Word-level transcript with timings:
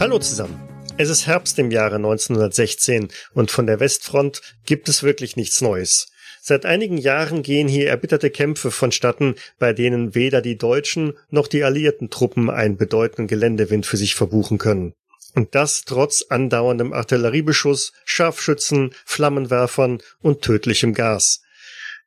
Hallo 0.00 0.18
zusammen. 0.20 0.57
Es 1.00 1.10
ist 1.10 1.28
Herbst 1.28 1.60
im 1.60 1.70
Jahre 1.70 1.94
1916 1.94 3.06
und 3.32 3.52
von 3.52 3.68
der 3.68 3.78
Westfront 3.78 4.42
gibt 4.66 4.88
es 4.88 5.04
wirklich 5.04 5.36
nichts 5.36 5.60
Neues. 5.60 6.08
Seit 6.40 6.66
einigen 6.66 6.98
Jahren 6.98 7.44
gehen 7.44 7.68
hier 7.68 7.88
erbitterte 7.88 8.30
Kämpfe 8.30 8.72
vonstatten, 8.72 9.36
bei 9.60 9.72
denen 9.72 10.16
weder 10.16 10.42
die 10.42 10.58
deutschen 10.58 11.12
noch 11.30 11.46
die 11.46 11.62
alliierten 11.62 12.10
Truppen 12.10 12.50
einen 12.50 12.76
bedeutenden 12.76 13.28
Geländewind 13.28 13.86
für 13.86 13.96
sich 13.96 14.16
verbuchen 14.16 14.58
können. 14.58 14.92
Und 15.36 15.54
das 15.54 15.84
trotz 15.84 16.24
andauerndem 16.30 16.92
Artilleriebeschuss, 16.92 17.92
Scharfschützen, 18.04 18.90
Flammenwerfern 19.04 20.02
und 20.20 20.42
tödlichem 20.42 20.94
Gas. 20.94 21.42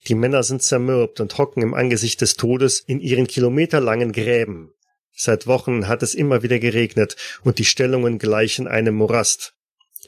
Die 0.09 0.16
Männer 0.16 0.44
sind 0.44 0.63
zermürbt 0.63 1.21
und 1.21 1.38
hocken 1.38 1.63
im 1.63 1.75
Angesicht 1.75 2.19
des 2.19 2.35
Todes 2.35 2.81
in 2.81 2.99
ihren 2.99 3.27
kilometerlangen 3.27 4.11
Gräben. 4.11 4.73
Seit 5.13 5.47
Wochen 5.47 5.88
hat 5.88 6.03
es 6.03 6.15
immer 6.15 6.43
wieder 6.43 6.59
geregnet 6.59 7.15
und 7.43 7.59
die 7.59 7.65
Stellungen 7.65 8.17
gleichen 8.19 8.67
einem 8.67 8.95
Morast. 8.95 9.53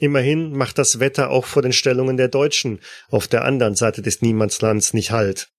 Immerhin 0.00 0.52
macht 0.52 0.78
das 0.78 0.98
Wetter 0.98 1.30
auch 1.30 1.44
vor 1.44 1.62
den 1.62 1.72
Stellungen 1.72 2.16
der 2.16 2.28
Deutschen 2.28 2.80
auf 3.10 3.28
der 3.28 3.44
anderen 3.44 3.76
Seite 3.76 4.02
des 4.02 4.22
Niemandslands 4.22 4.92
nicht 4.92 5.12
Halt. 5.12 5.50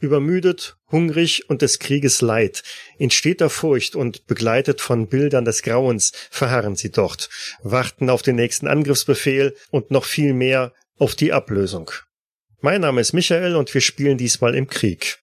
Übermüdet, 0.00 0.76
hungrig 0.90 1.48
und 1.50 1.62
des 1.62 1.80
Krieges 1.80 2.20
leid, 2.20 2.62
in 2.98 3.10
steter 3.10 3.50
Furcht 3.50 3.96
und 3.96 4.26
begleitet 4.26 4.80
von 4.80 5.08
Bildern 5.08 5.44
des 5.44 5.62
Grauens 5.62 6.12
verharren 6.30 6.76
sie 6.76 6.90
dort, 6.90 7.28
warten 7.62 8.08
auf 8.08 8.22
den 8.22 8.36
nächsten 8.36 8.68
Angriffsbefehl 8.68 9.56
und 9.70 9.90
noch 9.90 10.04
viel 10.04 10.34
mehr 10.34 10.72
auf 10.98 11.14
die 11.14 11.32
Ablösung. 11.32 11.90
Mein 12.60 12.80
Name 12.80 13.00
ist 13.00 13.12
Michael 13.12 13.56
und 13.56 13.72
wir 13.74 13.80
spielen 13.80 14.18
diesmal 14.18 14.54
im 14.54 14.68
Krieg. 14.68 15.18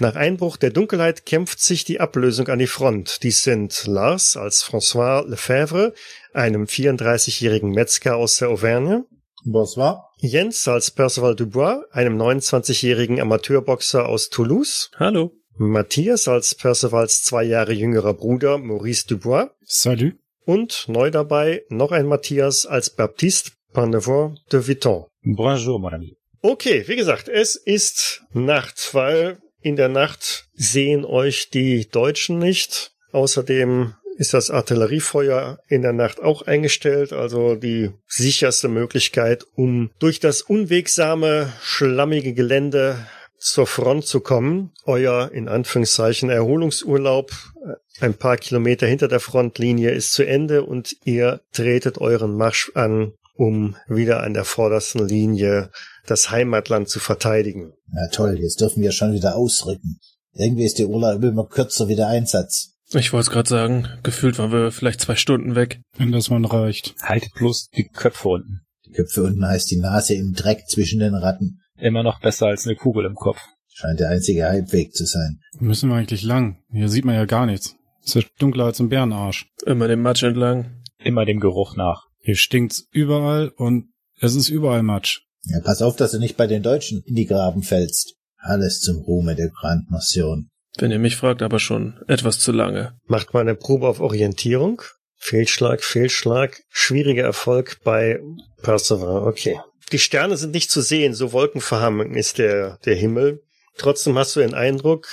Nach 0.00 0.16
Einbruch 0.16 0.56
der 0.56 0.70
Dunkelheit 0.70 1.26
kämpft 1.26 1.60
sich 1.60 1.84
die 1.84 2.00
Ablösung 2.00 2.48
an 2.48 2.58
die 2.58 2.66
Front. 2.66 3.22
Dies 3.22 3.42
sind 3.42 3.86
Lars 3.86 4.34
als 4.34 4.64
François 4.64 5.28
Lefebvre, 5.28 5.92
einem 6.32 6.64
34-jährigen 6.64 7.70
Metzger 7.70 8.16
aus 8.16 8.38
der 8.38 8.48
Auvergne. 8.48 9.04
Bonsoir. 9.44 10.08
Jens 10.16 10.66
als 10.68 10.90
Percival 10.90 11.36
Dubois, 11.36 11.82
einem 11.90 12.18
29-jährigen 12.18 13.20
Amateurboxer 13.20 14.08
aus 14.08 14.30
Toulouse. 14.30 14.90
Hallo. 14.96 15.32
Matthias 15.58 16.28
als 16.28 16.54
Percivals 16.54 17.22
zwei 17.22 17.44
Jahre 17.44 17.74
jüngerer 17.74 18.14
Bruder 18.14 18.56
Maurice 18.56 19.06
Dubois. 19.06 19.50
Salut. 19.64 20.14
Und 20.46 20.86
neu 20.88 21.10
dabei 21.10 21.64
noch 21.68 21.92
ein 21.92 22.06
Matthias 22.06 22.64
als 22.64 22.88
Baptiste 22.88 23.50
Panevor 23.74 24.34
de 24.50 24.66
Vuitton. 24.66 25.04
Bonjour, 25.22 25.78
mon 25.78 25.92
ami. 25.92 26.16
Okay, 26.40 26.84
wie 26.86 26.96
gesagt, 26.96 27.28
es 27.28 27.54
ist 27.54 28.22
Nacht, 28.32 28.94
weil 28.94 29.38
in 29.62 29.76
der 29.76 29.88
Nacht 29.88 30.48
sehen 30.54 31.04
euch 31.04 31.50
die 31.50 31.88
Deutschen 31.88 32.38
nicht. 32.38 32.92
Außerdem 33.12 33.94
ist 34.16 34.34
das 34.34 34.50
Artilleriefeuer 34.50 35.58
in 35.68 35.82
der 35.82 35.92
Nacht 35.92 36.20
auch 36.20 36.42
eingestellt, 36.42 37.12
also 37.12 37.54
die 37.54 37.90
sicherste 38.06 38.68
Möglichkeit, 38.68 39.44
um 39.54 39.90
durch 39.98 40.20
das 40.20 40.42
unwegsame, 40.42 41.52
schlammige 41.62 42.34
Gelände 42.34 43.06
zur 43.38 43.66
Front 43.66 44.04
zu 44.06 44.20
kommen. 44.20 44.72
Euer 44.84 45.30
in 45.32 45.48
Anführungszeichen 45.48 46.28
Erholungsurlaub 46.28 47.32
äh, 47.64 48.04
ein 48.04 48.14
paar 48.14 48.36
Kilometer 48.36 48.86
hinter 48.86 49.08
der 49.08 49.20
Frontlinie 49.20 49.90
ist 49.90 50.12
zu 50.12 50.26
Ende 50.26 50.64
und 50.64 50.96
ihr 51.04 51.40
tretet 51.52 51.98
euren 51.98 52.36
Marsch 52.36 52.70
an, 52.74 53.14
um 53.40 53.74
wieder 53.88 54.22
an 54.22 54.34
der 54.34 54.44
vordersten 54.44 55.08
Linie 55.08 55.70
das 56.06 56.30
Heimatland 56.30 56.90
zu 56.90 57.00
verteidigen. 57.00 57.72
Na 57.90 58.08
toll, 58.08 58.38
jetzt 58.38 58.60
dürfen 58.60 58.82
wir 58.82 58.92
schon 58.92 59.14
wieder 59.14 59.34
ausrücken. 59.34 59.98
Irgendwie 60.32 60.64
ist 60.64 60.78
der 60.78 60.88
Urlaub 60.88 61.22
immer 61.22 61.46
kürzer 61.46 61.88
wie 61.88 61.96
der 61.96 62.08
Einsatz. 62.08 62.74
Ich 62.92 63.12
wollte 63.12 63.28
es 63.28 63.30
gerade 63.30 63.48
sagen, 63.48 63.88
gefühlt 64.02 64.38
waren 64.38 64.52
wir 64.52 64.70
vielleicht 64.70 65.00
zwei 65.00 65.16
Stunden 65.16 65.54
weg. 65.54 65.80
Wenn 65.96 66.12
das 66.12 66.28
mal 66.28 66.44
reicht. 66.44 66.94
Haltet 67.02 67.32
bloß 67.34 67.70
die 67.70 67.88
Köpfe 67.88 68.28
unten. 68.28 68.60
Die 68.84 68.90
Köpfe 68.90 69.22
unten 69.22 69.46
heißt 69.46 69.70
die 69.70 69.80
Nase 69.80 70.14
im 70.14 70.34
Dreck 70.34 70.66
zwischen 70.68 71.00
den 71.00 71.14
Ratten. 71.14 71.60
Immer 71.78 72.02
noch 72.02 72.20
besser 72.20 72.48
als 72.48 72.66
eine 72.66 72.76
Kugel 72.76 73.06
im 73.06 73.14
Kopf. 73.14 73.38
Scheint 73.72 74.00
der 74.00 74.10
einzige 74.10 74.44
Halbweg 74.44 74.92
zu 74.92 75.06
sein. 75.06 75.40
Müssen 75.58 75.88
wir 75.88 75.96
eigentlich 75.96 76.24
lang? 76.24 76.58
Hier 76.70 76.90
sieht 76.90 77.06
man 77.06 77.14
ja 77.14 77.24
gar 77.24 77.46
nichts. 77.46 77.76
Es 78.04 78.16
ist 78.16 78.28
dunkler 78.38 78.66
als 78.66 78.80
ein 78.80 78.90
Bärenarsch. 78.90 79.46
Immer 79.64 79.88
dem 79.88 80.02
Matsch 80.02 80.24
entlang. 80.24 80.82
Immer 80.98 81.24
dem 81.24 81.40
Geruch 81.40 81.76
nach. 81.76 82.09
Hier 82.20 82.36
stinkt's 82.36 82.86
überall 82.90 83.48
und 83.48 83.88
es 84.20 84.34
ist 84.34 84.48
überall 84.48 84.82
Matsch. 84.82 85.20
Ja, 85.44 85.60
pass 85.60 85.82
auf, 85.82 85.96
dass 85.96 86.12
du 86.12 86.18
nicht 86.18 86.36
bei 86.36 86.46
den 86.46 86.62
Deutschen 86.62 87.02
in 87.06 87.14
die 87.14 87.26
Graben 87.26 87.62
fällst. 87.62 88.14
Alles 88.36 88.80
zum 88.80 88.98
Ruhme 88.98 89.34
der 89.34 89.48
Grand 89.48 89.90
Nation. 89.90 90.50
Wenn 90.78 90.90
ihr 90.90 90.98
mich 90.98 91.16
fragt, 91.16 91.42
aber 91.42 91.58
schon 91.58 92.00
etwas 92.06 92.38
zu 92.38 92.52
lange. 92.52 92.98
Macht 93.06 93.34
mal 93.34 93.40
eine 93.40 93.54
Probe 93.54 93.88
auf 93.88 94.00
Orientierung. 94.00 94.82
Fehlschlag, 95.16 95.82
Fehlschlag. 95.82 96.62
Schwieriger 96.68 97.24
Erfolg 97.24 97.80
bei 97.84 98.20
Perseverance. 98.62 99.26
Okay. 99.26 99.60
Die 99.92 99.98
Sterne 99.98 100.36
sind 100.36 100.54
nicht 100.54 100.70
zu 100.70 100.82
sehen, 100.82 101.14
so 101.14 101.32
wolkenverhangen 101.32 102.14
ist 102.14 102.38
der, 102.38 102.78
der 102.84 102.94
Himmel. 102.94 103.42
Trotzdem 103.76 104.16
hast 104.16 104.36
du 104.36 104.40
den 104.40 104.54
Eindruck, 104.54 105.08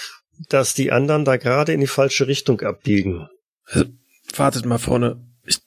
dass 0.49 0.73
die 0.73 0.91
anderen 0.91 1.25
da 1.25 1.37
gerade 1.37 1.73
in 1.73 1.79
die 1.79 1.87
falsche 1.87 2.27
Richtung 2.27 2.61
abbiegen. 2.61 3.27
Wartet 4.35 4.65
mal 4.65 4.77
vorne. 4.77 5.25
Ich, 5.45 5.59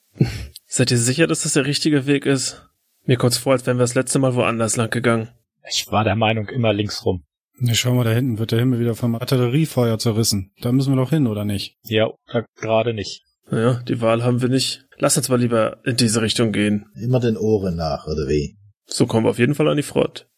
seid 0.70 0.90
ihr 0.90 0.98
sicher, 0.98 1.26
dass 1.26 1.42
das 1.42 1.52
der 1.52 1.66
richtige 1.66 2.06
Weg 2.06 2.24
ist? 2.24 2.66
Mir 3.04 3.16
kommt's 3.16 3.38
vor, 3.38 3.52
als 3.52 3.66
wären 3.66 3.76
wir 3.76 3.82
das 3.82 3.94
letzte 3.94 4.18
Mal 4.18 4.34
woanders 4.34 4.76
lang 4.76 4.90
gegangen. 4.90 5.28
Ich 5.68 5.90
war 5.90 6.04
der 6.04 6.16
Meinung 6.16 6.48
immer 6.48 6.72
links 6.72 7.04
rum. 7.04 7.24
Ne, 7.58 7.74
schau 7.74 7.92
mal, 7.92 8.04
da 8.04 8.12
hinten 8.12 8.38
wird 8.38 8.52
der 8.52 8.60
Himmel 8.60 8.80
wieder 8.80 8.94
vom 8.94 9.14
Artilleriefeuer 9.14 9.98
zerrissen. 9.98 10.52
Da 10.62 10.72
müssen 10.72 10.94
wir 10.94 11.02
doch 11.02 11.10
hin, 11.10 11.26
oder 11.26 11.44
nicht? 11.44 11.76
Ja, 11.84 12.08
äh, 12.28 12.42
gerade 12.56 12.94
nicht. 12.94 13.22
Naja, 13.50 13.82
die 13.86 14.00
Wahl 14.00 14.22
haben 14.22 14.40
wir 14.40 14.48
nicht. 14.48 14.86
Lass 14.96 15.16
uns 15.16 15.28
mal 15.28 15.40
lieber 15.40 15.78
in 15.84 15.96
diese 15.96 16.22
Richtung 16.22 16.52
gehen. 16.52 16.86
Immer 16.94 17.20
den 17.20 17.36
Ohren 17.36 17.76
nach, 17.76 18.06
oder 18.06 18.28
wie? 18.28 18.56
So 18.86 19.06
kommen 19.06 19.26
wir 19.26 19.30
auf 19.30 19.38
jeden 19.38 19.54
Fall 19.54 19.68
an 19.68 19.76
die 19.76 19.82
Front. 19.82 20.28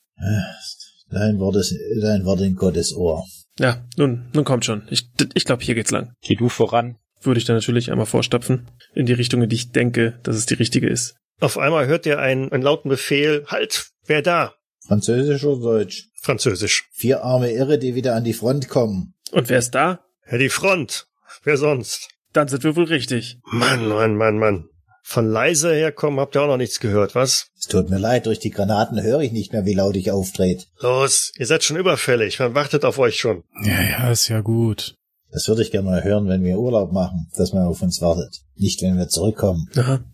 Dein 1.11 1.39
Wort 1.39 1.57
ist, 1.57 1.77
dein 2.01 2.25
Wort 2.25 2.41
in 2.41 2.57
Gottes 2.57 2.95
Ohr. 2.95 3.25
Ja, 3.59 3.85
nun, 3.97 4.31
nun 4.33 4.45
kommt 4.45 4.65
schon. 4.65 4.89
Ich, 4.91 5.11
ich 5.35 5.45
glaube, 5.45 5.63
hier 5.63 5.75
geht's 5.75 5.91
lang. 5.91 6.15
Geh 6.23 6.35
du 6.35 6.49
voran. 6.49 6.97
Würde 7.23 7.39
ich 7.39 7.45
dann 7.45 7.57
natürlich 7.57 7.91
einmal 7.91 8.07
vorstapfen. 8.07 8.69
In 8.95 9.07
die 9.07 9.13
Richtung, 9.13 9.43
in 9.43 9.49
die 9.49 9.57
ich 9.57 9.73
denke, 9.73 10.19
dass 10.23 10.37
es 10.37 10.47
die 10.47 10.55
richtige 10.55 10.89
ist. 10.89 11.17
Auf 11.41 11.59
einmal 11.59 11.87
hört 11.87 12.07
ihr 12.07 12.19
einen, 12.19 12.53
einen 12.53 12.63
lauten 12.63 12.89
Befehl. 12.89 13.45
Halt! 13.49 13.89
Wer 14.07 14.23
da? 14.23 14.55
Französisch 14.87 15.45
oder 15.45 15.63
Deutsch? 15.63 16.09
Französisch. 16.21 16.89
Vier 16.93 17.25
arme 17.25 17.53
Irre, 17.53 17.79
die 17.79 17.95
wieder 17.95 18.15
an 18.15 18.25
die 18.25 18.33
Front 18.33 18.69
kommen. 18.69 19.15
Und 19.31 19.49
wer 19.49 19.59
ist 19.59 19.73
da? 19.73 20.01
Ja, 20.31 20.39
die 20.39 20.49
Front. 20.49 21.07
Wer 21.45 21.57
sonst? 21.57 22.09
Dann 22.33 22.49
sind 22.49 22.65
wir 22.65 22.77
wohl 22.77 22.85
richtig. 22.85 23.39
Mann, 23.45 23.89
Mann, 23.89 24.17
Mann, 24.17 24.39
Mann. 24.39 24.69
Von 25.05 25.29
leise 25.29 25.75
herkommen 25.75 26.21
habt 26.21 26.37
ihr 26.37 26.43
auch 26.43 26.47
noch 26.47 26.57
nichts 26.57 26.79
gehört, 26.79 27.15
was? 27.15 27.49
Es 27.59 27.67
tut 27.67 27.91
mir 27.91 27.99
leid, 27.99 28.27
durch 28.27 28.39
die 28.39 28.51
Granaten 28.51 29.03
höre 29.03 29.21
ich 29.21 29.33
nicht 29.33 29.53
mehr, 29.53 29.67
wie 29.67 29.75
laut 29.75 29.97
ich 29.97 30.11
auftrete. 30.13 30.67
Los, 30.79 31.33
ihr 31.37 31.47
seid 31.47 31.65
schon 31.65 31.77
überfällig. 31.77 32.39
Man 32.39 32.55
wartet 32.55 32.85
auf 32.85 32.99
euch 32.99 33.17
schon. 33.17 33.43
Ja, 33.65 33.83
ja, 33.83 34.11
ist 34.11 34.29
ja 34.29 34.41
gut. 34.41 34.95
Das 35.33 35.49
würde 35.49 35.63
ich 35.63 35.71
gerne 35.71 35.89
mal 35.89 36.05
hören, 36.05 36.29
wenn 36.29 36.45
wir 36.45 36.59
Urlaub 36.59 36.93
machen, 36.93 37.29
dass 37.37 37.53
man 37.53 37.65
auf 37.65 37.81
uns 37.83 38.03
wartet. 38.03 38.43
Nicht, 38.55 38.83
wenn 38.83 38.99
wir 38.99 39.09
zurückkommen. 39.09 39.69
Aha. 39.77 40.05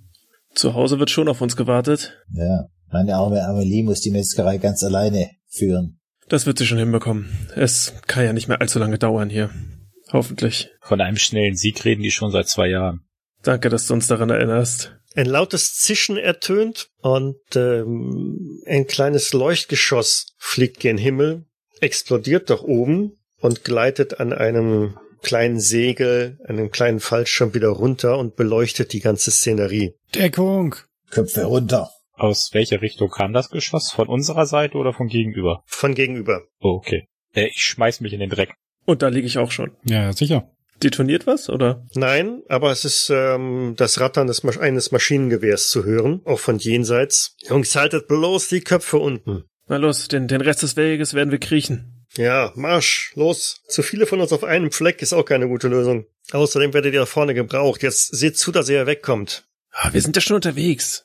Zu 0.55 0.75
Hause 0.75 0.99
wird 0.99 1.11
schon 1.11 1.29
auf 1.29 1.41
uns 1.41 1.57
gewartet. 1.57 2.17
Ja, 2.33 2.69
meine 2.91 3.17
arme 3.17 3.45
Amelie 3.45 3.83
muss 3.83 4.01
die 4.01 4.11
Metzgerei 4.11 4.59
ganz 4.59 4.83
alleine 4.83 5.31
führen. 5.49 6.01
Das 6.29 6.47
wird 6.47 6.59
sie 6.59 6.67
schon 6.67 6.79
hinbekommen. 6.79 7.29
Es 7.57 7.95
kann 8.07 8.25
ja 8.25 8.33
nicht 8.33 8.49
mehr 8.49 8.61
allzu 8.61 8.79
lange 8.79 8.99
dauern 8.99 9.29
hier. 9.29 9.51
Hoffentlich. 10.13 10.71
Von 10.81 11.01
einem 11.01 11.17
schnellen 11.17 11.57
Sieg 11.57 11.85
reden 11.85 12.03
die 12.03 12.11
schon 12.11 12.31
seit 12.31 12.49
zwei 12.49 12.69
Jahren. 12.69 13.01
Danke, 13.43 13.69
dass 13.69 13.87
du 13.87 13.95
uns 13.95 14.07
daran 14.07 14.31
erinnerst. 14.31 14.95
Ein 15.15 15.27
lautes 15.27 15.75
Zischen 15.75 16.17
ertönt 16.17 16.91
und 17.01 17.37
ähm, 17.57 18.63
ein 18.67 18.87
kleines 18.87 19.33
Leuchtgeschoss 19.33 20.35
fliegt 20.37 20.81
gen 20.81 20.99
Himmel, 20.99 21.47
explodiert 21.81 22.51
doch 22.51 22.63
oben 22.63 23.19
und 23.41 23.65
gleitet 23.65 24.21
an 24.21 24.33
einem 24.33 24.97
kleinen 25.23 25.61
Segel, 25.61 26.39
einem 26.45 26.71
kleinen 26.71 27.01
Fallschirm 27.01 27.55
wieder 27.55 27.69
runter 27.69 28.19
und 28.19 28.37
beleuchtet 28.37 28.93
die 28.93 29.01
ganze 29.01 29.31
Szenerie. 29.31 29.95
Deckung! 30.15 30.77
Köpfe 31.11 31.45
runter. 31.45 31.91
Aus 32.13 32.51
welcher 32.53 32.83
Richtung 32.83 33.11
kam 33.11 33.33
das 33.33 33.51
Geschoss? 33.51 33.93
Von 33.93 34.09
unserer 34.09 34.47
Seite 34.47 34.77
oder 34.77 34.93
von 34.93 35.07
gegenüber? 35.07 35.63
Von 35.67 35.95
gegenüber. 35.95 36.43
Oh, 36.61 36.71
okay. 36.71 37.07
Äh, 37.33 37.47
ich 37.47 37.63
schmeiß 37.63 38.01
mich 38.01 38.13
in 38.13 38.21
den 38.21 38.31
Dreck. 38.31 38.55
Und 38.85 39.03
da 39.03 39.09
liege 39.09 39.27
ich 39.27 39.39
auch 39.39 39.53
schon. 39.53 39.77
Ja, 39.85 40.13
sicher. 40.13 40.51
Detoniert 40.83 41.27
was, 41.27 41.49
oder? 41.49 41.85
Nein, 41.95 42.43
aber 42.49 42.71
es 42.71 42.85
ist 42.85 43.11
ähm, 43.13 43.75
das 43.77 44.01
Rattern 44.01 44.29
des, 44.29 44.45
Masch 44.45 44.59
eines 44.59 44.93
Maschinengewehrs 44.93 45.71
zu 45.71 45.85
hören, 45.85 46.21
auch 46.25 46.39
von 46.39 46.59
jenseits. 46.59 47.37
Jungs, 47.49 47.75
haltet 47.75 48.07
bloß 48.07 48.49
die 48.49 48.61
Köpfe 48.61 48.99
unten. 48.99 49.45
Na 49.67 49.77
los, 49.77 50.09
den, 50.09 50.29
den 50.29 50.41
Rest 50.41 50.63
des 50.63 50.77
Weges 50.77 51.15
werden 51.15 51.31
wir 51.31 51.39
kriechen. 51.39 51.98
Ja, 52.17 52.53
Marsch, 52.57 53.13
los. 53.15 53.63
Zu 53.69 53.83
viele 53.83 54.07
von 54.07 54.21
uns 54.21 54.33
auf 54.33 54.45
einem 54.45 54.71
Fleck 54.71 55.03
ist 55.03 55.13
auch 55.13 55.25
keine 55.25 55.49
gute 55.49 55.69
Lösung. 55.69 56.07
Außerdem 56.33 56.73
werdet 56.75 56.95
ihr 56.95 57.01
da 57.01 57.07
vorne 57.07 57.35
gebraucht. 57.35 57.83
Jetzt 57.83 58.17
seht 58.17 58.37
zu, 58.37 58.51
dass 58.53 58.69
ihr 58.69 58.87
wegkommt. 58.87 59.47
Ah, 59.73 59.93
Wir 59.93 60.01
sind 60.01 60.17
ja 60.17 60.23
schon 60.23 60.37
unterwegs. 60.37 61.05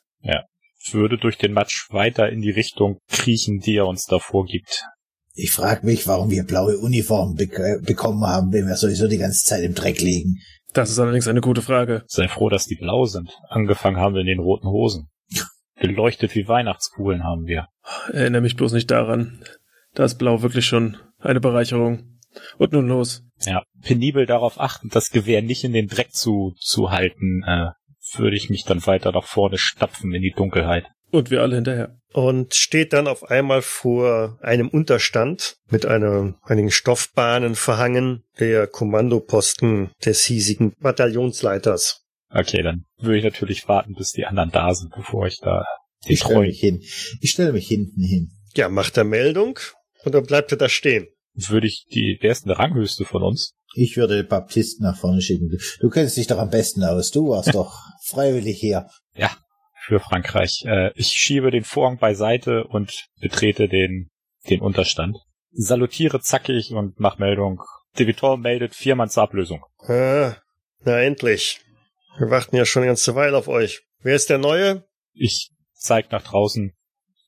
Würde 0.92 1.16
durch 1.16 1.38
den 1.38 1.52
Matsch 1.52 1.86
weiter 1.90 2.28
in 2.28 2.40
die 2.40 2.50
Richtung 2.50 2.98
kriechen, 3.08 3.60
die 3.60 3.76
er 3.76 3.86
uns 3.86 4.04
da 4.04 4.18
vorgibt. 4.18 4.84
Ich 5.32 5.50
frag 5.50 5.82
mich, 5.82 6.06
warum 6.06 6.30
wir 6.30 6.44
blaue 6.44 6.78
Uniformen 6.78 7.34
bek 7.36 7.58
äh, 7.58 7.78
bekommen 7.80 8.24
haben, 8.24 8.52
wenn 8.52 8.66
wir 8.66 8.76
sowieso 8.76 9.08
die 9.08 9.18
ganze 9.18 9.44
Zeit 9.44 9.64
im 9.64 9.74
Dreck 9.74 10.00
liegen. 10.00 10.40
Das 10.72 10.90
ist 10.90 10.98
allerdings 10.98 11.26
eine 11.26 11.40
gute 11.40 11.62
Frage. 11.62 12.04
Sei 12.06 12.28
froh, 12.28 12.48
dass 12.48 12.66
die 12.66 12.76
blau 12.76 13.04
sind. 13.06 13.30
Angefangen 13.48 13.96
haben 13.96 14.14
wir 14.14 14.20
in 14.20 14.26
den 14.26 14.40
roten 14.40 14.68
Hosen. 14.68 15.08
Geleuchtet 15.76 16.34
wie 16.34 16.46
Weihnachtskugeln 16.46 17.24
haben 17.24 17.46
wir. 17.46 17.68
Erinnere 18.12 18.42
mich 18.42 18.56
bloß 18.56 18.72
nicht 18.72 18.90
daran. 18.90 19.42
Da 19.94 20.04
ist 20.04 20.16
Blau 20.16 20.42
wirklich 20.42 20.66
schon 20.66 20.96
eine 21.20 21.40
Bereicherung. 21.40 22.18
Und 22.58 22.72
nun 22.72 22.88
los. 22.88 23.22
Ja, 23.46 23.62
penibel 23.82 24.26
darauf 24.26 24.60
achten, 24.60 24.88
das 24.88 25.10
Gewehr 25.10 25.40
nicht 25.40 25.62
in 25.62 25.72
den 25.72 25.86
Dreck 25.86 26.12
zu, 26.12 26.54
zu 26.58 26.90
halten, 26.90 27.44
äh, 27.46 27.70
würde 28.16 28.36
ich 28.36 28.50
mich 28.50 28.64
dann 28.64 28.84
weiter 28.86 29.12
nach 29.12 29.24
vorne 29.24 29.56
stapfen 29.56 30.12
in 30.12 30.22
die 30.22 30.34
Dunkelheit. 30.36 30.86
Und 31.10 31.30
wir 31.30 31.42
alle 31.42 31.54
hinterher. 31.54 31.96
Und 32.12 32.54
steht 32.54 32.92
dann 32.92 33.06
auf 33.06 33.30
einmal 33.30 33.62
vor 33.62 34.38
einem 34.42 34.68
Unterstand 34.68 35.56
mit 35.70 35.86
einer, 35.86 36.34
einigen 36.42 36.72
Stoffbahnen 36.72 37.54
verhangen, 37.54 38.24
der 38.40 38.66
Kommandoposten 38.66 39.90
des 40.04 40.24
hiesigen 40.24 40.74
Bataillonsleiters. 40.80 42.04
Okay, 42.30 42.62
dann 42.62 42.84
würde 42.98 43.18
ich 43.18 43.24
natürlich 43.24 43.68
warten, 43.68 43.94
bis 43.94 44.10
die 44.10 44.26
anderen 44.26 44.50
da 44.50 44.74
sind, 44.74 44.92
bevor 44.94 45.26
ich 45.26 45.38
da 45.38 45.64
Ich 46.04 46.20
stelle 46.20 46.40
mich 46.40 46.58
hin. 46.58 46.80
Ich 47.20 47.30
stelle 47.30 47.52
mich 47.52 47.68
hinten 47.68 48.02
hin. 48.02 48.32
Ja, 48.56 48.68
macht 48.68 48.96
er 48.96 49.04
Meldung 49.04 49.58
und 50.04 50.14
dann 50.14 50.24
bleibt 50.24 50.52
er 50.52 50.58
da 50.58 50.68
stehen. 50.68 51.08
würde 51.34 51.66
ich 51.66 51.86
die, 51.92 52.18
wer 52.20 52.32
ist 52.32 52.44
denn 52.44 52.48
der 52.48 52.58
Ranghöchste 52.58 53.04
von 53.04 53.22
uns? 53.22 53.54
Ich 53.74 53.96
würde 53.96 54.22
Baptisten 54.22 54.84
nach 54.84 54.96
vorne 54.96 55.20
schicken. 55.20 55.50
Du, 55.80 55.88
kennst 55.88 56.16
dich 56.16 56.28
doch 56.28 56.38
am 56.38 56.50
besten 56.50 56.84
aus. 56.84 57.10
Du 57.10 57.30
warst 57.30 57.54
doch 57.54 57.76
freiwillig 58.04 58.58
hier. 58.60 58.88
Ja, 59.14 59.36
für 59.84 60.00
Frankreich. 60.00 60.64
Äh, 60.66 60.92
ich 60.94 61.08
schiebe 61.08 61.50
den 61.50 61.64
Vorhang 61.64 61.98
beiseite 61.98 62.64
und 62.64 63.06
betrete 63.20 63.68
den, 63.68 64.10
den 64.48 64.60
Unterstand. 64.60 65.16
Salutiere 65.50 66.20
zackig 66.20 66.72
und 66.72 66.98
mach 66.98 67.18
Meldung. 67.18 67.62
Devitor 67.98 68.36
meldet 68.36 68.74
vier 68.74 68.96
Mann 68.96 69.08
zur 69.08 69.22
Ablösung. 69.24 69.64
Ah, 69.86 70.36
na 70.80 71.00
endlich. 71.00 71.60
Wir 72.18 72.30
warten 72.30 72.56
ja 72.56 72.64
schon 72.64 72.82
eine 72.82 72.90
ganze 72.90 73.14
Weile 73.14 73.36
auf 73.36 73.48
euch. 73.48 73.82
Wer 74.00 74.16
ist 74.16 74.30
der 74.30 74.38
Neue? 74.38 74.84
Ich 75.12 75.50
zeig 75.74 76.10
nach 76.12 76.22
draußen. 76.22 76.72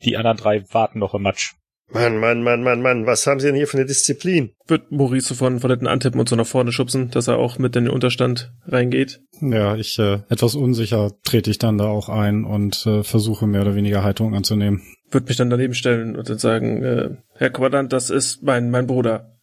Die 0.04 0.16
anderen 0.16 0.36
drei 0.36 0.64
warten 0.72 0.98
noch 0.98 1.14
im 1.14 1.22
Matsch. 1.22 1.54
Mann, 1.88 2.18
Mann, 2.18 2.42
Mann, 2.42 2.62
Mann, 2.62 2.82
Mann, 2.82 3.06
was 3.06 3.26
haben 3.26 3.38
Sie 3.38 3.46
denn 3.46 3.54
hier 3.54 3.68
für 3.68 3.76
eine 3.76 3.86
Disziplin? 3.86 4.50
Wird 4.66 4.90
Maurice 4.90 5.34
von, 5.34 5.60
von 5.60 5.70
hinten 5.70 5.86
antippen 5.86 6.18
und 6.18 6.28
so 6.28 6.34
nach 6.34 6.46
vorne 6.46 6.72
schubsen, 6.72 7.10
dass 7.10 7.28
er 7.28 7.38
auch 7.38 7.58
mit 7.58 7.76
in 7.76 7.84
den 7.84 7.92
Unterstand 7.92 8.52
reingeht. 8.66 9.20
Ja, 9.40 9.76
ich 9.76 9.98
äh, 9.98 10.20
etwas 10.28 10.56
unsicher 10.56 11.12
trete 11.24 11.50
ich 11.50 11.58
dann 11.58 11.78
da 11.78 11.86
auch 11.86 12.08
ein 12.08 12.44
und 12.44 12.84
äh, 12.86 13.04
versuche 13.04 13.46
mehr 13.46 13.62
oder 13.62 13.76
weniger 13.76 14.02
Haltung 14.02 14.34
anzunehmen. 14.34 14.82
Wird 15.10 15.28
mich 15.28 15.36
dann 15.36 15.50
daneben 15.50 15.74
stellen 15.74 16.16
und 16.16 16.28
dann 16.28 16.38
sagen, 16.38 16.82
äh, 16.82 17.10
Herr 17.34 17.50
Quadrant, 17.50 17.92
das 17.92 18.10
ist 18.10 18.42
mein, 18.42 18.70
mein 18.70 18.88
Bruder. 18.88 19.36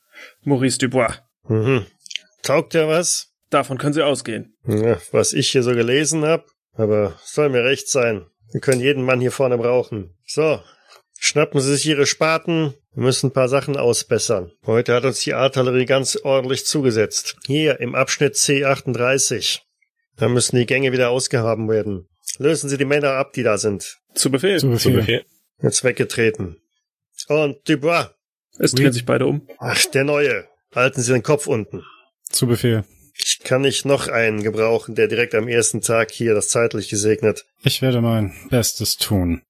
Maurice 0.44 0.78
Dubois. 0.78 1.14
Mhm. 1.48 1.86
Taugt 2.42 2.74
ja 2.74 2.88
was? 2.88 3.34
Davon 3.50 3.78
können 3.78 3.94
Sie 3.94 4.04
ausgehen. 4.04 4.56
Ja, 4.68 4.98
was 5.12 5.32
ich 5.32 5.50
hier 5.50 5.64
so 5.64 5.72
gelesen 5.72 6.26
hab. 6.26 6.46
Aber 6.74 7.14
soll 7.24 7.50
mir 7.50 7.64
recht 7.64 7.88
sein. 7.88 8.26
Wir 8.52 8.62
können 8.62 8.82
jeden 8.82 9.04
Mann 9.04 9.22
hier 9.22 9.32
vorne 9.32 9.58
brauchen. 9.58 10.16
So, 10.26 10.60
schnappen 11.24 11.62
Sie 11.62 11.74
sich 11.74 11.86
Ihre 11.86 12.06
Spaten. 12.06 12.74
Wir 12.94 13.04
müssen 13.04 13.28
ein 13.28 13.34
paar 13.34 13.48
Sachen 13.48 13.78
ausbessern. 13.78 14.52
Heute 14.66 14.94
hat 14.94 15.06
uns 15.06 15.22
die 15.22 15.34
Artillerie 15.34 15.86
ganz 15.86 16.18
ordentlich 16.18 16.66
zugesetzt. 16.66 17.38
Hier 17.46 17.80
im 17.80 17.96
Abschnitt 17.96 18.36
C38. 18.36 19.62
Da 20.18 20.28
müssen 20.28 20.58
die 20.58 20.66
Gänge 20.66 20.92
wieder 20.92 21.10
ausgehaben 21.10 21.70
werden. 21.70 22.08
Lösen 22.38 22.70
Sie 22.70 22.78
die 22.78 22.86
Männer 22.86 23.12
ab, 23.12 23.34
die 23.34 23.44
da 23.44 23.58
sind. 23.58 24.00
Zu 24.14 24.30
Befehl. 24.32 24.60
Zu 24.60 24.68
Zu 24.76 24.90
Befehl. 24.90 24.96
Befehl. 24.98 25.26
Jetzt 25.62 25.84
weggetreten. 25.84 26.58
Und 27.28 27.68
Dubois. 27.68 28.10
Es 28.60 28.74
drehen 28.74 28.94
sich 28.94 29.06
beide 29.06 29.26
um. 29.26 29.48
Ach, 29.60 29.86
der 29.86 30.04
Neue. 30.04 30.46
Halten 30.76 31.02
Sie 31.02 31.14
den 31.14 31.24
Kopf 31.24 31.48
unten. 31.48 31.84
Zu 32.30 32.48
Befehl. 32.48 32.84
Ich 33.16 33.40
kann 33.44 33.62
nicht 33.62 33.86
noch 33.86 34.08
einen 34.08 34.44
gebrauchen, 34.44 34.96
der 34.96 35.08
direkt 35.08 35.36
am 35.36 35.48
ersten 35.48 35.82
Tag 35.82 36.12
hier 36.12 36.34
das 36.34 36.50
zeitlich 36.50 36.90
gesegnet. 36.90 37.46
Ich 37.64 37.82
werde 37.82 38.02
mein 38.02 38.34
Bestes 38.50 38.98
tun. 38.98 39.42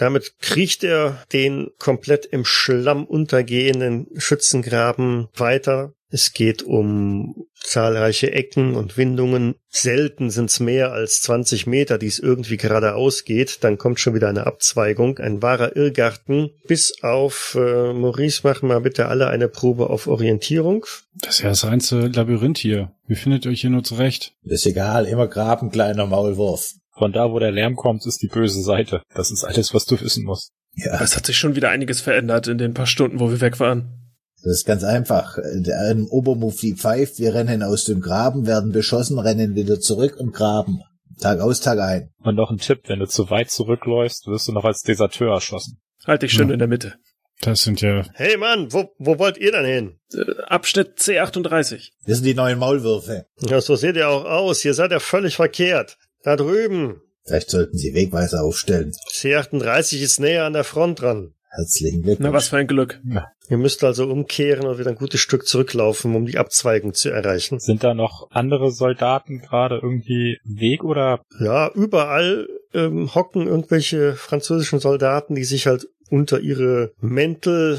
Damit 0.00 0.38
kriecht 0.40 0.82
er 0.82 1.26
den 1.30 1.72
komplett 1.78 2.24
im 2.24 2.46
Schlamm 2.46 3.04
untergehenden 3.04 4.06
Schützengraben 4.16 5.28
weiter. 5.36 5.92
Es 6.08 6.32
geht 6.32 6.62
um 6.62 7.44
zahlreiche 7.54 8.32
Ecken 8.32 8.76
und 8.76 8.96
Windungen. 8.96 9.56
Selten 9.68 10.30
sind 10.30 10.48
es 10.48 10.58
mehr 10.58 10.92
als 10.92 11.20
20 11.20 11.66
Meter, 11.66 11.98
die 11.98 12.06
es 12.06 12.18
irgendwie 12.18 12.56
geradeaus 12.56 13.24
geht. 13.24 13.62
Dann 13.62 13.76
kommt 13.76 14.00
schon 14.00 14.14
wieder 14.14 14.30
eine 14.30 14.46
Abzweigung, 14.46 15.18
ein 15.18 15.42
wahrer 15.42 15.76
Irrgarten. 15.76 16.48
Bis 16.66 17.02
auf 17.02 17.54
äh, 17.60 17.92
Maurice 17.92 18.40
machen 18.42 18.70
wir 18.70 18.80
bitte 18.80 19.06
alle 19.06 19.28
eine 19.28 19.48
Probe 19.48 19.90
auf 19.90 20.06
Orientierung. 20.06 20.86
Das 21.14 21.36
ist 21.36 21.42
ja 21.42 21.50
das 21.50 21.64
reinste 21.64 22.06
Labyrinth 22.06 22.58
hier. 22.58 22.90
Wie 23.06 23.16
findet 23.16 23.44
ihr 23.44 23.50
euch 23.50 23.60
hier 23.60 23.70
nur 23.70 23.84
zurecht? 23.84 24.32
Ist 24.44 24.64
egal, 24.64 25.04
immer 25.04 25.28
graben, 25.28 25.70
kleiner 25.70 26.06
Maulwurf. 26.06 26.72
Von 26.96 27.12
da, 27.12 27.30
wo 27.30 27.38
der 27.38 27.52
Lärm 27.52 27.76
kommt, 27.76 28.04
ist 28.06 28.20
die 28.22 28.28
böse 28.28 28.62
Seite. 28.62 29.02
Das 29.14 29.30
ist 29.30 29.44
alles, 29.44 29.72
was 29.74 29.84
du 29.86 30.00
wissen 30.00 30.24
musst. 30.24 30.52
Ja, 30.74 31.00
Es 31.00 31.16
hat 31.16 31.26
sich 31.26 31.36
schon 31.38 31.56
wieder 31.56 31.70
einiges 31.70 32.00
verändert 32.00 32.46
in 32.46 32.58
den 32.58 32.74
paar 32.74 32.86
Stunden, 32.86 33.20
wo 33.20 33.30
wir 33.30 33.40
weg 33.40 33.58
waren. 33.60 34.12
das 34.42 34.52
ist 34.58 34.66
ganz 34.66 34.84
einfach. 34.84 35.36
Der 35.54 35.80
ein 35.90 36.06
Obermufti 36.06 36.74
pfeift, 36.76 37.18
wir 37.18 37.34
rennen 37.34 37.62
aus 37.62 37.84
dem 37.84 38.00
Graben, 38.00 38.46
werden 38.46 38.72
beschossen, 38.72 39.18
rennen 39.18 39.54
wieder 39.54 39.80
zurück 39.80 40.16
und 40.18 40.32
graben. 40.32 40.80
Tag 41.20 41.40
aus, 41.40 41.60
Tag 41.60 41.78
ein. 41.80 42.10
Und 42.22 42.36
noch 42.36 42.50
ein 42.50 42.58
Tipp, 42.58 42.80
wenn 42.86 42.98
du 43.00 43.06
zu 43.06 43.28
weit 43.30 43.50
zurückläufst, 43.50 44.26
wirst 44.26 44.48
du 44.48 44.52
noch 44.52 44.64
als 44.64 44.80
Deserteur 44.82 45.32
erschossen. 45.34 45.78
Halt 46.06 46.22
dich 46.22 46.32
schön 46.32 46.48
Ja. 46.48 46.54
in 46.54 46.58
der 46.58 46.68
Mitte. 46.68 46.94
Das 47.42 47.60
sind 47.62 47.80
ja 47.80 48.04
Hey 48.14 48.36
Mann, 48.36 48.72
wo, 48.72 48.90
wo 48.98 49.18
wollt 49.18 49.38
ihr 49.38 49.52
denn 49.52 49.64
hin? 49.64 49.98
Äh, 50.14 50.42
Abschnitt 50.44 50.98
C38. 50.98 51.90
Das 52.06 52.16
sind 52.18 52.24
die 52.26 52.34
neuen 52.34 52.58
Maulwürfe. 52.58 53.26
Ja, 53.40 53.60
so 53.60 53.76
seht 53.76 53.96
ihr 53.96 54.08
auch 54.08 54.24
aus. 54.24 54.64
Ihr 54.64 54.74
seid 54.74 54.90
ja 54.92 55.00
völlig 55.00 55.36
verkehrt. 55.36 55.96
Da 56.22 56.36
drüben. 56.36 57.00
Vielleicht 57.24 57.50
sollten 57.50 57.76
Sie 57.76 57.94
Wegweiser 57.94 58.42
aufstellen. 58.42 58.92
C38 59.12 60.00
ist 60.00 60.20
näher 60.20 60.44
an 60.44 60.52
der 60.52 60.64
Front 60.64 61.00
dran. 61.00 61.34
Herzlichen 61.48 62.02
Glückwunsch. 62.02 62.28
Na, 62.28 62.32
was 62.32 62.48
für 62.48 62.58
ein 62.58 62.66
Glück. 62.66 63.00
Ihr 63.48 63.58
müsst 63.58 63.82
also 63.82 64.04
umkehren 64.04 64.66
und 64.66 64.78
wieder 64.78 64.90
ein 64.90 64.96
gutes 64.96 65.20
Stück 65.20 65.46
zurücklaufen, 65.46 66.14
um 66.14 66.24
die 66.24 66.38
Abzweigung 66.38 66.94
zu 66.94 67.10
erreichen. 67.10 67.58
Sind 67.58 67.82
da 67.82 67.94
noch 67.94 68.28
andere 68.30 68.70
Soldaten 68.70 69.40
gerade 69.40 69.80
irgendwie 69.82 70.38
Weg 70.44 70.84
oder 70.84 71.24
Ja, 71.40 71.70
überall 71.74 72.46
ähm, 72.72 73.12
hocken 73.14 73.48
irgendwelche 73.48 74.14
französischen 74.14 74.78
Soldaten, 74.78 75.34
die 75.34 75.42
sich 75.42 75.66
halt 75.66 75.88
unter 76.10 76.40
ihre 76.40 76.92
Mäntel 77.00 77.78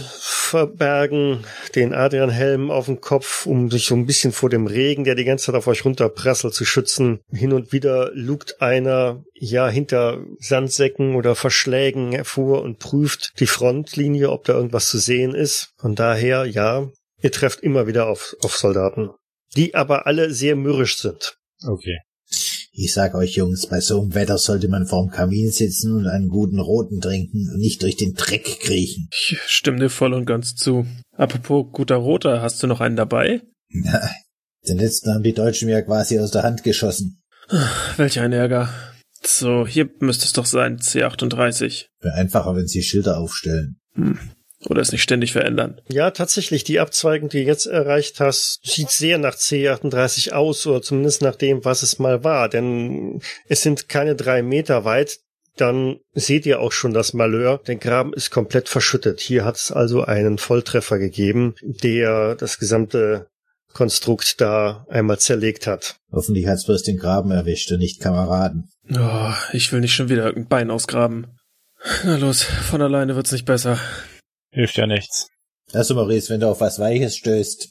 verbergen, 0.52 1.46
den 1.76 1.94
Adrian-Helm 1.94 2.72
auf 2.72 2.86
dem 2.86 3.00
Kopf, 3.00 3.46
um 3.46 3.72
sich 3.72 3.86
so 3.86 3.96
ein 3.96 4.06
bisschen 4.06 4.32
vor 4.32 4.50
dem 4.50 4.68
Regen, 4.68 5.04
der 5.04 5.16
die 5.16 5.24
ganze 5.24 5.46
Zeit 5.46 5.56
auf 5.56 5.68
euch 5.68 5.86
runterprasselt, 5.86 6.54
zu 6.54 6.66
schützen. 6.66 7.20
Hin 7.32 7.54
und 7.54 7.72
wieder 7.72 8.12
lugt 8.14 8.62
einer 8.62 9.24
ja 9.34 9.70
hinter 9.70 10.26
Sandsäcken 10.40 11.16
oder 11.16 11.36
Verschlägen 11.36 12.12
hervor 12.12 12.62
und 12.64 12.80
prüft 12.80 13.40
die 13.40 13.48
Frontlinie, 13.48 14.30
ob 14.30 14.44
da 14.46 14.54
irgendwas 14.54 14.88
zu 14.88 14.98
sehen 14.98 15.34
ist. 15.34 15.74
Von 15.78 15.96
daher, 15.96 16.46
ja, 16.46 16.90
ihr 17.22 17.32
trefft 17.32 17.62
immer 17.62 17.88
wieder 17.88 18.08
auf, 18.08 18.36
auf 18.44 18.58
Soldaten, 18.58 19.12
die 19.56 19.76
aber 19.76 20.06
alle 20.06 20.32
sehr 20.32 20.56
mürrisch 20.56 20.98
sind. 20.98 21.38
Okay. 21.66 22.00
Ich 22.74 22.94
sag 22.94 23.16
euch 23.16 23.36
Jungs, 23.36 23.68
bei 23.68 23.82
so 23.82 24.02
einem 24.02 24.16
Wetter 24.16 24.38
sollte 24.38 24.70
man 24.70 24.88
vorm 24.88 25.10
Kamin 25.10 25.52
sitzen 25.52 25.94
und 25.94 26.08
einen 26.08 26.30
guten 26.30 26.60
Roten 26.60 27.02
trinken 27.02 27.50
und 27.54 27.60
nicht 27.60 27.82
durch 27.84 27.98
den 27.98 28.14
Dreck 28.14 28.60
kriechen. 28.62 29.10
Ich 29.12 29.38
stimme 29.46 29.80
dir 29.80 29.90
voll 29.90 30.14
und 30.14 30.26
ganz 30.26 30.56
zu. 30.56 30.86
Apropos 31.18 31.66
guter 31.74 31.98
Roter, 31.98 32.42
hast 32.42 32.64
du 32.64 32.68
noch 32.68 32.80
einen 32.80 32.96
dabei? 32.96 33.42
Den 34.68 34.78
letzten 34.78 35.14
haben 35.14 35.24
die 35.24 35.34
Deutschen 35.34 35.68
mir 35.68 35.82
quasi 35.82 36.18
aus 36.20 36.32
der 36.32 36.44
Hand 36.44 36.64
geschossen. 36.64 37.22
Welch 37.98 38.20
ein 38.20 38.32
Ärger. 38.32 38.70
So, 39.24 39.68
hier 39.68 39.90
müsste 40.00 40.26
es 40.26 40.34
doch 40.34 40.46
sein, 40.46 40.80
C38. 40.80 41.88
Wäre 42.00 42.16
einfacher, 42.16 42.56
wenn 42.56 42.68
sie 42.68 42.84
Schilder 42.84 43.18
aufstellen. 43.18 43.80
Hm. 43.96 44.18
Oder 44.70 44.82
es 44.82 44.92
nicht 44.92 45.02
ständig 45.02 45.32
verändern. 45.32 45.82
Ja, 45.90 46.12
tatsächlich, 46.12 46.64
die 46.64 46.80
Abzweigung, 46.80 47.30
die 47.30 47.42
du 47.42 47.48
jetzt 47.48 47.66
erreicht 47.66 48.20
hast, 48.20 48.60
sieht 48.64 48.92
sehr 48.92 49.18
nach 49.18 49.36
C38 49.36 50.32
aus, 50.34 50.68
oder 50.68 50.82
zumindest 50.82 51.22
nach 51.22 51.36
dem, 51.36 51.66
was 51.66 51.82
es 51.82 52.00
mal 52.00 52.24
war. 52.24 52.48
Denn 52.48 53.22
es 53.48 53.62
sind 53.62 53.90
keine 53.90 54.16
drei 54.16 54.44
Meter 54.44 54.86
weit. 54.86 55.20
Dann 55.58 55.98
seht 56.14 56.46
ihr 56.46 56.62
auch 56.62 56.72
schon 56.72 56.94
das 56.94 57.14
Malheur. 57.14 57.60
Der 57.68 57.76
Graben 57.76 58.14
ist 58.14 58.30
komplett 58.30 58.70
verschüttet. 58.70 59.20
Hier 59.20 59.44
hat 59.44 59.58
es 59.58 59.72
also 59.72 60.04
einen 60.04 60.38
Volltreffer 60.38 60.98
gegeben, 60.98 61.56
der 61.62 62.36
das 62.36 62.58
gesamte 62.58 63.28
Konstrukt 63.74 64.40
da 64.40 64.86
einmal 64.90 65.20
zerlegt 65.20 65.68
hat. 65.68 65.96
Hoffentlich 66.12 66.48
hat's 66.48 66.66
bloß 66.66 66.84
den 66.84 66.98
Graben 66.98 67.32
erwischt 67.32 67.72
und 67.72 67.80
nicht 67.80 68.02
Kameraden. 68.02 68.70
Oh, 68.94 69.34
ich 69.54 69.72
will 69.72 69.82
nicht 69.82 69.94
schon 69.94 70.10
wieder 70.10 70.26
irgendein 70.26 70.50
Bein 70.50 70.72
ausgraben. 70.72 71.38
Na 72.04 72.18
los, 72.18 72.44
von 72.44 72.82
alleine 72.82 73.16
wird's 73.16 73.32
nicht 73.32 73.46
besser. 73.46 73.80
Hilft 74.52 74.78
ja 74.78 74.86
nichts. 74.86 75.30
Also 75.74 75.96
Maurice, 75.96 76.30
wenn 76.32 76.42
du 76.42 76.50
auf 76.50 76.60
was 76.60 76.80
Weiches 76.80 77.16
stößt, 77.16 77.70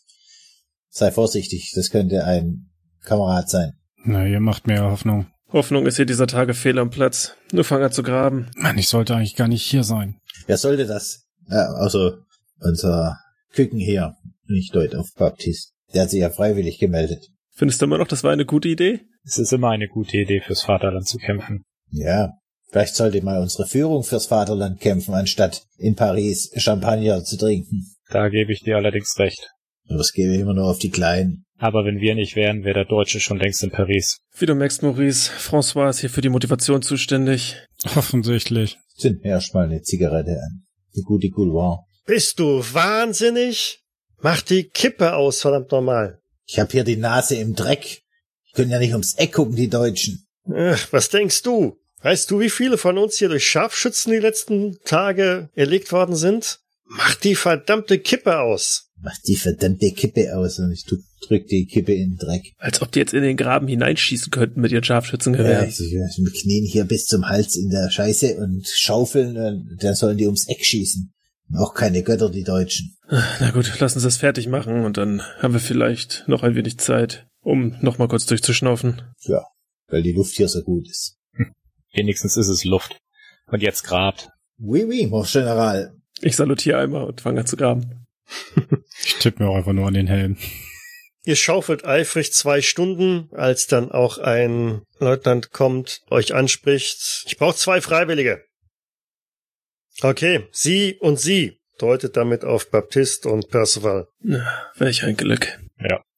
sei 0.88 1.10
vorsichtig, 1.10 1.72
das 1.74 1.90
könnte 1.90 2.24
ein 2.24 2.70
Kamerad 3.04 3.48
sein. 3.48 3.74
Na, 4.04 4.26
ihr 4.26 4.40
macht 4.40 4.66
mir 4.66 4.82
Hoffnung. 4.82 5.26
Hoffnung 5.52 5.86
ist 5.86 5.96
hier 5.96 6.06
dieser 6.06 6.26
Tage 6.26 6.54
fehl 6.54 6.78
am 6.78 6.90
Platz. 6.90 7.34
Nur 7.52 7.64
fang 7.64 7.82
an 7.82 7.92
zu 7.92 8.02
graben. 8.02 8.50
Mann, 8.56 8.78
ich 8.78 8.88
sollte 8.88 9.14
eigentlich 9.14 9.36
gar 9.36 9.48
nicht 9.48 9.64
hier 9.64 9.84
sein. 9.84 10.18
Wer 10.46 10.56
sollte 10.56 10.86
das? 10.86 11.26
Äh, 11.48 11.54
also 11.54 12.18
unser 12.60 13.18
Küken 13.52 13.78
hier, 13.78 14.14
nicht 14.46 14.74
deut 14.74 14.94
auf 14.94 15.12
Baptist. 15.16 15.74
Der 15.92 16.02
hat 16.02 16.10
sich 16.10 16.20
ja 16.20 16.30
freiwillig 16.30 16.78
gemeldet. 16.78 17.28
Findest 17.52 17.80
du 17.80 17.86
immer 17.86 17.98
noch, 17.98 18.08
das 18.08 18.24
war 18.24 18.32
eine 18.32 18.46
gute 18.46 18.68
Idee? 18.68 19.00
Es 19.24 19.38
ist 19.38 19.52
immer 19.52 19.70
eine 19.70 19.88
gute 19.88 20.16
Idee, 20.16 20.40
fürs 20.40 20.62
Vaterland 20.62 21.06
zu 21.06 21.18
kämpfen. 21.18 21.64
Ja, 21.90 22.32
vielleicht 22.70 22.94
sollte 22.94 23.22
mal 23.22 23.40
unsere 23.40 23.66
Führung 23.66 24.02
fürs 24.02 24.26
Vaterland 24.26 24.80
kämpfen, 24.80 25.14
anstatt 25.14 25.62
in 25.78 25.94
Paris 25.96 26.50
Champagner 26.56 27.24
zu 27.24 27.36
trinken. 27.36 27.94
Da 28.10 28.28
gebe 28.28 28.52
ich 28.52 28.62
dir 28.62 28.76
allerdings 28.76 29.18
recht. 29.18 29.50
Aber 29.88 29.98
das 29.98 30.12
gebe 30.12 30.34
ich 30.34 30.40
immer 30.40 30.54
nur 30.54 30.68
auf 30.68 30.78
die 30.78 30.90
Kleinen. 30.90 31.44
Aber 31.58 31.84
wenn 31.84 32.00
wir 32.00 32.14
nicht 32.14 32.36
wären, 32.36 32.64
wäre 32.64 32.74
der 32.74 32.84
Deutsche 32.86 33.20
schon 33.20 33.38
längst 33.38 33.62
in 33.62 33.70
Paris. 33.70 34.20
Wie 34.38 34.46
du 34.46 34.54
merkst, 34.54 34.82
Maurice, 34.82 35.30
François 35.30 35.90
ist 35.90 36.00
hier 36.00 36.08
für 36.08 36.22
die 36.22 36.28
Motivation 36.28 36.80
zuständig. 36.80 37.56
Offensichtlich. 37.96 38.78
Zünd 38.96 39.22
mir 39.22 39.30
erst 39.30 39.54
mal 39.54 39.64
eine 39.64 39.82
Zigarette 39.82 40.40
an. 40.42 40.62
Die 40.96 41.02
gute 41.02 41.28
Couloir. 41.28 41.84
Bist 42.06 42.38
du 42.38 42.60
wahnsinnig? 42.72 43.80
Mach 44.22 44.42
die 44.42 44.64
Kippe 44.64 45.14
aus, 45.14 45.42
verdammt 45.42 45.70
normal. 45.70 46.20
Ich 46.46 46.58
hab 46.58 46.72
hier 46.72 46.84
die 46.84 46.96
Nase 46.96 47.36
im 47.36 47.54
Dreck. 47.54 48.02
Die 48.48 48.52
können 48.54 48.70
ja 48.70 48.78
nicht 48.78 48.92
ums 48.92 49.14
Eck 49.14 49.34
gucken, 49.34 49.54
die 49.54 49.68
Deutschen. 49.68 50.26
Ach, 50.52 50.88
was 50.92 51.08
denkst 51.08 51.42
du? 51.42 51.76
Weißt 52.02 52.30
du, 52.30 52.40
wie 52.40 52.50
viele 52.50 52.78
von 52.78 52.96
uns 52.98 53.18
hier 53.18 53.28
durch 53.28 53.46
Scharfschützen 53.48 54.12
die 54.12 54.18
letzten 54.18 54.78
Tage 54.84 55.50
erlegt 55.54 55.92
worden 55.92 56.16
sind? 56.16 56.60
Mach 56.86 57.14
die 57.14 57.34
verdammte 57.34 57.98
Kippe 57.98 58.40
aus. 58.40 58.88
Mach 59.02 59.16
die 59.26 59.36
verdammte 59.36 59.92
Kippe 59.92 60.36
aus 60.36 60.58
und 60.58 60.72
ich 60.72 60.84
drück 60.84 61.46
die 61.46 61.66
Kippe 61.66 61.92
in 61.94 62.12
den 62.12 62.16
Dreck. 62.18 62.52
Als 62.58 62.82
ob 62.82 62.90
die 62.92 62.98
jetzt 62.98 63.14
in 63.14 63.22
den 63.22 63.36
Graben 63.36 63.68
hineinschießen 63.68 64.30
könnten 64.30 64.60
mit 64.60 64.72
ihren 64.72 64.82
Ja, 64.82 64.86
Scharfschützengewehren. 64.86 65.68
ich, 65.68 65.78
ich, 65.80 65.92
wir 65.92 66.32
knien 66.32 66.64
hier 66.64 66.84
bis 66.84 67.06
zum 67.06 67.28
Hals 67.28 67.56
in 67.56 67.70
der 67.70 67.90
Scheiße 67.90 68.36
und 68.36 68.66
schaufeln, 68.66 69.76
dann 69.80 69.94
sollen 69.94 70.18
die 70.18 70.26
ums 70.26 70.48
Eck 70.48 70.64
schießen. 70.64 71.12
Auch 71.56 71.74
keine 71.74 72.02
Götter, 72.02 72.30
die 72.30 72.44
Deutschen. 72.44 72.96
Na 73.08 73.50
gut, 73.50 73.72
lass 73.80 73.94
uns 73.94 74.04
das 74.04 74.16
fertig 74.18 74.48
machen 74.48 74.84
und 74.84 74.96
dann 74.96 75.22
haben 75.38 75.52
wir 75.54 75.60
vielleicht 75.60 76.24
noch 76.28 76.42
ein 76.42 76.54
wenig 76.54 76.78
Zeit, 76.78 77.26
um 77.40 77.76
noch 77.80 77.98
mal 77.98 78.08
kurz 78.08 78.26
durchzuschnaufen. 78.26 79.02
Ja, 79.22 79.44
weil 79.88 80.02
die 80.02 80.12
Luft 80.12 80.36
hier 80.36 80.48
so 80.48 80.62
gut 80.62 80.88
ist. 80.88 81.16
Wenigstens 81.92 82.36
ist 82.36 82.48
es 82.48 82.64
Luft. 82.64 82.98
Und 83.46 83.62
jetzt 83.62 83.82
grabt. 83.82 84.30
Oui, 84.58 84.84
oui, 84.86 85.06
mon 85.06 85.24
General. 85.24 85.94
Ich 86.20 86.36
salutiere 86.36 86.78
einmal 86.78 87.04
und 87.04 87.20
fange 87.20 87.40
an 87.40 87.46
zu 87.46 87.56
graben. 87.56 88.06
Ich 89.02 89.14
tippe 89.14 89.42
mir 89.42 89.48
auch 89.48 89.56
einfach 89.56 89.72
nur 89.72 89.88
an 89.88 89.94
den 89.94 90.06
Helm. 90.06 90.36
Ihr 91.24 91.36
schaufelt 91.36 91.84
eifrig 91.84 92.32
zwei 92.32 92.60
Stunden, 92.60 93.30
als 93.32 93.66
dann 93.66 93.90
auch 93.90 94.18
ein 94.18 94.82
Leutnant 94.98 95.52
kommt, 95.52 96.02
euch 96.10 96.34
anspricht. 96.34 97.24
Ich 97.26 97.38
brauche 97.38 97.56
zwei 97.56 97.80
Freiwillige. 97.80 98.44
Okay, 100.02 100.46
Sie 100.52 100.96
und 101.00 101.18
Sie, 101.18 101.60
deutet 101.78 102.16
damit 102.16 102.44
auf 102.44 102.70
Baptiste 102.70 103.28
und 103.30 103.48
Percival. 103.48 104.06
Na, 104.20 104.46
welch 104.76 105.02
ein 105.02 105.16
Glück. 105.16 105.58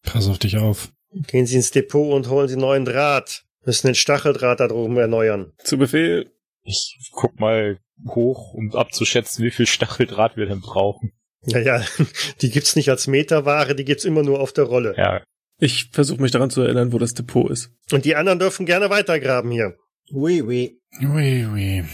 Pass 0.02 0.28
auf 0.28 0.38
dich 0.38 0.58
auf. 0.58 0.92
Gehen 1.26 1.46
Sie 1.46 1.56
ins 1.56 1.70
Depot 1.70 2.12
und 2.12 2.28
holen 2.28 2.48
Sie 2.48 2.56
neuen 2.56 2.84
Draht. 2.84 3.44
Müssen 3.64 3.86
den 3.88 3.94
Stacheldraht 3.94 4.60
da 4.60 4.68
drüben 4.68 4.96
erneuern. 4.96 5.52
Zu 5.62 5.78
Befehl. 5.78 6.30
Ich 6.64 6.98
guck 7.12 7.38
mal 7.40 7.78
hoch, 8.06 8.54
um 8.54 8.74
abzuschätzen, 8.74 9.44
wie 9.44 9.50
viel 9.50 9.66
Stacheldraht 9.66 10.36
wir 10.36 10.46
denn 10.46 10.60
brauchen. 10.60 11.12
Naja, 11.44 11.82
die 12.40 12.50
gibt's 12.50 12.76
nicht 12.76 12.88
als 12.88 13.06
Meterware, 13.06 13.74
die 13.74 13.84
gibt's 13.84 14.04
immer 14.04 14.22
nur 14.22 14.40
auf 14.40 14.52
der 14.52 14.64
Rolle. 14.64 14.94
Ja, 14.96 15.22
Ich 15.58 15.90
versuche 15.92 16.20
mich 16.22 16.30
daran 16.30 16.50
zu 16.50 16.62
erinnern, 16.62 16.92
wo 16.92 16.98
das 16.98 17.14
Depot 17.14 17.50
ist. 17.50 17.70
Und 17.92 18.04
die 18.04 18.16
anderen 18.16 18.38
dürfen 18.38 18.66
gerne 18.66 18.90
weitergraben 18.90 19.50
hier. 19.50 19.74
Oui, 20.12 20.42
oui. 20.42 20.80
Ui, 21.00 21.46
ui. 21.46 21.84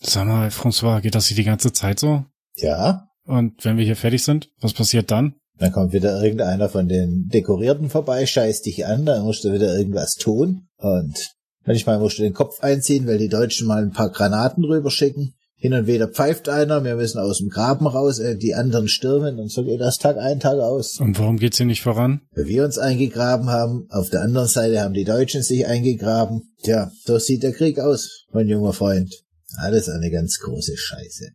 Sag 0.00 0.26
mal, 0.26 0.48
François, 0.48 1.00
geht 1.00 1.14
das 1.14 1.26
hier 1.26 1.36
die 1.36 1.44
ganze 1.44 1.72
Zeit 1.72 1.98
so? 1.98 2.24
Ja, 2.56 3.06
Und 3.24 3.64
wenn 3.64 3.76
wir 3.76 3.84
hier 3.84 3.96
fertig 3.96 4.22
sind, 4.24 4.50
was 4.60 4.72
passiert 4.72 5.10
dann? 5.10 5.34
dann 5.58 5.72
kommt 5.72 5.92
wieder 5.92 6.22
irgendeiner 6.22 6.70
von 6.70 6.88
den 6.88 7.28
Dekorierten 7.28 7.90
vorbei, 7.90 8.24
scheißt 8.24 8.64
dich 8.64 8.86
an, 8.86 9.04
dann 9.04 9.24
musst 9.24 9.44
du 9.44 9.52
wieder 9.52 9.76
irgendwas 9.76 10.14
tun. 10.14 10.66
Und 10.80 11.32
manchmal 11.64 11.98
musst 11.98 12.18
du 12.18 12.22
den 12.22 12.34
Kopf 12.34 12.60
einziehen, 12.60 13.06
weil 13.06 13.18
die 13.18 13.28
Deutschen 13.28 13.66
mal 13.66 13.82
ein 13.82 13.92
paar 13.92 14.10
Granaten 14.10 14.64
rüber 14.64 14.90
schicken. 14.90 15.34
Hin 15.56 15.74
und 15.74 15.86
wieder 15.86 16.08
pfeift 16.08 16.48
einer, 16.48 16.84
wir 16.84 16.96
müssen 16.96 17.18
aus 17.18 17.36
dem 17.36 17.50
Graben 17.50 17.86
raus, 17.86 18.18
äh, 18.18 18.34
die 18.34 18.54
anderen 18.54 18.88
stürmen 18.88 19.38
und 19.38 19.52
so 19.52 19.62
geht 19.62 19.82
das 19.82 19.98
Tag 19.98 20.16
ein, 20.16 20.40
Tag 20.40 20.58
aus. 20.58 20.98
Und 20.98 21.18
warum 21.18 21.36
geht's 21.36 21.58
hier 21.58 21.66
nicht 21.66 21.82
voran? 21.82 22.22
Weil 22.34 22.46
wir 22.46 22.64
uns 22.64 22.78
eingegraben 22.78 23.50
haben, 23.50 23.86
auf 23.90 24.08
der 24.08 24.22
anderen 24.22 24.48
Seite 24.48 24.80
haben 24.80 24.94
die 24.94 25.04
Deutschen 25.04 25.42
sich 25.42 25.66
eingegraben. 25.66 26.54
Tja, 26.62 26.90
so 27.04 27.18
sieht 27.18 27.42
der 27.42 27.52
Krieg 27.52 27.78
aus, 27.78 28.24
mein 28.32 28.48
junger 28.48 28.72
Freund. 28.72 29.14
Alles 29.58 29.90
eine 29.90 30.10
ganz 30.10 30.38
große 30.38 30.78
Scheiße. 30.78 31.32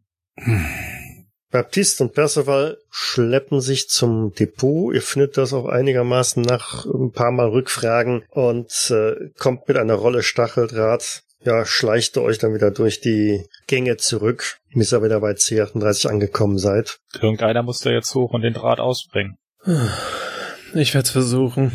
Baptiste 1.52 2.04
und 2.04 2.14
Percival 2.14 2.78
schleppen 2.90 3.62
sich 3.62 3.90
zum 3.90 4.34
Depot. 4.34 4.94
Ihr 4.94 5.02
findet 5.02 5.38
das 5.38 5.54
auch 5.54 5.66
einigermaßen 5.66 6.44
nach 6.44 6.86
ein 6.86 7.12
paar 7.12 7.32
Mal 7.32 7.48
Rückfragen 7.48 8.24
und 8.30 8.92
äh, 8.92 9.30
kommt 9.38 9.68
mit 9.68 9.78
einer 9.78 9.94
Rolle 9.94 10.24
Stacheldraht. 10.24 11.22
Ja, 11.44 11.66
schleicht 11.66 12.18
ihr 12.18 12.24
euch 12.24 12.40
dann 12.40 12.56
wieder 12.56 12.72
durch 12.72 13.02
die 13.02 13.46
Gänge 13.68 13.98
zurück, 13.98 14.58
bis 14.74 14.92
ihr 14.92 15.04
wieder 15.04 15.20
bei 15.20 15.32
C38 15.32 16.08
angekommen 16.08 16.58
seid. 16.58 16.98
irgendeiner 17.14 17.62
muss 17.62 17.80
da 17.80 17.92
jetzt 17.92 18.14
hoch 18.16 18.32
und 18.32 18.42
den 18.42 18.54
Draht 18.54 18.80
ausbringen. 18.80 19.38
Ich 20.74 20.94
werde 20.94 21.06
es 21.06 21.12
versuchen. 21.12 21.72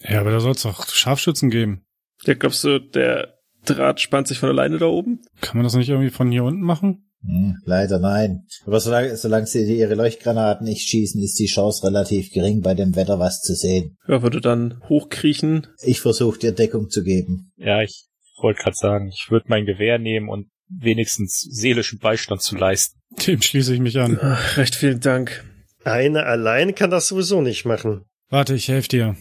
Ja, 0.00 0.20
aber 0.20 0.30
da 0.30 0.40
soll's 0.40 0.62
doch 0.62 0.88
Scharfschützen 0.88 1.50
geben. 1.50 1.84
Ja, 2.24 2.34
glaubst 2.34 2.64
du, 2.64 2.78
der 2.80 3.34
Draht 3.66 4.00
spannt 4.00 4.28
sich 4.28 4.38
von 4.38 4.48
alleine 4.48 4.78
da 4.78 4.86
oben? 4.86 5.20
Kann 5.42 5.58
man 5.58 5.64
das 5.64 5.74
nicht 5.74 5.90
irgendwie 5.90 6.10
von 6.10 6.30
hier 6.30 6.44
unten 6.44 6.62
machen? 6.62 7.09
Hm, 7.22 7.56
leider 7.64 7.98
nein. 7.98 8.46
Aber 8.64 8.80
solange, 8.80 9.16
solange 9.16 9.46
sie 9.46 9.62
ihre 9.76 9.94
Leuchtgranaten 9.94 10.66
nicht 10.66 10.88
schießen, 10.88 11.22
ist 11.22 11.38
die 11.38 11.46
Chance 11.46 11.86
relativ 11.86 12.32
gering, 12.32 12.62
bei 12.62 12.74
dem 12.74 12.96
Wetter 12.96 13.18
was 13.18 13.40
zu 13.42 13.54
sehen. 13.54 13.98
Ja, 14.08 14.22
würde 14.22 14.40
dann 14.40 14.80
hochkriechen. 14.88 15.66
Ich 15.82 16.00
versuche 16.00 16.38
dir 16.38 16.52
Deckung 16.52 16.88
zu 16.88 17.02
geben. 17.02 17.52
Ja, 17.56 17.82
ich 17.82 18.06
wollte 18.40 18.62
gerade 18.62 18.76
sagen, 18.76 19.08
ich 19.08 19.30
würde 19.30 19.46
mein 19.48 19.66
Gewehr 19.66 19.98
nehmen 19.98 20.28
und 20.28 20.48
wenigstens 20.68 21.40
seelischen 21.40 21.98
Beistand 21.98 22.42
zu 22.42 22.56
leisten. 22.56 23.00
Dem 23.26 23.42
schließe 23.42 23.74
ich 23.74 23.80
mich 23.80 23.98
an. 23.98 24.18
Ach, 24.20 24.56
recht 24.56 24.74
vielen 24.74 25.00
Dank. 25.00 25.44
Eine 25.84 26.24
allein 26.24 26.74
kann 26.74 26.90
das 26.90 27.08
sowieso 27.08 27.40
nicht 27.42 27.64
machen. 27.64 28.04
Warte, 28.28 28.54
ich 28.54 28.68
helfe 28.68 28.88
dir. 28.88 29.16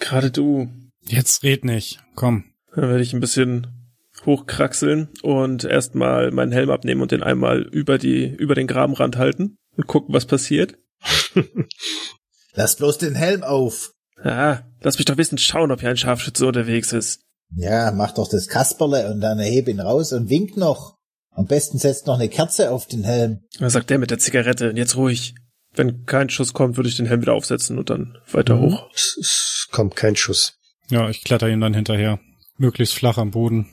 Gerade 0.00 0.30
du. 0.30 0.68
Jetzt 1.06 1.42
red 1.42 1.64
nicht. 1.64 2.00
Komm. 2.14 2.44
Dann 2.74 2.88
werde 2.88 3.02
ich 3.02 3.12
ein 3.12 3.20
bisschen 3.20 3.77
hochkraxeln 4.26 5.08
und 5.22 5.64
erstmal 5.64 6.30
meinen 6.30 6.52
Helm 6.52 6.70
abnehmen 6.70 7.02
und 7.02 7.12
den 7.12 7.22
einmal 7.22 7.62
über 7.62 7.98
die, 7.98 8.26
über 8.26 8.54
den 8.54 8.66
Grabenrand 8.66 9.16
halten 9.16 9.56
und 9.76 9.86
gucken, 9.86 10.14
was 10.14 10.26
passiert. 10.26 10.74
Lass 12.54 12.76
bloß 12.76 12.98
den 12.98 13.14
Helm 13.14 13.42
auf. 13.42 13.92
Ah, 14.22 14.62
lass 14.80 14.98
mich 14.98 15.04
doch 15.04 15.16
wissen 15.16 15.38
schauen, 15.38 15.70
ob 15.70 15.80
hier 15.80 15.90
ein 15.90 15.96
Scharfschütze 15.96 16.44
unterwegs 16.44 16.92
ist. 16.92 17.20
Ja, 17.54 17.92
mach 17.92 18.12
doch 18.12 18.28
das 18.28 18.48
Kasperle 18.48 19.12
und 19.12 19.20
dann 19.20 19.38
heb 19.38 19.68
ihn 19.68 19.78
raus 19.78 20.12
und 20.12 20.28
wink 20.28 20.56
noch. 20.56 20.96
Am 21.30 21.46
besten 21.46 21.78
setzt 21.78 22.08
noch 22.08 22.14
eine 22.18 22.28
Kerze 22.28 22.72
auf 22.72 22.88
den 22.88 23.04
Helm. 23.04 23.44
Was 23.60 23.74
sagt 23.74 23.90
der 23.90 23.98
mit 23.98 24.10
der 24.10 24.18
Zigarette? 24.18 24.70
Und 24.70 24.76
jetzt 24.76 24.96
ruhig. 24.96 25.34
Wenn 25.72 26.04
kein 26.04 26.30
Schuss 26.30 26.52
kommt, 26.52 26.76
würde 26.76 26.88
ich 26.88 26.96
den 26.96 27.06
Helm 27.06 27.20
wieder 27.22 27.34
aufsetzen 27.34 27.78
und 27.78 27.90
dann 27.90 28.18
weiter 28.32 28.58
hoch. 28.58 28.90
Es, 28.92 29.16
es 29.20 29.68
kommt 29.70 29.94
kein 29.94 30.16
Schuss. 30.16 30.58
Ja, 30.90 31.08
ich 31.08 31.22
kletter 31.22 31.48
ihm 31.48 31.60
dann 31.60 31.74
hinterher. 31.74 32.18
Möglichst 32.56 32.94
flach 32.94 33.18
am 33.18 33.30
Boden. 33.30 33.68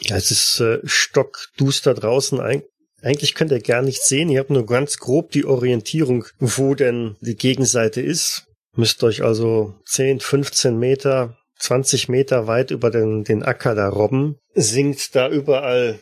Ja, 0.00 0.16
es 0.16 0.30
ist 0.30 0.60
äh, 0.60 0.80
stockduster 0.84 1.94
draußen. 1.94 2.40
Eig 2.40 2.64
eigentlich 3.02 3.34
könnt 3.34 3.52
ihr 3.52 3.60
gar 3.60 3.82
nichts 3.82 4.08
sehen. 4.08 4.28
Ihr 4.30 4.40
habt 4.40 4.50
nur 4.50 4.66
ganz 4.66 4.98
grob 4.98 5.30
die 5.30 5.44
Orientierung, 5.44 6.24
wo 6.38 6.74
denn 6.74 7.16
die 7.20 7.36
Gegenseite 7.36 8.00
ist. 8.00 8.46
Müsst 8.74 9.02
euch 9.04 9.22
also 9.22 9.74
10, 9.86 10.20
15 10.20 10.78
Meter, 10.78 11.36
20 11.60 12.08
Meter 12.08 12.46
weit 12.46 12.70
über 12.70 12.90
den, 12.90 13.24
den 13.24 13.42
Acker 13.42 13.74
da 13.74 13.88
robben. 13.88 14.38
Sinkt 14.54 15.14
da 15.14 15.28
überall 15.28 16.00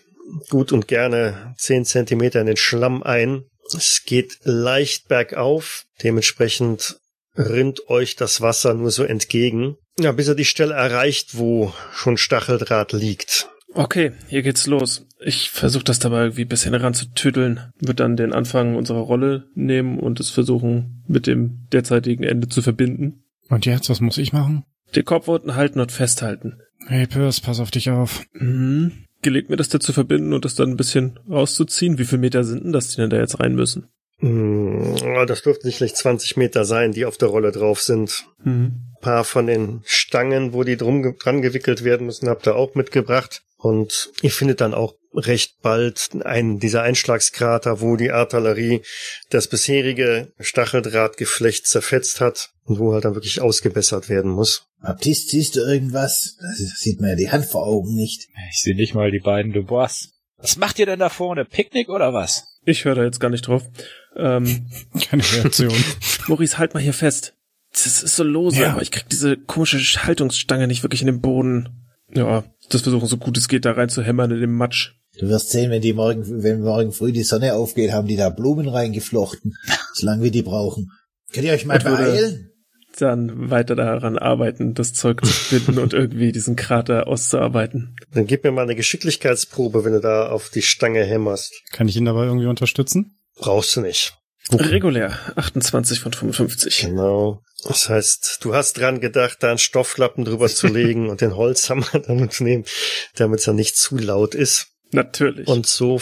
gut 0.48 0.72
und 0.72 0.88
gerne 0.88 1.54
10 1.58 1.84
Zentimeter 1.84 2.40
in 2.40 2.46
den 2.46 2.56
Schlamm 2.56 3.02
ein. 3.02 3.44
Es 3.76 4.02
geht 4.04 4.38
leicht 4.42 5.08
bergauf. 5.08 5.84
Dementsprechend 6.02 6.96
rinnt 7.36 7.88
euch 7.88 8.16
das 8.16 8.40
Wasser 8.40 8.74
nur 8.74 8.90
so 8.90 9.04
entgegen. 9.04 9.76
Ja, 9.98 10.12
bis 10.12 10.28
ihr 10.28 10.34
die 10.34 10.44
Stelle 10.44 10.74
erreicht, 10.74 11.36
wo 11.38 11.72
schon 11.92 12.16
Stacheldraht 12.16 12.92
liegt. 12.92 13.48
Okay, 13.74 14.12
hier 14.28 14.42
geht's 14.42 14.66
los. 14.66 15.06
Ich 15.20 15.50
versuche 15.50 15.84
das 15.84 15.98
dabei 15.98 16.22
irgendwie 16.22 16.42
ein 16.42 16.48
bisschen 16.48 16.74
heranzutüdeln. 16.74 17.72
Wird 17.80 18.00
dann 18.00 18.16
den 18.16 18.32
Anfang 18.32 18.76
unserer 18.76 19.00
Rolle 19.00 19.48
nehmen 19.54 19.98
und 19.98 20.20
es 20.20 20.30
versuchen, 20.30 21.02
mit 21.08 21.26
dem 21.26 21.66
derzeitigen 21.72 22.22
Ende 22.22 22.48
zu 22.48 22.62
verbinden. 22.62 23.24
Und 23.48 23.66
jetzt, 23.66 23.90
was 23.90 24.00
muss 24.00 24.18
ich 24.18 24.32
machen? 24.32 24.64
Den 24.94 25.04
Kopf 25.04 25.28
unten 25.28 25.56
halten 25.56 25.80
und 25.80 25.92
festhalten. 25.92 26.60
Hey, 26.86 27.06
Pirs, 27.06 27.40
pass 27.40 27.60
auf 27.60 27.70
dich 27.70 27.90
auf. 27.90 28.24
Mhm. 28.32 28.92
gelegt, 29.22 29.50
mir 29.50 29.56
das 29.56 29.70
da 29.70 29.80
zu 29.80 29.92
verbinden 29.92 30.34
und 30.34 30.44
das 30.44 30.54
dann 30.54 30.70
ein 30.70 30.76
bisschen 30.76 31.18
rauszuziehen? 31.28 31.98
Wie 31.98 32.04
viele 32.04 32.20
Meter 32.20 32.44
sind 32.44 32.62
denn 32.64 32.72
das, 32.72 32.88
die 32.88 32.96
denn 32.96 33.10
da 33.10 33.16
jetzt 33.16 33.40
rein 33.40 33.54
müssen? 33.54 33.88
Hm, 34.18 35.26
Das 35.26 35.42
dürften 35.42 35.66
sicherlich 35.68 35.94
20 35.94 36.36
Meter 36.36 36.64
sein, 36.64 36.92
die 36.92 37.04
auf 37.04 37.16
der 37.18 37.28
Rolle 37.28 37.52
drauf 37.52 37.80
sind. 37.80 38.26
Mhm. 38.42 38.92
Ein 38.96 39.00
paar 39.00 39.24
von 39.24 39.46
den 39.46 39.82
Stangen, 39.84 40.52
wo 40.52 40.64
die 40.64 40.76
drum 40.76 41.16
dran 41.18 41.42
gewickelt 41.42 41.84
werden 41.84 42.06
müssen, 42.06 42.28
habt 42.28 42.46
ihr 42.46 42.56
auch 42.56 42.74
mitgebracht. 42.74 43.42
Und 43.56 44.10
ihr 44.20 44.30
findet 44.30 44.60
dann 44.60 44.74
auch 44.74 44.94
recht 45.14 45.62
bald 45.62 46.10
einen 46.24 46.58
dieser 46.58 46.82
Einschlagskrater, 46.82 47.80
wo 47.80 47.96
die 47.96 48.10
Artillerie 48.10 48.82
das 49.30 49.48
bisherige 49.48 50.32
Stacheldrahtgeflecht 50.38 51.66
zerfetzt 51.66 52.20
hat 52.20 52.50
und 52.64 52.78
wo 52.78 52.92
halt 52.92 53.04
dann 53.04 53.14
wirklich 53.14 53.40
ausgebessert 53.40 54.08
werden 54.08 54.30
muss. 54.30 54.66
Baptiste, 54.82 55.30
siehst 55.30 55.56
du 55.56 55.60
irgendwas? 55.60 56.36
Da 56.40 56.48
sieht 56.52 57.00
man 57.00 57.10
ja 57.10 57.16
die 57.16 57.30
Hand 57.30 57.46
vor 57.46 57.66
Augen 57.66 57.94
nicht. 57.94 58.28
Ich 58.50 58.60
sehe 58.60 58.76
nicht 58.76 58.94
mal 58.94 59.10
die 59.10 59.20
beiden 59.20 59.52
Dubois. 59.52 60.08
Was 60.36 60.56
macht 60.58 60.78
ihr 60.78 60.86
denn 60.86 60.98
da 60.98 61.08
vorne? 61.08 61.46
Picknick 61.46 61.88
oder 61.88 62.12
was? 62.12 62.44
Ich 62.66 62.84
höre 62.84 62.94
da 62.94 63.04
jetzt 63.04 63.20
gar 63.20 63.30
nicht 63.30 63.46
drauf. 63.46 63.62
Ähm, 64.16 64.66
Keine 65.08 65.22
Reaktion. 65.22 65.74
Maurice, 66.28 66.58
halt 66.58 66.74
mal 66.74 66.82
hier 66.82 66.92
fest. 66.92 67.34
Das 67.72 67.86
ist 68.02 68.14
so 68.16 68.22
lose, 68.22 68.60
Ja. 68.60 68.72
aber 68.72 68.82
ich 68.82 68.90
krieg 68.92 69.08
diese 69.08 69.36
komische 69.36 69.78
Haltungsstange 70.04 70.66
nicht 70.68 70.82
wirklich 70.84 71.00
in 71.00 71.06
den 71.08 71.20
Boden. 71.20 71.68
Ja, 72.12 72.44
das 72.70 72.82
versuchen 72.82 73.08
so 73.08 73.16
gut 73.16 73.36
es 73.36 73.48
geht, 73.48 73.64
da 73.64 73.72
rein 73.72 73.88
zu 73.88 74.02
hämmern 74.02 74.30
in 74.30 74.40
den 74.40 74.52
Matsch. 74.52 74.92
Du 75.18 75.28
wirst 75.28 75.50
sehen, 75.50 75.70
wenn 75.70 75.82
die 75.82 75.92
morgen, 75.92 76.42
wenn 76.42 76.60
morgen 76.60 76.92
früh 76.92 77.12
die 77.12 77.22
Sonne 77.22 77.54
aufgeht, 77.54 77.92
haben 77.92 78.06
die 78.08 78.16
da 78.16 78.30
Blumen 78.30 78.68
reingeflochten. 78.68 79.54
Solange 79.94 80.22
wir 80.24 80.30
die 80.30 80.42
brauchen. 80.42 80.90
Könnt 81.32 81.46
ihr 81.46 81.52
euch 81.52 81.66
mal 81.66 81.78
beeilen? 81.78 82.50
Dann 82.98 83.50
weiter 83.50 83.74
daran 83.74 84.18
arbeiten, 84.18 84.74
das 84.74 84.92
Zeug 84.92 85.24
zu 85.24 85.32
finden 85.32 85.78
und 85.80 85.92
irgendwie 85.94 86.30
diesen 86.30 86.54
Krater 86.54 87.08
auszuarbeiten. 87.08 87.96
Dann 88.12 88.26
gib 88.28 88.44
mir 88.44 88.52
mal 88.52 88.62
eine 88.62 88.76
Geschicklichkeitsprobe, 88.76 89.84
wenn 89.84 89.94
du 89.94 90.00
da 90.00 90.28
auf 90.28 90.48
die 90.50 90.62
Stange 90.62 91.02
hämmerst. 91.02 91.52
Kann 91.72 91.88
ich 91.88 91.96
ihn 91.96 92.04
dabei 92.04 92.24
irgendwie 92.26 92.46
unterstützen? 92.46 93.16
Brauchst 93.36 93.76
du 93.76 93.80
nicht. 93.80 94.14
Regulär, 94.52 95.18
28 95.36 96.00
von 96.00 96.12
55. 96.12 96.80
Genau. 96.80 97.42
Das 97.64 97.88
heißt, 97.88 98.40
du 98.42 98.54
hast 98.54 98.74
dran 98.74 99.00
gedacht, 99.00 99.38
da 99.40 99.48
einen 99.48 99.58
Stofflappen 99.58 100.24
drüber 100.24 100.48
zu 100.48 100.66
legen 100.68 101.08
und 101.08 101.20
den 101.20 101.36
Holzhammer 101.36 101.86
damit 102.06 102.32
zu 102.34 102.44
nehmen, 102.44 102.64
damit 103.16 103.40
es 103.40 103.46
ja 103.46 103.52
nicht 103.52 103.76
zu 103.76 103.96
laut 103.96 104.34
ist. 104.34 104.68
Natürlich. 104.92 105.48
Und 105.48 105.66
so, 105.66 106.00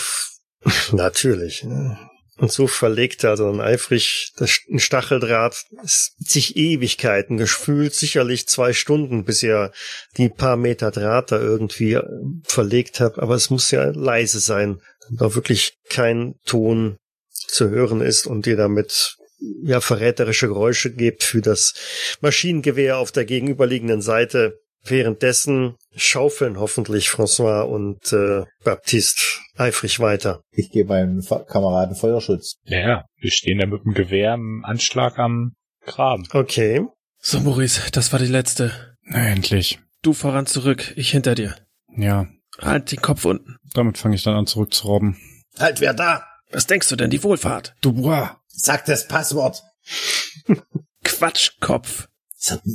natürlich. 0.93 1.63
ja. 1.63 1.99
Und 2.39 2.51
so 2.51 2.67
verlegt 2.67 3.23
er 3.23 3.31
also 3.31 3.45
dann 3.45 3.61
eifrig 3.61 4.33
das 4.37 4.59
ein 4.69 4.81
Stacheldraht. 4.81 5.65
Sich 5.85 6.57
Ewigkeiten, 6.57 7.37
gefühlt 7.37 7.95
sicherlich 7.95 8.49
zwei 8.49 8.73
Stunden, 8.73 9.25
bis 9.25 9.45
ihr 9.45 9.71
die 10.17 10.29
paar 10.29 10.57
Meter 10.57 10.91
Draht 10.91 11.31
da 11.31 11.39
irgendwie 11.39 11.93
äh, 11.93 12.03
verlegt 12.43 12.99
habt. 12.99 13.21
Aber 13.21 13.37
es 13.37 13.51
muss 13.51 13.71
ja 13.71 13.85
leise 13.85 14.41
sein, 14.41 14.81
auch 15.21 15.37
wirklich 15.37 15.75
kein 15.89 16.35
Ton 16.45 16.97
zu 17.53 17.69
hören 17.71 18.01
ist 18.01 18.27
und 18.27 18.47
ihr 18.47 18.57
damit 18.57 19.17
ja 19.63 19.81
verräterische 19.81 20.47
Geräusche 20.49 20.93
gebt 20.93 21.23
für 21.25 21.41
das 21.41 21.75
Maschinengewehr 22.21 22.99
auf 22.99 23.13
der 23.13 23.25
gegenüberliegenden 23.25 24.01
Seite. 24.03 24.59
Währenddessen 24.85 25.77
schaufeln 25.95 26.59
hoffentlich 26.59 27.07
François 27.07 27.63
und 27.63 28.13
äh, 28.13 28.45
Baptiste 28.65 29.21
eifrig 29.57 30.01
weiter. 30.01 30.43
Ich 30.51 30.71
gebe 30.73 30.89
meinem 30.89 31.23
Fa- 31.23 31.45
Kameraden 31.45 31.95
Feuerschutz. 31.95 32.57
Ja, 32.65 32.81
ja, 32.81 33.05
wir 33.21 33.31
stehen 33.31 33.59
da 33.59 33.67
mit 33.67 33.85
dem 33.85 33.95
Gewehr 33.95 34.35
im 34.35 34.65
Anschlag 34.65 35.19
am 35.21 35.53
Graben. 35.87 36.27
Okay. 36.33 36.83
so, 37.21 37.39
Maurice, 37.41 37.81
das 37.93 38.13
war 38.13 38.19
die 38.19 38.27
letzte. 38.27 38.97
Na, 39.05 39.29
endlich. 39.29 39.79
Du 40.03 40.13
voran 40.15 40.47
zurück, 40.47 40.93
ich 40.97 41.11
hinter 41.13 41.35
dir. 41.37 41.55
Ja, 41.97 42.27
Halt 42.61 42.91
den 42.93 43.01
Kopf 43.01 43.25
unten. 43.25 43.57
damit 43.75 43.99
fange 43.99 44.15
ich 44.17 44.23
dann 44.25 44.35
an 44.35 44.47
zurückzurobben. 44.47 45.17
Halt, 45.59 45.81
wer 45.81 45.95
da? 45.95 46.25
Was 46.53 46.67
denkst 46.67 46.89
du 46.89 46.97
denn, 46.97 47.11
die 47.11 47.23
Wohlfahrt? 47.23 47.75
Dubois! 47.81 48.31
Sag 48.49 48.85
das 48.85 49.09
Passwort. 49.09 49.63
Quatschkopf. 51.05 52.09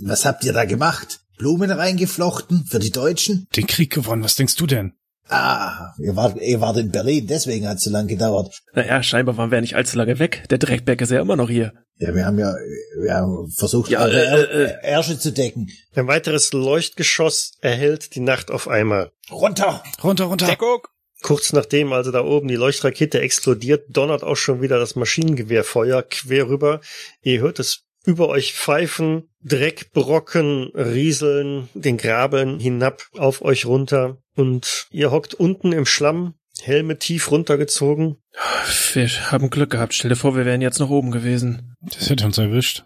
Was 0.05 0.25
habt- 0.25 0.43
ihr 0.43 0.53
da 0.53 0.65
gemacht? 0.65 1.19
Blumen 1.37 1.69
reingeflochten 1.71 2.65
für 2.65 2.79
die 2.79 2.91
Deutschen? 2.91 3.47
Den 3.55 3.67
Krieg 3.67 3.93
gewonnen, 3.93 4.23
was 4.23 4.35
denkst 4.35 4.55
du 4.55 4.65
denn? 4.65 4.93
Ah, 5.29 5.93
ihr 5.99 6.15
wart, 6.15 6.41
ihr 6.41 6.61
wart 6.61 6.77
in 6.77 6.89
Berlin, 6.89 7.27
deswegen 7.27 7.67
hat 7.67 7.77
es 7.77 7.83
so 7.83 7.89
lange 7.89 8.07
gedauert. 8.07 8.61
Naja, 8.73 9.03
scheinbar 9.03 9.35
waren 9.35 9.51
wir 9.51 9.57
ja 9.57 9.61
nicht 9.61 9.75
allzu 9.75 9.97
lange 9.97 10.19
weg. 10.19 10.45
Der 10.49 10.57
Dreckberg 10.57 11.01
ist 11.01 11.11
ja 11.11 11.19
immer 11.19 11.35
noch 11.35 11.49
hier. 11.49 11.73
Ja, 11.97 12.15
wir 12.15 12.25
haben 12.25 12.39
ja, 12.39 12.55
wir 13.01 13.13
haben 13.13 13.51
versucht, 13.51 13.91
Ja, 13.91 13.99
eure 14.03 14.21
äh, 14.23 14.67
Ä- 14.67 14.79
Ärsche 14.83 15.19
zu 15.19 15.33
decken. 15.33 15.69
Ein 15.95 16.07
weiteres 16.07 16.53
Leuchtgeschoss 16.53 17.53
erhellt 17.59 18.15
die 18.15 18.21
Nacht 18.21 18.49
auf 18.51 18.69
einmal. 18.69 19.11
Runter! 19.29 19.83
Runter, 20.01 20.25
runter! 20.25 20.45
Deckung! 20.47 20.79
Kurz 21.21 21.51
nachdem 21.51 21.93
also 21.93 22.11
da 22.11 22.23
oben 22.23 22.47
die 22.47 22.55
Leuchtrakete 22.55 23.19
explodiert, 23.19 23.85
donnert 23.89 24.23
auch 24.23 24.35
schon 24.35 24.61
wieder 24.61 24.79
das 24.79 24.95
Maschinengewehrfeuer 24.95 26.03
quer 26.03 26.47
rüber. 26.47 26.81
Ihr 27.21 27.41
hört 27.41 27.59
es 27.59 27.83
über 28.05 28.29
euch 28.29 28.53
pfeifen, 28.53 29.29
Dreckbrocken 29.43 30.71
rieseln, 30.75 31.69
den 31.73 31.97
Graben 31.97 32.59
hinab 32.59 33.03
auf 33.17 33.41
euch 33.41 33.65
runter 33.65 34.17
und 34.35 34.87
ihr 34.91 35.11
hockt 35.11 35.33
unten 35.33 35.73
im 35.73 35.85
Schlamm, 35.85 36.35
Helme 36.61 36.97
tief 36.97 37.29
runtergezogen. 37.31 38.17
Wir 38.93 39.07
haben 39.31 39.49
Glück 39.49 39.71
gehabt. 39.71 39.93
Stell 39.93 40.09
dir 40.09 40.15
vor, 40.15 40.35
wir 40.35 40.45
wären 40.45 40.61
jetzt 40.61 40.79
noch 40.79 40.89
oben 40.89 41.11
gewesen. 41.11 41.75
Das 41.81 42.09
hätte 42.09 42.25
uns 42.25 42.37
erwischt. 42.37 42.85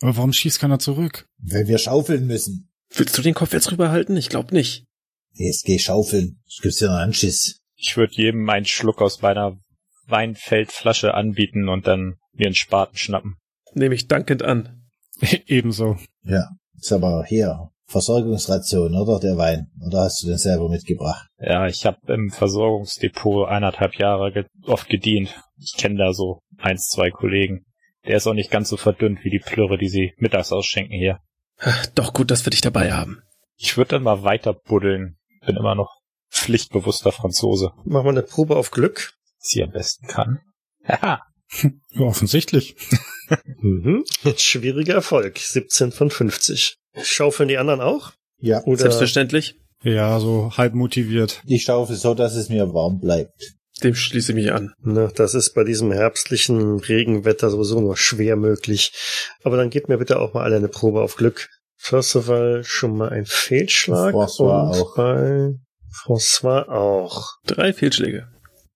Aber 0.00 0.16
warum 0.16 0.32
schießt 0.32 0.60
keiner 0.60 0.78
zurück? 0.78 1.26
Weil 1.38 1.66
wir 1.66 1.78
schaufeln 1.78 2.26
müssen. 2.26 2.70
Willst 2.94 3.16
du 3.18 3.22
den 3.22 3.34
Kopf 3.34 3.52
jetzt 3.52 3.72
rüberhalten? 3.72 4.16
Ich 4.16 4.28
glaub 4.28 4.52
nicht. 4.52 4.84
Jetzt 5.34 5.64
geh 5.64 5.78
schaufeln. 5.78 6.40
Es 6.46 6.60
gibt 6.62 6.78
ja 6.80 6.88
noch 6.88 6.98
einen 6.98 7.12
Schiss. 7.12 7.60
Ich 7.78 7.96
würde 7.96 8.12
jedem 8.14 8.48
einen 8.50 8.66
Schluck 8.66 9.00
aus 9.00 9.22
meiner 9.22 9.56
Weinfeldflasche 10.08 11.14
anbieten 11.14 11.68
und 11.68 11.86
dann 11.86 12.16
mir 12.32 12.46
einen 12.46 12.54
Spaten 12.54 12.96
schnappen. 12.96 13.36
Nehme 13.74 13.94
ich 13.94 14.08
dankend 14.08 14.42
an. 14.42 14.82
Ebenso. 15.46 15.96
Ja. 16.22 16.48
Ist 16.76 16.92
aber 16.92 17.24
hier. 17.26 17.70
Versorgungsration, 17.86 18.94
oder? 18.94 19.18
Der 19.18 19.38
Wein. 19.38 19.68
Oder 19.84 20.02
hast 20.02 20.22
du 20.22 20.26
den 20.26 20.38
selber 20.38 20.68
mitgebracht? 20.68 21.28
Ja, 21.38 21.66
ich 21.66 21.86
habe 21.86 22.12
im 22.12 22.30
Versorgungsdepot 22.30 23.48
eineinhalb 23.48 23.94
Jahre 23.94 24.32
ge 24.32 24.44
oft 24.66 24.88
gedient. 24.88 25.34
Ich 25.56 25.74
kenne 25.76 25.96
da 25.96 26.12
so 26.12 26.42
eins, 26.58 26.88
zwei 26.88 27.10
Kollegen. 27.10 27.64
Der 28.06 28.16
ist 28.16 28.26
auch 28.26 28.34
nicht 28.34 28.50
ganz 28.50 28.68
so 28.68 28.76
verdünnt 28.76 29.24
wie 29.24 29.30
die 29.30 29.38
Plürre, 29.38 29.78
die 29.78 29.88
sie 29.88 30.12
mittags 30.18 30.52
ausschenken 30.52 30.96
hier. 30.96 31.20
Doch 31.94 32.12
gut, 32.12 32.30
dass 32.30 32.44
wir 32.44 32.50
dich 32.50 32.60
dabei 32.60 32.92
haben. 32.92 33.22
Ich 33.56 33.76
würde 33.76 33.90
dann 33.90 34.02
mal 34.02 34.22
weiter 34.22 34.52
buddeln. 34.52 35.16
Bin 35.46 35.56
immer 35.56 35.74
noch 35.74 35.97
pflichtbewusster 36.30 37.12
Franzose, 37.12 37.72
Machen 37.84 38.06
wir 38.06 38.10
eine 38.10 38.22
Probe 38.22 38.56
auf 38.56 38.70
Glück. 38.70 39.12
was 39.40 39.48
sie 39.50 39.62
am 39.62 39.70
besten 39.70 40.06
kann. 40.06 40.40
Haha. 40.86 41.22
Ja, 41.92 42.00
offensichtlich. 42.00 42.76
Mhm. 43.60 44.04
Schwieriger 44.38 44.94
Erfolg. 44.94 45.38
17 45.38 45.92
von 45.92 46.10
50. 46.10 46.78
Schaufeln 47.02 47.50
die 47.50 47.58
anderen 47.58 47.82
auch? 47.82 48.12
Ja. 48.38 48.62
Oder 48.64 48.78
Selbstverständlich. 48.78 49.56
Ja, 49.82 50.18
so 50.18 50.50
halb 50.56 50.72
motiviert. 50.72 51.42
Ich 51.44 51.64
schaufel 51.64 51.96
so, 51.96 52.14
dass 52.14 52.34
es 52.36 52.48
mir 52.48 52.72
warm 52.72 53.00
bleibt. 53.00 53.52
Dem 53.84 53.94
schließe 53.94 54.32
ich 54.32 54.36
mich 54.36 54.52
an. 54.52 54.72
Ne, 54.80 55.12
das 55.14 55.34
ist 55.34 55.52
bei 55.54 55.62
diesem 55.64 55.92
herbstlichen 55.92 56.80
Regenwetter 56.80 57.50
sowieso 57.50 57.80
nur 57.82 57.98
schwer 57.98 58.36
möglich. 58.36 58.92
Aber 59.44 59.58
dann 59.58 59.68
gebt 59.68 59.88
mir 59.90 59.98
bitte 59.98 60.18
auch 60.20 60.32
mal 60.32 60.42
alle 60.44 60.56
eine 60.56 60.68
Probe 60.68 61.02
auf 61.02 61.16
Glück. 61.16 61.50
First 61.76 62.16
of 62.16 62.30
all 62.30 62.64
schon 62.64 62.96
mal 62.96 63.10
ein 63.10 63.26
Fehlschlag. 63.26 64.14
Und 64.14 64.40
auch. 64.40 64.96
bei 64.96 65.52
François 65.92 66.68
auch. 66.68 67.28
Drei 67.46 67.72
Fehlschläge. 67.72 68.28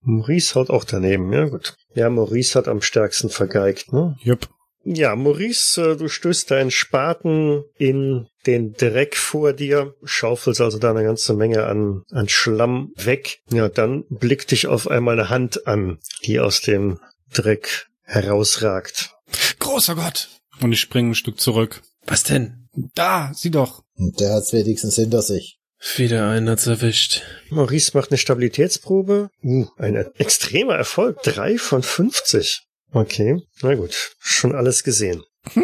Maurice 0.03 0.55
haut 0.55 0.71
auch 0.71 0.85
daneben, 0.85 1.33
ja 1.33 1.49
gut. 1.49 1.77
Ja, 1.95 2.11
Maurice 2.11 2.59
hat 2.59 2.69
am 2.69 2.83
stärksten 2.83 3.31
vergeigt, 3.31 3.93
ne? 3.93 4.17
Jupp. 4.21 4.49
Ja, 4.85 5.15
Maurice, 5.15 5.93
äh, 5.93 5.97
du 5.97 6.09
stößt 6.09 6.51
deinen 6.51 6.73
Spaten 6.73 7.63
in 7.77 8.27
den 8.47 8.73
Dreck 8.73 9.17
vor 9.17 9.53
dir, 9.53 9.95
schaufelst 10.03 10.61
also 10.61 10.79
da 10.79 10.91
eine 10.91 11.05
ganze 11.05 11.35
Menge 11.35 11.67
an, 11.67 12.03
an 12.11 12.29
Schlamm 12.29 12.93
weg. 12.97 13.39
Ja, 13.51 13.69
dann 13.69 14.05
blickt 14.09 14.51
dich 14.51 14.67
auf 14.67 14.89
einmal 14.89 15.19
eine 15.19 15.31
Hand 15.31 15.69
an, 15.69 15.99
die 16.25 16.41
aus 16.41 16.61
dem 16.63 16.99
Dreck 17.33 17.87
herausragt. 18.03 19.15
Großer 19.61 19.95
Gott! 19.95 20.29
Und 20.61 20.73
ich 20.73 20.81
springe 20.81 21.11
ein 21.11 21.15
Stück 21.15 21.41
zurück. 21.41 21.83
Was 22.07 22.25
denn? 22.25 22.69
Da, 22.95 23.31
sieh 23.35 23.51
doch. 23.51 23.83
Und 23.95 24.19
der 24.19 24.33
hat's 24.33 24.53
wenigstens 24.53 24.97
hinter 24.97 25.23
sich. 25.23 25.61
Wieder 25.97 26.29
einen 26.31 26.49
hat's 26.49 26.67
erwischt. 26.67 27.23
Maurice 27.51 27.91
macht 27.95 28.11
eine 28.11 28.19
Stabilitätsprobe. 28.19 29.31
Uh, 29.43 29.67
ein 29.77 29.97
extremer 30.17 30.75
Erfolg. 30.77 31.23
Drei 31.23 31.59
von 31.59 31.83
50. 31.83 32.63
Okay, 32.93 33.43
na 33.63 33.75
gut. 33.75 34.15
Schon 34.19 34.55
alles 34.55 34.85
gesehen. 34.85 35.23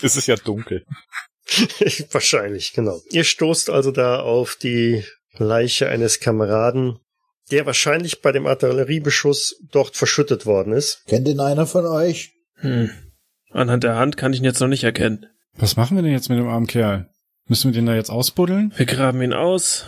Es 0.00 0.16
ist 0.16 0.28
ja 0.28 0.36
dunkel. 0.36 0.84
Wahrscheinlich, 2.12 2.72
genau. 2.72 3.00
Ihr 3.10 3.24
stoßt 3.24 3.68
also 3.68 3.90
da 3.90 4.20
auf 4.20 4.54
die 4.54 5.02
Leiche 5.38 5.88
eines 5.88 6.20
Kameraden, 6.20 6.98
der 7.50 7.66
wahrscheinlich 7.66 8.22
bei 8.22 8.32
dem 8.32 8.46
Artilleriebeschuss 8.46 9.56
dort 9.72 9.96
verschüttet 9.96 10.46
worden 10.46 10.72
ist. 10.72 11.04
Kennt 11.08 11.26
ihn 11.26 11.40
einer 11.40 11.66
von 11.66 11.86
euch? 11.86 12.32
Hm. 12.56 12.90
Anhand 13.50 13.84
der 13.84 13.96
Hand 13.96 14.16
kann 14.16 14.32
ich 14.32 14.40
ihn 14.40 14.44
jetzt 14.44 14.60
noch 14.60 14.68
nicht 14.68 14.84
erkennen. 14.84 15.26
Was 15.54 15.76
machen 15.76 15.96
wir 15.96 16.02
denn 16.02 16.12
jetzt 16.12 16.28
mit 16.28 16.38
dem 16.38 16.48
armen 16.48 16.66
Kerl? 16.66 17.10
Müssen 17.48 17.72
wir 17.72 17.80
den 17.80 17.86
da 17.86 17.94
jetzt 17.94 18.10
ausbuddeln? 18.10 18.72
Wir 18.76 18.86
graben 18.86 19.22
ihn 19.22 19.32
aus, 19.32 19.86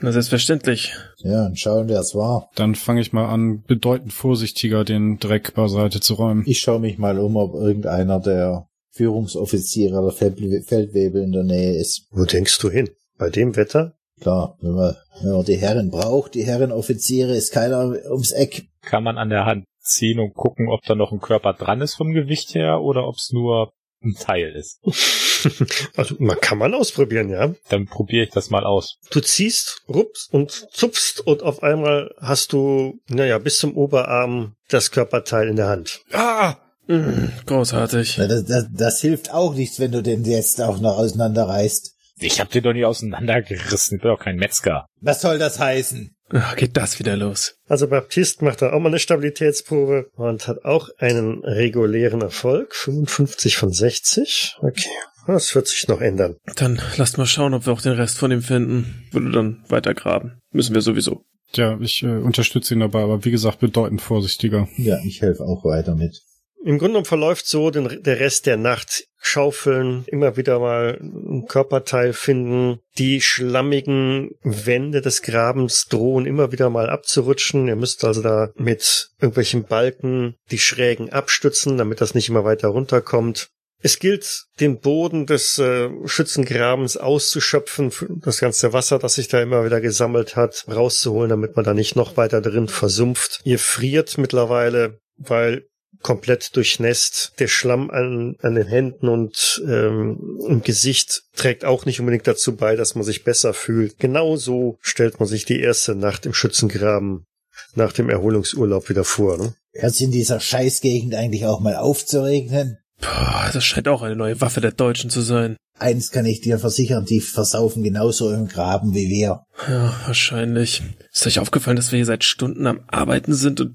Na, 0.00 0.10
selbstverständlich. 0.12 0.92
Ja, 1.18 1.46
und 1.46 1.58
schauen, 1.58 1.88
wer 1.88 2.00
es 2.00 2.14
war. 2.14 2.50
Dann 2.56 2.74
fange 2.74 3.00
ich 3.02 3.12
mal 3.12 3.26
an, 3.28 3.62
bedeutend 3.62 4.12
vorsichtiger 4.12 4.84
den 4.84 5.18
Dreck 5.18 5.54
beiseite 5.54 6.00
zu 6.00 6.14
räumen. 6.14 6.42
Ich 6.46 6.60
schaue 6.60 6.80
mich 6.80 6.98
mal 6.98 7.18
um, 7.18 7.36
ob 7.36 7.54
irgendeiner 7.54 8.18
der 8.18 8.66
Führungsoffiziere 8.90 9.98
oder 10.00 10.10
Feld- 10.12 10.38
Feldwebel 10.66 11.22
in 11.22 11.32
der 11.32 11.44
Nähe 11.44 11.76
ist. 11.78 12.06
Wo 12.10 12.24
denkst 12.24 12.58
du 12.58 12.70
hin? 12.70 12.88
Bei 13.18 13.30
dem 13.30 13.54
Wetter? 13.56 13.94
Klar, 14.20 14.56
wenn 14.60 14.72
man, 14.72 14.96
wenn 15.22 15.32
man 15.32 15.44
die 15.44 15.56
Herren 15.56 15.90
braucht, 15.90 16.34
die 16.34 16.44
Herrenoffiziere, 16.44 17.34
ist 17.34 17.52
keiner 17.52 17.94
ums 18.10 18.32
Eck. 18.32 18.66
Kann 18.82 19.04
man 19.04 19.18
an 19.18 19.30
der 19.30 19.44
Hand 19.46 19.64
ziehen 19.80 20.18
und 20.20 20.34
gucken, 20.34 20.68
ob 20.68 20.82
da 20.82 20.94
noch 20.94 21.12
ein 21.12 21.20
Körper 21.20 21.52
dran 21.54 21.80
ist 21.80 21.94
vom 21.94 22.12
Gewicht 22.12 22.54
her 22.54 22.80
oder 22.82 23.06
ob 23.06 23.16
es 23.16 23.30
nur 23.32 23.72
ein 24.02 24.14
Teil 24.18 24.52
ist. 24.56 24.80
also 25.96 26.16
man 26.18 26.40
kann 26.40 26.58
mal 26.58 26.74
ausprobieren, 26.74 27.30
ja. 27.30 27.54
Dann 27.68 27.86
probiere 27.86 28.24
ich 28.24 28.30
das 28.30 28.50
mal 28.50 28.64
aus. 28.64 28.98
Du 29.10 29.20
ziehst, 29.20 29.82
rupst 29.88 30.32
und 30.32 30.50
zupfst 30.72 31.20
und 31.20 31.42
auf 31.42 31.62
einmal 31.62 32.10
hast 32.18 32.52
du, 32.52 33.00
naja, 33.08 33.38
bis 33.38 33.58
zum 33.58 33.76
Oberarm 33.76 34.54
das 34.68 34.90
Körperteil 34.90 35.48
in 35.48 35.56
der 35.56 35.68
Hand. 35.68 36.00
Ah! 36.12 36.56
Mm, 36.88 37.28
großartig. 37.46 38.16
Das, 38.16 38.44
das, 38.44 38.66
das 38.72 39.00
hilft 39.00 39.32
auch 39.32 39.54
nichts, 39.54 39.78
wenn 39.78 39.92
du 39.92 40.02
den 40.02 40.24
jetzt 40.24 40.60
auch 40.60 40.80
noch 40.80 40.98
auseinanderreißt. 40.98 41.92
Ich 42.18 42.40
hab 42.40 42.50
den 42.50 42.62
doch 42.62 42.72
nie 42.72 42.84
auseinandergerissen. 42.84 43.96
Ich 43.96 44.02
bin 44.02 44.10
doch 44.10 44.18
kein 44.18 44.36
Metzger. 44.36 44.86
Was 45.00 45.20
soll 45.20 45.38
das 45.38 45.58
heißen? 45.58 46.14
Ah, 46.30 46.54
geht 46.54 46.76
das 46.76 46.98
wieder 46.98 47.16
los. 47.16 47.56
Also 47.68 47.88
Baptiste 47.88 48.44
macht 48.44 48.62
da 48.62 48.72
auch 48.72 48.80
mal 48.80 48.88
eine 48.88 48.98
Stabilitätsprobe 48.98 50.06
und 50.14 50.48
hat 50.48 50.64
auch 50.64 50.88
einen 50.98 51.44
regulären 51.44 52.22
Erfolg. 52.22 52.74
55 52.74 53.56
von 53.56 53.70
60. 53.70 54.56
Okay. 54.60 54.88
Das 55.26 55.54
wird 55.54 55.68
sich 55.68 55.86
noch 55.88 56.00
ändern. 56.00 56.36
Dann 56.56 56.80
lasst 56.96 57.18
mal 57.18 57.26
schauen, 57.26 57.54
ob 57.54 57.66
wir 57.66 57.72
auch 57.72 57.80
den 57.82 57.92
Rest 57.92 58.18
von 58.18 58.32
ihm 58.32 58.42
finden. 58.42 59.04
Würde 59.12 59.30
dann 59.30 59.64
weiter 59.68 59.94
graben. 59.94 60.40
Müssen 60.50 60.74
wir 60.74 60.82
sowieso. 60.82 61.24
Ja, 61.54 61.78
ich 61.80 62.02
äh, 62.02 62.06
unterstütze 62.06 62.74
ihn 62.74 62.80
dabei, 62.80 63.02
aber 63.02 63.24
wie 63.24 63.30
gesagt, 63.30 63.60
bedeutend 63.60 64.00
vorsichtiger. 64.00 64.68
Ja, 64.76 64.98
ich 65.04 65.20
helfe 65.20 65.44
auch 65.44 65.64
weiter 65.64 65.94
mit. 65.94 66.22
Im 66.64 66.78
Grunde 66.78 66.92
genommen 66.92 67.06
verläuft 67.06 67.46
so 67.46 67.70
den, 67.70 68.02
der 68.02 68.20
Rest 68.20 68.46
der 68.46 68.56
Nacht. 68.56 69.04
Schaufeln, 69.24 70.04
immer 70.06 70.36
wieder 70.36 70.58
mal 70.58 70.98
ein 71.00 71.46
Körperteil 71.46 72.12
finden. 72.12 72.80
Die 72.98 73.20
schlammigen 73.20 74.30
Wände 74.42 75.00
des 75.00 75.22
Grabens 75.22 75.86
drohen 75.86 76.26
immer 76.26 76.50
wieder 76.50 76.70
mal 76.70 76.90
abzurutschen. 76.90 77.68
Ihr 77.68 77.76
müsst 77.76 78.04
also 78.04 78.20
da 78.20 78.50
mit 78.56 79.10
irgendwelchen 79.20 79.64
Balken 79.64 80.34
die 80.50 80.58
Schrägen 80.58 81.10
abstützen, 81.10 81.78
damit 81.78 82.00
das 82.00 82.14
nicht 82.14 82.28
immer 82.28 82.44
weiter 82.44 82.68
runterkommt. 82.68 83.50
Es 83.82 83.98
gilt, 83.98 84.44
den 84.60 84.78
Boden 84.78 85.26
des 85.26 85.58
äh, 85.58 85.90
Schützengrabens 86.06 86.96
auszuschöpfen, 86.96 87.92
das 88.22 88.38
ganze 88.38 88.72
Wasser, 88.72 88.98
das 88.98 89.14
sich 89.14 89.28
da 89.28 89.42
immer 89.42 89.64
wieder 89.64 89.80
gesammelt 89.80 90.36
hat, 90.36 90.64
rauszuholen, 90.68 91.30
damit 91.30 91.56
man 91.56 91.64
da 91.64 91.74
nicht 91.74 91.96
noch 91.96 92.16
weiter 92.16 92.40
drin 92.40 92.68
versumpft. 92.68 93.40
Ihr 93.44 93.58
friert 93.58 94.18
mittlerweile, 94.18 95.00
weil 95.16 95.66
komplett 96.00 96.56
durchnässt. 96.56 97.32
Der 97.38 97.48
Schlamm 97.48 97.90
an, 97.90 98.36
an 98.40 98.54
den 98.54 98.66
Händen 98.66 99.08
und 99.08 99.62
ähm, 99.66 100.38
im 100.46 100.62
Gesicht 100.62 101.22
trägt 101.34 101.64
auch 101.64 101.84
nicht 101.84 102.00
unbedingt 102.00 102.26
dazu 102.26 102.56
bei, 102.56 102.76
dass 102.76 102.94
man 102.94 103.04
sich 103.04 103.24
besser 103.24 103.54
fühlt. 103.54 103.98
Genauso 103.98 104.78
stellt 104.80 105.20
man 105.20 105.28
sich 105.28 105.44
die 105.44 105.60
erste 105.60 105.94
Nacht 105.94 106.26
im 106.26 106.34
Schützengraben 106.34 107.26
nach 107.74 107.92
dem 107.92 108.08
Erholungsurlaub 108.10 108.88
wieder 108.88 109.04
vor. 109.04 109.38
Ne? 109.38 109.54
Hört 109.72 110.00
in 110.00 110.10
dieser 110.10 110.40
Scheißgegend 110.40 111.14
eigentlich 111.14 111.46
auch 111.46 111.60
mal 111.60 111.76
aufzuregnen? 111.76 112.78
Boah, 113.02 113.50
das 113.52 113.64
scheint 113.64 113.88
auch 113.88 114.00
eine 114.02 114.16
neue 114.16 114.40
Waffe 114.40 114.60
der 114.60 114.72
Deutschen 114.72 115.10
zu 115.10 115.20
sein. 115.20 115.56
Eins 115.78 116.12
kann 116.12 116.24
ich 116.24 116.40
dir 116.40 116.58
versichern, 116.58 117.04
die 117.04 117.20
versaufen 117.20 117.82
genauso 117.82 118.32
im 118.32 118.46
Graben 118.46 118.94
wie 118.94 119.08
wir. 119.08 119.42
Ja, 119.68 119.94
wahrscheinlich. 120.06 120.82
Ist 121.12 121.26
euch 121.26 121.40
aufgefallen, 121.40 121.76
dass 121.76 121.90
wir 121.90 121.96
hier 121.96 122.06
seit 122.06 122.24
Stunden 122.24 122.66
am 122.66 122.84
Arbeiten 122.86 123.34
sind 123.34 123.60
und 123.60 123.74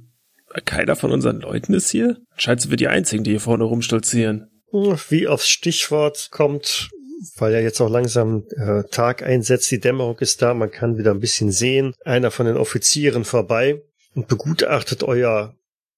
keiner 0.66 0.96
von 0.96 1.12
unseren 1.12 1.42
Leuten 1.42 1.74
ist 1.74 1.90
hier? 1.90 2.18
Scheint 2.38 2.62
sind 2.62 2.70
wir 2.72 2.78
die 2.78 2.88
einzigen, 2.88 3.24
die 3.24 3.32
hier 3.32 3.42
vorne 3.42 3.66
rumstolzieren. 3.66 4.50
Wie 4.72 5.28
aufs 5.28 5.50
Stichwort 5.50 6.30
kommt, 6.32 6.90
weil 7.38 7.54
ja 7.54 7.60
jetzt 7.60 7.82
auch 7.82 7.90
langsam 7.90 8.46
äh, 8.56 8.84
Tag 8.90 9.24
einsetzt, 9.24 9.70
die 9.72 9.80
Dämmerung 9.80 10.18
ist 10.20 10.42
da, 10.42 10.54
man 10.54 10.72
kann 10.72 10.98
wieder 10.98 11.12
ein 11.12 11.20
bisschen 11.20 11.52
sehen. 11.52 11.94
Einer 12.06 12.32
von 12.32 12.46
den 12.46 12.58
Offizieren 12.58 13.26
vorbei 13.26 13.82
und 14.16 14.28
begutachtet 14.28 15.04
euer 15.04 15.56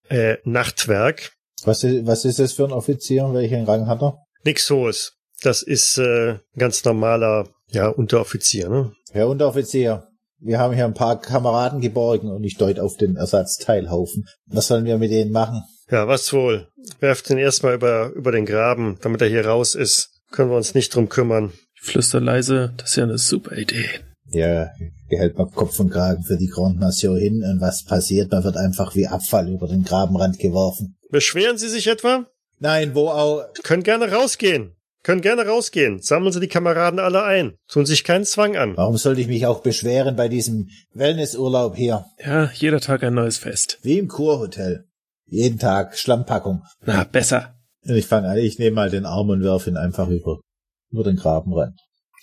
äh, 0.10 0.38
Nachtwerk. 0.44 1.34
Was 1.66 1.84
ist, 1.84 2.06
was 2.06 2.26
ist 2.26 2.40
das 2.40 2.54
für 2.54 2.66
ein 2.66 2.72
Offizier? 2.72 3.30
Welchen 3.34 3.66
Rang 3.66 3.88
hat 3.88 4.02
er? 4.02 4.18
Nix 4.44 4.70
Hohes. 4.70 5.14
Das 5.42 5.62
ist 5.62 5.98
äh, 5.98 6.38
ganz 6.58 6.84
normaler, 6.84 7.48
ja, 7.70 7.88
Unteroffizier, 7.88 8.70
ne? 8.70 8.92
Herr 9.12 9.30
Unteroffizier, 9.30 10.08
wir 10.40 10.60
haben 10.60 10.74
hier 10.74 10.86
ein 10.86 10.94
paar 10.94 11.20
Kameraden 11.20 11.82
geborgen 11.82 12.30
und 12.30 12.44
ich 12.44 12.58
deut 12.58 12.80
auf 12.80 12.98
den 12.98 13.16
Ersatzteilhaufen. 13.16 14.26
Was 14.48 14.68
sollen 14.68 14.86
wir 14.86 14.98
mit 14.98 15.12
denen 15.12 15.32
machen? 15.32 15.64
Ja, 15.90 16.08
was 16.08 16.32
wohl? 16.34 16.68
Werft 17.00 17.30
ihn 17.30 17.38
erstmal 17.38 17.76
über, 17.76 18.12
über 18.14 18.32
den 18.32 18.46
Graben, 18.46 18.98
damit 19.02 19.22
er 19.22 19.28
hier 19.28 19.46
raus 19.46 19.76
ist. 19.76 20.10
Können 20.32 20.52
wir 20.52 20.58
uns 20.58 20.76
nicht 20.76 20.94
drum 20.94 21.10
kümmern. 21.10 21.52
Ich 21.76 21.82
flüster 21.82 22.20
leise, 22.20 22.74
das 22.78 22.92
ist 22.92 22.96
ja 22.98 23.04
eine 23.04 23.18
super 23.18 23.58
Idee. 23.58 23.86
Ja, 24.32 24.70
behält 25.10 25.38
man 25.38 25.50
Kopf 25.50 25.80
und 25.80 25.90
Kragen 25.90 26.24
für 26.24 26.38
die 26.38 26.48
Grande 26.48 26.80
Nation 26.80 27.18
hin 27.18 27.44
und 27.44 27.62
was 27.62 27.84
passiert? 27.84 28.32
Man 28.32 28.44
wird 28.44 28.58
einfach 28.58 28.96
wie 28.96 29.08
Abfall 29.08 29.50
über 29.50 29.68
den 29.68 29.84
Grabenrand 29.84 30.38
geworfen. 30.38 30.99
Beschweren 31.10 31.58
Sie 31.58 31.70
sich 31.70 31.88
etwa? 31.88 32.28
Nein, 32.60 32.94
wo 32.94 33.10
auch. 33.10 33.46
Können 33.64 33.84
gerne 33.84 34.12
rausgehen. 34.12 34.76
Können 35.02 35.22
gerne 35.22 35.46
rausgehen. 35.48 36.02
Sammeln 36.02 36.34
Sie 36.34 36.42
die 36.42 36.48
Kameraden 36.48 37.00
alle 37.00 37.24
ein. 37.24 37.56
Tun 37.70 37.86
sich 37.86 38.04
keinen 38.04 38.26
Zwang 38.26 38.58
an. 38.58 38.76
Warum 38.76 38.98
sollte 38.98 39.22
ich 39.22 39.28
mich 39.28 39.46
auch 39.46 39.62
beschweren 39.62 40.16
bei 40.16 40.28
diesem 40.28 40.70
Wellnessurlaub 40.94 41.76
hier? 41.76 42.06
Ja, 42.24 42.52
jeder 42.54 42.82
Tag 42.82 43.04
ein 43.04 43.14
neues 43.14 43.38
Fest. 43.38 43.80
Wie 43.82 43.98
im 43.98 44.10
Kurhotel. 44.10 44.86
Jeden 45.26 45.58
Tag 45.58 45.98
Schlammpackung. 45.98 46.64
Na, 46.86 47.06
besser. 47.06 47.56
Ich 47.84 48.08
fange 48.08 48.28
an, 48.28 48.38
ich 48.38 48.60
nehme 48.60 48.76
mal 48.76 48.90
den 48.90 49.06
Arm 49.06 49.30
und 49.30 49.42
werfe 49.42 49.70
ihn 49.70 49.78
einfach 49.78 50.10
über, 50.10 50.42
über 50.92 51.04
den 51.04 51.16
Graben 51.16 51.54
rein. 51.54 51.76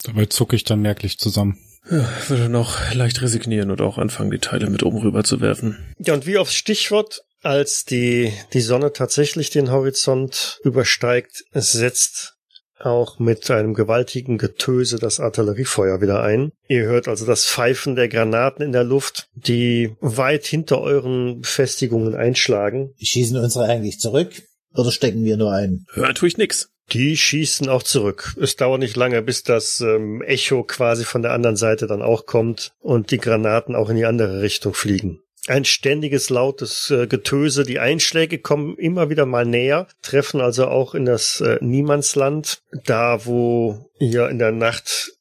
Dabei 0.05 0.27
zucke 0.27 0.55
ich 0.55 0.65
dann 0.65 0.83
merklich 0.83 1.19
zusammen. 1.19 1.59
Ja, 1.91 2.07
würde 2.29 2.49
noch 2.49 2.93
leicht 2.95 3.23
resignieren 3.23 3.71
und 3.71 3.81
auch 3.81 3.97
anfangen, 3.97 4.31
die 4.31 4.39
Teile 4.39 4.69
mit 4.69 4.83
oben 4.83 4.99
rüber 4.99 5.25
zu 5.25 5.41
werfen. 5.41 5.95
Ja, 5.99 6.15
und 6.15 6.27
wie 6.27 6.37
aufs 6.37 6.55
Stichwort, 6.55 7.23
als 7.47 7.85
die, 7.85 8.33
die 8.53 8.61
Sonne 8.61 8.93
tatsächlich 8.93 9.51
den 9.51 9.71
Horizont 9.71 10.61
übersteigt, 10.65 11.45
es 11.53 11.73
setzt 11.73 12.35
auch 12.79 13.19
mit 13.19 13.51
einem 13.51 13.75
gewaltigen 13.75 14.37
Getöse 14.37 14.99
das 14.99 15.19
Artilleriefeuer 15.19 16.01
wieder 16.01 16.23
ein. 16.23 16.53
Ihr 16.69 16.83
hört 16.83 17.09
also 17.09 17.25
das 17.25 17.47
Pfeifen 17.47 17.97
der 17.97 18.09
Granaten 18.09 18.65
in 18.65 18.73
der 18.73 18.85
Luft, 18.85 19.29
die 19.35 19.97
weit 20.01 20.45
hinter 20.45 20.81
euren 20.81 21.41
Befestigungen 21.41 22.15
einschlagen. 22.15 22.93
Schießen 23.01 23.39
unsere 23.39 23.65
eigentlich 23.65 23.99
zurück 23.99 24.43
oder 24.75 24.93
stecken 24.93 25.25
wir 25.25 25.37
nur 25.37 25.53
ein? 25.53 25.87
Tue 26.15 26.29
ich 26.29 26.37
nix. 26.37 26.69
Die 26.93 27.17
schießen 27.17 27.69
auch 27.69 27.83
zurück. 27.83 28.37
Es 28.41 28.55
dauert 28.55 28.81
nicht 28.81 28.95
lange, 28.95 29.21
bis 29.23 29.43
das 29.43 29.81
ähm, 29.81 30.23
Echo 30.23 30.63
quasi 30.63 31.05
von 31.05 31.23
der 31.23 31.33
anderen 31.33 31.57
Seite 31.57 31.89
dann 31.89 32.03
auch 32.03 32.27
kommt 32.27 32.73
und 32.79 33.11
die 33.11 33.19
Granaten 33.19 33.75
auch 33.75 33.89
in 33.89 33.97
die 33.97 34.05
andere 34.05 34.41
Richtung 34.41 34.73
fliegen. 34.73 35.21
Ein 35.49 35.65
ständiges 35.65 36.29
lautes 36.31 36.91
äh, 36.91 37.07
Getöse. 37.07 37.63
Die 37.65 37.79
Einschläge 37.79 38.39
kommen 38.39 38.77
immer 38.77 39.11
wieder 39.11 39.27
mal 39.27 39.47
näher, 39.47 39.87
treffen 40.03 40.41
also 40.41 40.67
auch 40.67 40.95
in 40.95 41.05
das 41.05 41.41
äh, 41.41 41.59
Niemandsland, 41.61 42.63
da 42.85 43.25
wo 43.27 43.91
ihr 44.01 44.29
in 44.29 44.39
der 44.39 44.53
Nacht 44.53 45.13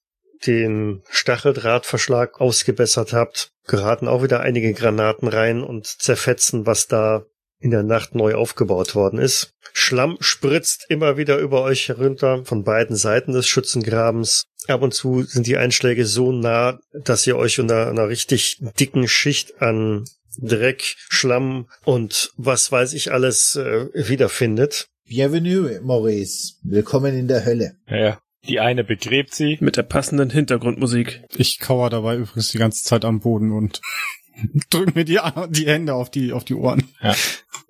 den 0.48 1.04
Stacheldrahtverschlag 1.10 2.42
ausgebessert 2.42 3.14
habt, 3.14 3.52
geraten 3.68 4.08
auch 4.08 4.24
wieder 4.24 4.42
einige 4.42 4.74
Granaten 4.74 5.28
rein 5.28 5.64
und 5.64 5.86
zerfetzen, 5.86 6.66
was 6.66 6.88
da 6.88 7.26
in 7.66 7.72
der 7.72 7.82
Nacht 7.82 8.14
neu 8.14 8.36
aufgebaut 8.36 8.94
worden 8.94 9.18
ist. 9.18 9.56
Schlamm 9.74 10.18
spritzt 10.20 10.86
immer 10.88 11.18
wieder 11.18 11.40
über 11.40 11.64
euch 11.64 11.90
herunter 11.90 12.46
von 12.46 12.64
beiden 12.64 12.96
Seiten 12.96 13.34
des 13.34 13.48
Schützengrabens. 13.48 14.46
Ab 14.68 14.84
und 14.84 14.94
zu 14.94 15.24
sind 15.24 15.48
die 15.48 15.58
Einschläge 15.58 16.06
so 16.06 16.32
nah, 16.32 16.80
dass 16.94 17.26
ihr 17.26 17.38
euch 17.38 17.60
unter 17.60 17.90
einer 17.90 18.08
richtig 18.08 18.60
dicken 18.80 19.08
Schicht 19.08 19.64
an 19.64 20.06
Dreck, 20.38 20.96
Schlamm 21.10 21.68
und 21.84 22.34
was 22.38 22.72
weiß 22.72 22.94
ich 22.94 23.12
alles 23.12 23.56
äh, 23.56 23.88
wiederfindet. 23.96 24.88
Bienvenue, 25.08 25.82
Maurice. 25.82 26.58
Willkommen 26.62 27.18
in 27.18 27.28
der 27.28 27.46
Hölle. 27.46 27.78
Ja, 27.90 28.20
die 28.48 28.60
eine 28.60 28.84
begräbt 28.84 29.34
sie. 29.34 29.58
Mit 29.60 29.76
der 29.76 29.84
passenden 29.84 30.30
Hintergrundmusik. 30.30 31.24
Ich 31.36 31.58
kauer 31.60 31.90
dabei 31.90 32.18
übrigens 32.18 32.52
die 32.52 32.60
ganze 32.60 32.84
Zeit 32.84 33.06
am 33.06 33.22
Boden 33.22 33.52
und 33.52 33.82
drück 34.70 34.96
mir 34.96 35.06
die, 35.06 35.20
die 35.50 35.68
Hände 35.68 35.94
auf 35.94 36.10
die, 36.10 36.34
auf 36.34 36.44
die 36.44 36.56
Ohren. 36.56 36.84
Ja. 37.02 37.16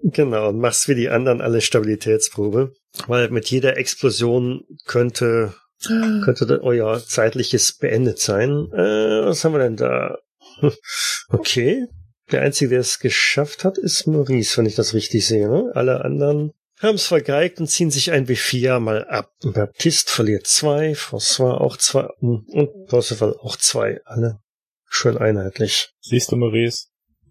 Genau, 0.04 0.50
und 0.50 0.60
machst 0.60 0.88
wie 0.88 0.96
die 0.96 1.10
anderen 1.10 1.42
alle 1.42 1.62
Stabilitätsprobe. 1.62 2.74
Weil 3.08 3.30
mit 3.30 3.50
jeder 3.50 3.78
Explosion 3.78 4.64
könnte, 4.86 5.54
könnte 5.82 6.62
euer 6.64 7.04
zeitliches 7.06 7.78
beendet 7.78 8.20
sein. 8.20 8.70
Äh, 8.72 9.26
was 9.26 9.44
haben 9.44 9.54
wir 9.54 9.60
denn 9.60 9.78
da? 9.78 10.18
Okay. 11.28 11.88
Der 12.32 12.42
Einzige, 12.42 12.70
der 12.70 12.80
es 12.80 13.00
geschafft 13.00 13.64
hat, 13.64 13.78
ist 13.78 14.08
Maurice, 14.08 14.58
wenn 14.58 14.66
ich 14.66 14.76
das 14.76 14.94
richtig 14.94 15.28
sehe. 15.28 15.48
Ne? 15.48 15.72
Alle 15.74 16.04
anderen 16.04 16.54
haben 16.80 16.96
es 16.96 17.08
vergeigt 17.08 17.60
und 17.60 17.68
ziehen 17.68 17.92
sich 17.92 18.12
ein 18.12 18.28
W4 18.28 18.80
mal 18.80 19.06
ab. 19.06 19.32
Baptiste 19.44 20.12
verliert 20.12 20.48
zwei, 20.48 20.94
François 20.94 21.54
auch 21.54 21.78
zwei 21.78 22.08
und 22.20 22.88
Percival 22.88 23.36
auch 23.40 23.58
zwei. 23.58 24.02
Alle 24.06 24.40
schön 24.96 25.18
einheitlich. 25.18 25.90
Siehst 26.02 26.32
du, 26.32 26.38
Maurice? 26.38 26.88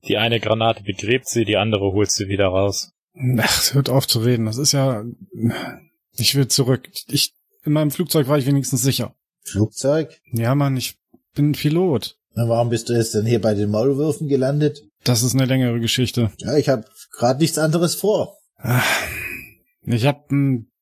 Die 0.07 0.19
eine 0.19 0.39
Granate 0.41 0.83
begräbt 0.83 1.29
sie, 1.29 1.45
die 1.45 1.57
andere 1.57 1.93
holt 1.93 2.11
sie 2.11 2.29
wieder 2.29 2.47
raus. 2.49 2.93
Ach, 3.39 3.75
hört 3.75 3.89
auf 3.89 4.07
zu 4.07 4.21
reden. 4.21 4.47
Das 4.47 4.59
ist 4.59 4.73
ja. 4.73 5.05
Ich 6.13 6.35
will 6.35 6.49
zurück. 6.49 6.89
Ich. 7.09 7.33
In 7.65 7.73
meinem 7.73 7.91
Flugzeug 7.91 8.29
war 8.29 8.37
ich 8.37 8.47
wenigstens 8.47 8.83
sicher. 8.83 9.15
Flugzeug? 9.43 10.21
Ja, 10.33 10.55
Mann, 10.55 10.77
ich 10.77 10.99
bin 11.35 11.53
Pilot. 11.53 12.19
Na, 12.35 12.49
warum 12.49 12.69
bist 12.69 12.89
du 12.89 12.93
jetzt 12.93 13.15
denn 13.15 13.25
hier 13.25 13.41
bei 13.41 13.55
den 13.55 13.71
Maulwürfen 13.71 14.29
gelandet? 14.29 14.83
Das 15.05 15.23
ist 15.23 15.35
eine 15.35 15.47
längere 15.47 15.81
Geschichte. 15.81 16.33
Ja, 16.39 16.57
ich 16.57 16.69
habe 16.69 16.85
gerade 17.17 17.41
nichts 17.41 17.59
anderes 17.59 17.95
vor. 17.95 18.37
Ach, 18.57 18.87
Ich 19.83 20.05
habe 20.07 20.25
einen 20.31 20.73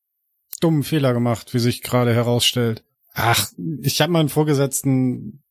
dummen 0.60 0.82
Fehler 0.82 1.12
gemacht, 1.12 1.54
wie 1.54 1.58
sich 1.58 1.82
gerade 1.82 2.14
herausstellt. 2.14 2.84
Ach, 3.14 3.50
ich 3.82 4.00
habe 4.00 4.12
meinen 4.12 4.28
Vorgesetzten 4.28 5.41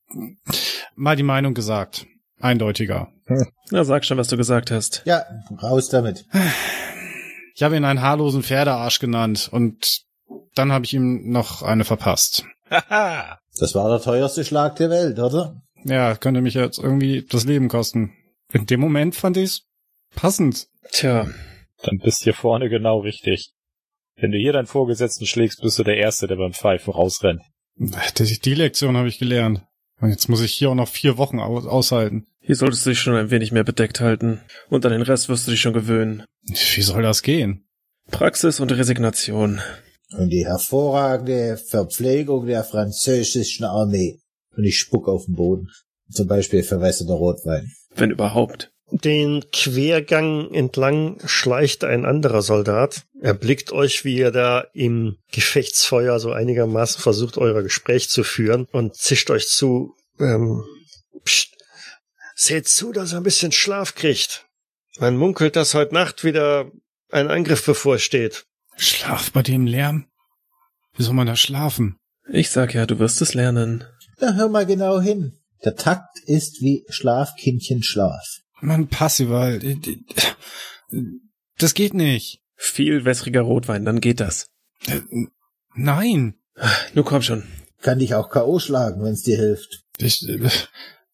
mal 0.96 1.16
die 1.16 1.24
Meinung 1.24 1.54
gesagt. 1.54 2.06
Eindeutiger. 2.40 3.12
Na, 3.70 3.84
sag 3.84 4.04
schon, 4.04 4.18
was 4.18 4.28
du 4.28 4.38
gesagt 4.38 4.72
hast. 4.72 5.04
Ja, 5.06 5.24
raus 5.62 5.90
damit. 5.90 6.26
Ich 7.56 7.64
habe 7.64 7.78
ihn 7.78 7.86
einen 7.86 8.02
haarlosen 8.02 8.44
Pferdearsch 8.44 9.00
genannt 9.00 9.50
und 9.52 10.02
dann 10.56 10.72
habe 10.72 10.86
ich 10.86 10.94
ihm 10.94 11.30
noch 11.30 11.62
eine 11.62 11.86
verpasst. 11.86 12.46
Haha! 12.70 13.40
Das 13.60 13.76
war 13.76 13.90
der 13.90 14.02
teuerste 14.02 14.46
Schlag 14.46 14.78
der 14.78 14.90
Welt, 14.90 15.20
oder? 15.20 15.62
Ja, 15.84 16.16
könnte 16.16 16.42
mich 16.42 16.54
jetzt 16.54 16.80
irgendwie 16.80 17.26
das 17.30 17.46
Leben 17.46 17.68
kosten. 17.68 18.14
In 18.54 18.66
dem 18.66 18.80
Moment 18.80 19.16
fand 19.16 19.38
ich's 19.38 19.64
passend. 20.16 20.68
Tja, 20.92 21.28
Dann 21.84 21.98
bist 21.98 22.24
hier 22.24 22.34
vorne 22.34 22.70
genau 22.70 23.00
richtig. 23.00 23.54
Wenn 24.16 24.32
du 24.32 24.38
hier 24.38 24.54
deinen 24.54 24.68
Vorgesetzten 24.68 25.26
schlägst, 25.26 25.62
bist 25.62 25.80
du 25.80 25.84
der 25.84 25.98
Erste, 25.98 26.28
der 26.28 26.36
beim 26.36 26.54
Pfeifen 26.54 26.94
rausrennt. 26.94 27.42
Die, 27.76 28.40
die 28.40 28.54
Lektion 28.54 28.98
habe 28.98 29.08
ich 29.08 29.20
gelernt. 29.20 29.64
Und 30.02 30.10
jetzt 30.10 30.28
muss 30.30 30.42
ich 30.42 30.52
hier 30.52 30.72
auch 30.72 30.76
noch 30.76 30.88
vier 30.88 31.18
Wochen 31.18 31.40
aus 31.40 31.66
aushalten. 31.68 32.26
hier 32.40 32.56
solltest 32.56 32.86
du 32.86 32.90
dich 32.90 33.00
schon 33.00 33.16
ein 33.16 33.30
wenig 33.30 33.52
mehr 33.52 33.64
bedeckt 33.64 34.00
halten. 34.02 34.42
Und 34.70 34.86
an 34.86 34.92
den 34.92 35.04
Rest 35.04 35.30
wirst 35.30 35.48
du 35.48 35.52
dich 35.52 35.62
schon 35.62 35.74
gewöhnen. 35.74 36.24
Wie 36.48 36.82
soll 36.82 37.04
das 37.04 37.22
gehen? 37.22 37.68
Praxis 38.10 38.60
und 38.60 38.72
Resignation. 38.72 39.62
Und 40.18 40.30
die 40.30 40.46
hervorragende 40.46 41.56
Verpflegung 41.56 42.48
der 42.48 42.64
französischen 42.64 43.64
Armee. 43.64 44.20
Und 44.58 44.64
ich 44.64 44.80
spuck 44.80 45.08
auf 45.08 45.26
den 45.26 45.36
Boden. 45.36 45.68
Zum 46.10 46.28
Beispiel 46.28 46.64
verwässerter 46.64 47.14
Rotwein. 47.14 47.72
Wenn 47.96 48.12
überhaupt. 48.12 48.71
Den 48.92 49.46
Quergang 49.54 50.54
entlang 50.54 51.18
schleicht 51.26 51.86
ein 51.86 52.06
anderer 52.06 52.42
Soldat. 52.42 53.04
Er 53.22 53.34
blickt 53.34 53.72
euch, 53.72 54.04
wie 54.04 54.18
ihr 54.18 54.32
da 54.32 54.66
im 54.74 55.18
Gefechtsfeuer 55.32 56.20
so 56.20 56.32
einigermaßen 56.32 57.02
versucht, 57.02 57.38
euer 57.38 57.64
Gespräch 57.64 58.10
zu 58.10 58.24
führen 58.24 58.68
und 58.72 58.96
zischt 58.96 59.30
euch 59.32 59.48
zu, 59.48 59.96
ähm, 60.20 60.66
pst, 61.24 61.56
seht 62.36 62.68
zu, 62.68 62.92
dass 62.92 63.14
er 63.14 63.20
ein 63.20 63.24
bisschen 63.24 63.54
Schlaf 63.54 63.96
kriegt. 63.96 64.46
Man 65.00 65.16
munkelt, 65.16 65.56
dass 65.56 65.74
heute 65.74 65.94
Nacht 65.94 66.26
wieder 66.26 66.70
ein 67.12 67.30
Angriff 67.30 67.66
bevorsteht. 67.66 68.46
Schlaf 68.76 69.32
bei 69.32 69.42
dem 69.42 69.68
Lärm? 69.68 70.08
Wie 70.96 71.04
soll 71.04 71.14
man 71.14 71.28
da 71.28 71.38
schlafen? 71.38 71.98
Ich 72.30 72.50
sag 72.50 72.74
ja, 72.74 72.86
du 72.86 73.00
wirst 73.00 73.22
es 73.22 73.34
lernen. 73.34 73.86
Na, 74.20 74.34
hör 74.34 74.50
mal 74.50 74.66
genau 74.66 75.00
hin. 75.00 75.38
Der 75.64 75.76
Takt 75.76 76.20
ist 76.26 76.62
wie 76.62 76.86
Schlafkindchen 76.90 77.84
Schlaf. 77.84 78.40
Mann, 78.62 78.88
Passival. 78.88 79.60
Das 81.58 81.74
geht 81.74 81.94
nicht. 81.94 82.42
Viel 82.56 83.06
wässriger 83.06 83.42
Rotwein, 83.42 83.86
dann 83.86 84.02
geht 84.02 84.20
das. 84.20 84.48
Äh, 84.88 85.02
Nein. 85.76 86.36
Nun 86.94 87.06
komm 87.06 87.22
schon. 87.22 87.44
Kann 87.82 88.00
dich 88.00 88.14
auch 88.14 88.30
K.O. 88.30 88.60
schlagen, 88.60 89.04
wenn's 89.04 89.24
dir 89.24 89.38
hilft. 89.38 89.84
Ich, 89.98 90.28
äh, 90.28 90.50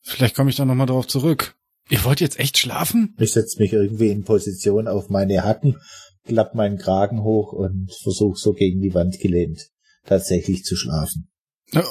vielleicht 0.02 0.36
komme 0.36 0.50
ich 0.50 0.56
da 0.58 0.66
nochmal 0.66 0.88
drauf 0.88 1.08
zurück. 1.08 1.56
Ihr 1.90 2.04
wollt 2.04 2.20
jetzt 2.20 2.40
echt 2.40 2.58
schlafen? 2.58 3.16
Ich 3.18 3.32
setz 3.32 3.58
mich 3.58 3.72
irgendwie 3.72 4.10
in 4.10 4.26
Position 4.26 4.90
auf 4.90 5.10
meine 5.10 5.44
Hacken, 5.44 5.78
klapp 6.26 6.54
meinen 6.54 6.78
Kragen 6.78 7.24
hoch 7.24 7.54
und 7.54 7.90
versuch 8.04 8.36
so 8.36 8.52
gegen 8.54 8.82
die 8.82 8.94
Wand 8.94 9.20
gelehnt 9.20 9.70
tatsächlich 10.06 10.64
zu 10.64 10.76
schlafen. 10.76 11.30
Äh, 11.72 11.82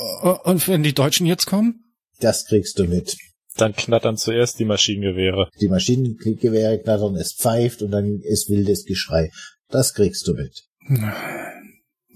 Und 0.44 0.66
wenn 0.68 0.82
die 0.82 0.94
Deutschen 0.94 1.26
jetzt 1.26 1.46
kommen? 1.46 1.84
Das 2.18 2.46
kriegst 2.46 2.78
du 2.78 2.84
mit. 2.84 3.16
Dann 3.56 3.74
knattern 3.74 4.16
zuerst 4.16 4.58
die 4.58 4.64
Maschinengewehre. 4.64 5.48
Die 5.60 5.68
Maschinengewehre 5.68 6.78
knattern, 6.78 7.16
es 7.16 7.34
pfeift 7.34 7.82
und 7.82 7.90
dann 7.90 8.20
ist 8.22 8.50
wildes 8.50 8.84
Geschrei. 8.84 9.30
Das 9.68 9.94
kriegst 9.94 10.26
du 10.28 10.34
mit. 10.34 10.64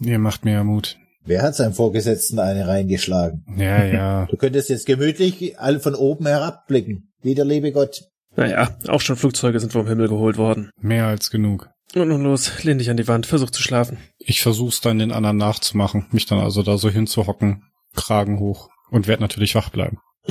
Ihr 0.01 0.19
macht 0.19 0.45
mir 0.45 0.53
ja 0.53 0.65
Mut. 0.65 0.97
Wer 1.25 1.43
hat 1.43 1.55
seinem 1.55 1.75
Vorgesetzten 1.75 2.39
eine 2.39 2.67
reingeschlagen? 2.67 3.45
Ja, 3.57 3.85
ja. 3.85 4.27
Du 4.31 4.37
könntest 4.37 4.71
jetzt 4.71 4.87
gemütlich 4.87 5.59
alle 5.59 5.81
von 5.81 5.95
oben 5.95 6.27
herabblicken. 6.27 7.13
Wie 7.23 7.35
der 7.35 7.45
liebe 7.45 7.73
Gott. 7.73 8.03
Naja, 8.37 8.77
auch 8.89 9.01
schon 9.01 9.17
Flugzeuge 9.17 9.61
sind 9.61 9.73
vom 9.73 9.87
Himmel 9.87 10.09
geholt 10.09 10.39
worden. 10.39 10.71
Mehr 10.81 11.07
als 11.07 11.31
genug. 11.31 11.69
Und 11.95 12.09
nun 12.09 12.23
los, 12.23 12.63
lehn 12.63 12.79
dich 12.79 12.89
an 12.89 12.97
die 12.97 13.09
Wand, 13.09 13.27
versuch 13.27 13.51
zu 13.51 13.63
schlafen. 13.63 13.99
Ich 14.19 14.43
versuch's 14.43 14.81
dann 14.81 15.01
den 15.01 15.11
anderen 15.11 15.37
nachzumachen, 15.37 16.07
mich 16.13 16.27
dann 16.27 16.39
also 16.39 16.63
da 16.63 16.79
so 16.79 16.89
hinzuhocken, 16.89 17.65
Kragen 17.95 18.39
hoch 18.39 18.69
und 18.91 19.09
werd 19.09 19.21
natürlich 19.21 19.55
wach 19.57 19.71
bleiben. 19.71 19.99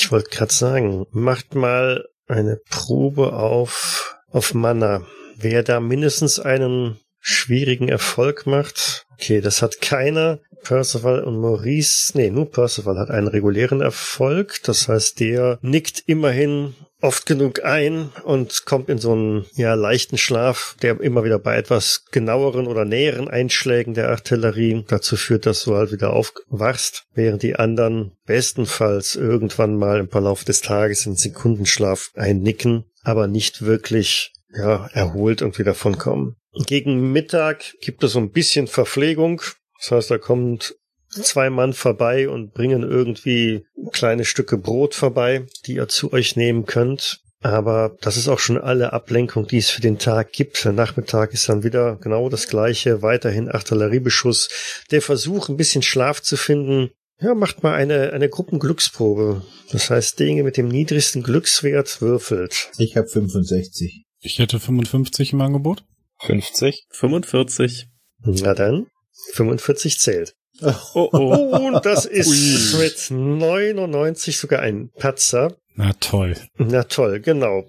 Ich 0.00 0.12
wollte 0.12 0.30
gerade 0.30 0.52
sagen, 0.52 1.06
macht 1.10 1.54
mal 1.54 2.06
eine 2.28 2.60
Probe 2.70 3.32
auf, 3.32 4.16
auf 4.30 4.54
Mana. 4.54 5.04
Wer 5.36 5.62
da 5.62 5.80
mindestens 5.80 6.38
einen 6.38 6.98
schwierigen 7.20 7.88
Erfolg 7.88 8.46
macht. 8.46 9.06
Okay, 9.14 9.40
das 9.40 9.60
hat 9.60 9.80
keiner. 9.80 10.38
Percival 10.62 11.22
und 11.24 11.40
Maurice, 11.40 12.12
nee, 12.16 12.30
nur 12.30 12.50
Percival 12.50 12.98
hat 12.98 13.10
einen 13.10 13.28
regulären 13.28 13.80
Erfolg. 13.80 14.60
Das 14.64 14.88
heißt, 14.88 15.20
der 15.20 15.58
nickt 15.62 16.02
immerhin 16.06 16.74
oft 17.00 17.26
genug 17.26 17.64
ein 17.64 18.10
und 18.24 18.64
kommt 18.66 18.88
in 18.88 18.98
so 18.98 19.12
einen 19.12 19.46
ja 19.54 19.74
leichten 19.74 20.18
Schlaf, 20.18 20.76
der 20.82 21.00
immer 21.00 21.24
wieder 21.24 21.38
bei 21.38 21.56
etwas 21.56 22.04
genaueren 22.10 22.66
oder 22.66 22.84
näheren 22.84 23.28
Einschlägen 23.28 23.94
der 23.94 24.08
Artillerie 24.08 24.84
dazu 24.88 25.16
führt, 25.16 25.46
dass 25.46 25.64
du 25.64 25.76
halt 25.76 25.92
wieder 25.92 26.12
aufwachst, 26.12 27.04
während 27.14 27.42
die 27.42 27.56
anderen 27.56 28.12
bestenfalls 28.26 29.16
irgendwann 29.16 29.76
mal 29.76 30.00
im 30.00 30.10
Verlauf 30.10 30.44
des 30.44 30.60
Tages 30.60 31.06
in 31.06 31.16
Sekundenschlaf 31.16 32.10
einnicken, 32.14 32.84
aber 33.02 33.26
nicht 33.26 33.62
wirklich 33.62 34.32
ja 34.52 34.88
erholt 34.92 35.42
und 35.42 35.58
wieder 35.58 35.72
davon 35.72 35.98
kommen. 35.98 36.36
Gegen 36.66 37.12
Mittag 37.12 37.74
gibt 37.80 38.02
es 38.02 38.12
so 38.12 38.18
ein 38.18 38.32
bisschen 38.32 38.66
Verpflegung. 38.66 39.42
Das 39.78 39.90
heißt, 39.92 40.10
da 40.10 40.18
kommt 40.18 40.74
zwei 41.22 41.50
Mann 41.50 41.72
vorbei 41.72 42.28
und 42.28 42.52
bringen 42.52 42.82
irgendwie 42.82 43.64
kleine 43.92 44.24
Stücke 44.24 44.58
Brot 44.58 44.94
vorbei, 44.94 45.46
die 45.66 45.74
ihr 45.74 45.88
zu 45.88 46.12
euch 46.12 46.36
nehmen 46.36 46.66
könnt. 46.66 47.20
Aber 47.40 47.96
das 48.00 48.16
ist 48.16 48.28
auch 48.28 48.40
schon 48.40 48.58
alle 48.58 48.92
Ablenkung, 48.92 49.46
die 49.46 49.58
es 49.58 49.70
für 49.70 49.80
den 49.80 49.98
Tag 49.98 50.32
gibt. 50.32 50.64
Der 50.64 50.72
Nachmittag 50.72 51.32
ist 51.32 51.48
dann 51.48 51.62
wieder 51.62 51.96
genau 51.96 52.28
das 52.28 52.48
gleiche, 52.48 53.02
weiterhin 53.02 53.48
Artilleriebeschuss. 53.48 54.48
Der 54.90 55.02
Versuch, 55.02 55.48
ein 55.48 55.56
bisschen 55.56 55.82
Schlaf 55.82 56.20
zu 56.20 56.36
finden. 56.36 56.90
Ja, 57.20 57.34
macht 57.34 57.62
mal 57.62 57.74
eine, 57.74 58.12
eine 58.12 58.28
Gruppenglücksprobe. 58.28 59.44
Das 59.70 59.90
heißt, 59.90 60.18
Dinge 60.18 60.42
mit 60.42 60.56
dem 60.56 60.68
niedrigsten 60.68 61.22
Glückswert 61.22 62.00
würfelt. 62.00 62.70
Ich 62.78 62.96
habe 62.96 63.08
65. 63.08 64.04
Ich 64.20 64.38
hätte 64.38 64.58
55 64.58 65.32
im 65.32 65.40
Angebot. 65.40 65.84
50. 66.20 66.86
45. 66.90 67.88
Na 68.20 68.54
dann, 68.54 68.86
45 69.34 69.98
zählt. 69.98 70.34
Oh, 70.62 71.08
oh. 71.12 71.56
Und 71.66 71.86
das 71.86 72.04
ist 72.04 72.78
mit 72.78 73.10
99 73.10 74.36
sogar 74.36 74.60
ein 74.60 74.90
Patzer. 74.98 75.56
Na 75.74 75.92
toll. 76.00 76.36
Na 76.56 76.84
toll, 76.84 77.20
genau. 77.20 77.66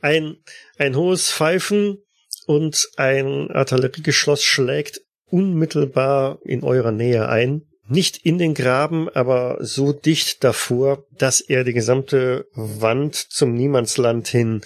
Ein, 0.00 0.38
ein 0.78 0.96
hohes 0.96 1.30
Pfeifen 1.30 1.98
und 2.46 2.88
ein 2.96 3.50
Artilleriegeschoss 3.50 4.42
schlägt 4.42 5.02
unmittelbar 5.26 6.38
in 6.44 6.64
eurer 6.64 6.92
Nähe 6.92 7.28
ein. 7.28 7.62
Nicht 7.92 8.16
in 8.24 8.38
den 8.38 8.54
Graben, 8.54 9.08
aber 9.10 9.58
so 9.60 9.92
dicht 9.92 10.42
davor, 10.44 11.04
dass 11.10 11.40
er 11.42 11.62
die 11.62 11.74
gesamte 11.74 12.46
Wand 12.54 13.14
zum 13.16 13.52
Niemandsland 13.52 14.28
hin 14.28 14.62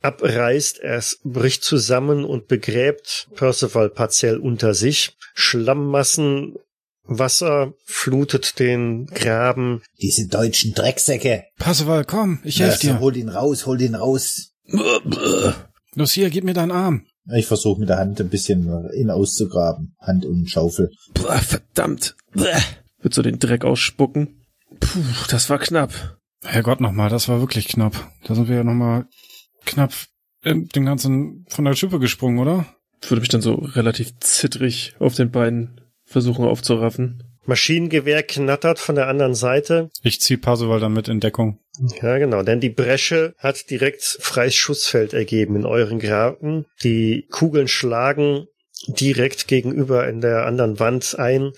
abreißt. 0.00 0.80
Es 0.80 1.20
bricht 1.22 1.62
zusammen 1.62 2.24
und 2.24 2.48
begräbt 2.48 3.28
Percival 3.36 3.90
partiell 3.90 4.38
unter 4.38 4.74
sich. 4.74 5.16
Schlammmassen 5.34 6.56
Wasser 7.04 7.74
flutet 7.86 8.58
den 8.58 9.06
Graben. 9.06 9.82
Diese 10.02 10.26
deutschen 10.26 10.74
Drecksäcke. 10.74 11.44
Passeval, 11.58 12.04
komm, 12.04 12.40
ich 12.44 12.60
helf 12.60 12.82
Ja, 12.82 12.94
dir. 12.94 13.00
hol 13.00 13.16
ihn 13.16 13.28
raus, 13.28 13.66
hol 13.66 13.80
ihn 13.80 13.94
raus. 13.94 14.50
Los 15.94 16.12
hier, 16.12 16.28
gib 16.28 16.44
mir 16.44 16.54
deinen 16.54 16.72
Arm. 16.72 17.06
Ich 17.34 17.46
versuche 17.46 17.80
mit 17.80 17.88
der 17.88 17.98
Hand 17.98 18.20
ein 18.20 18.28
bisschen 18.28 18.90
ihn 18.94 19.10
auszugraben. 19.10 19.94
Hand 20.00 20.24
und 20.24 20.48
Schaufel. 20.48 20.90
Boah, 21.14 21.38
verdammt. 21.38 22.16
Bäh. 22.32 22.54
Willst 23.00 23.18
du 23.18 23.22
den 23.22 23.38
Dreck 23.38 23.64
ausspucken? 23.64 24.44
Puh, 24.80 25.00
das 25.30 25.50
war 25.50 25.58
knapp. 25.58 26.18
Herrgott 26.44 26.80
nochmal, 26.80 27.10
das 27.10 27.28
war 27.28 27.40
wirklich 27.40 27.68
knapp. 27.68 28.10
Da 28.24 28.34
sind 28.34 28.48
wir 28.48 28.56
ja 28.56 28.64
nochmal 28.64 29.06
knapp 29.64 29.92
ähm, 30.44 30.68
dem 30.68 30.84
Ganzen 30.84 31.44
von 31.48 31.64
der 31.64 31.74
Schippe 31.74 31.98
gesprungen, 31.98 32.38
oder? 32.38 32.66
Würde 33.02 33.20
mich 33.20 33.28
dann 33.28 33.42
so 33.42 33.54
relativ 33.54 34.18
zittrig 34.20 34.94
auf 34.98 35.14
den 35.14 35.30
Beinen 35.30 35.80
versuchen 36.04 36.44
aufzuraffen. 36.44 37.22
Maschinengewehr 37.44 38.22
knattert 38.22 38.78
von 38.78 38.94
der 38.94 39.08
anderen 39.08 39.34
Seite. 39.34 39.90
Ich 40.02 40.20
ziehe 40.20 40.38
Parsival 40.38 40.80
dann 40.80 40.92
mit 40.92 41.08
in 41.08 41.20
Deckung. 41.20 41.58
Ja, 42.02 42.18
genau, 42.18 42.42
denn 42.42 42.60
die 42.60 42.70
Bresche 42.70 43.34
hat 43.38 43.70
direkt 43.70 44.02
freies 44.02 44.54
Schussfeld 44.54 45.12
ergeben 45.12 45.56
in 45.56 45.66
euren 45.66 45.98
Graben. 45.98 46.66
Die 46.82 47.26
Kugeln 47.30 47.68
schlagen 47.68 48.46
direkt 48.86 49.48
gegenüber 49.48 50.08
in 50.08 50.20
der 50.20 50.46
anderen 50.46 50.78
Wand 50.78 51.18
ein. 51.18 51.52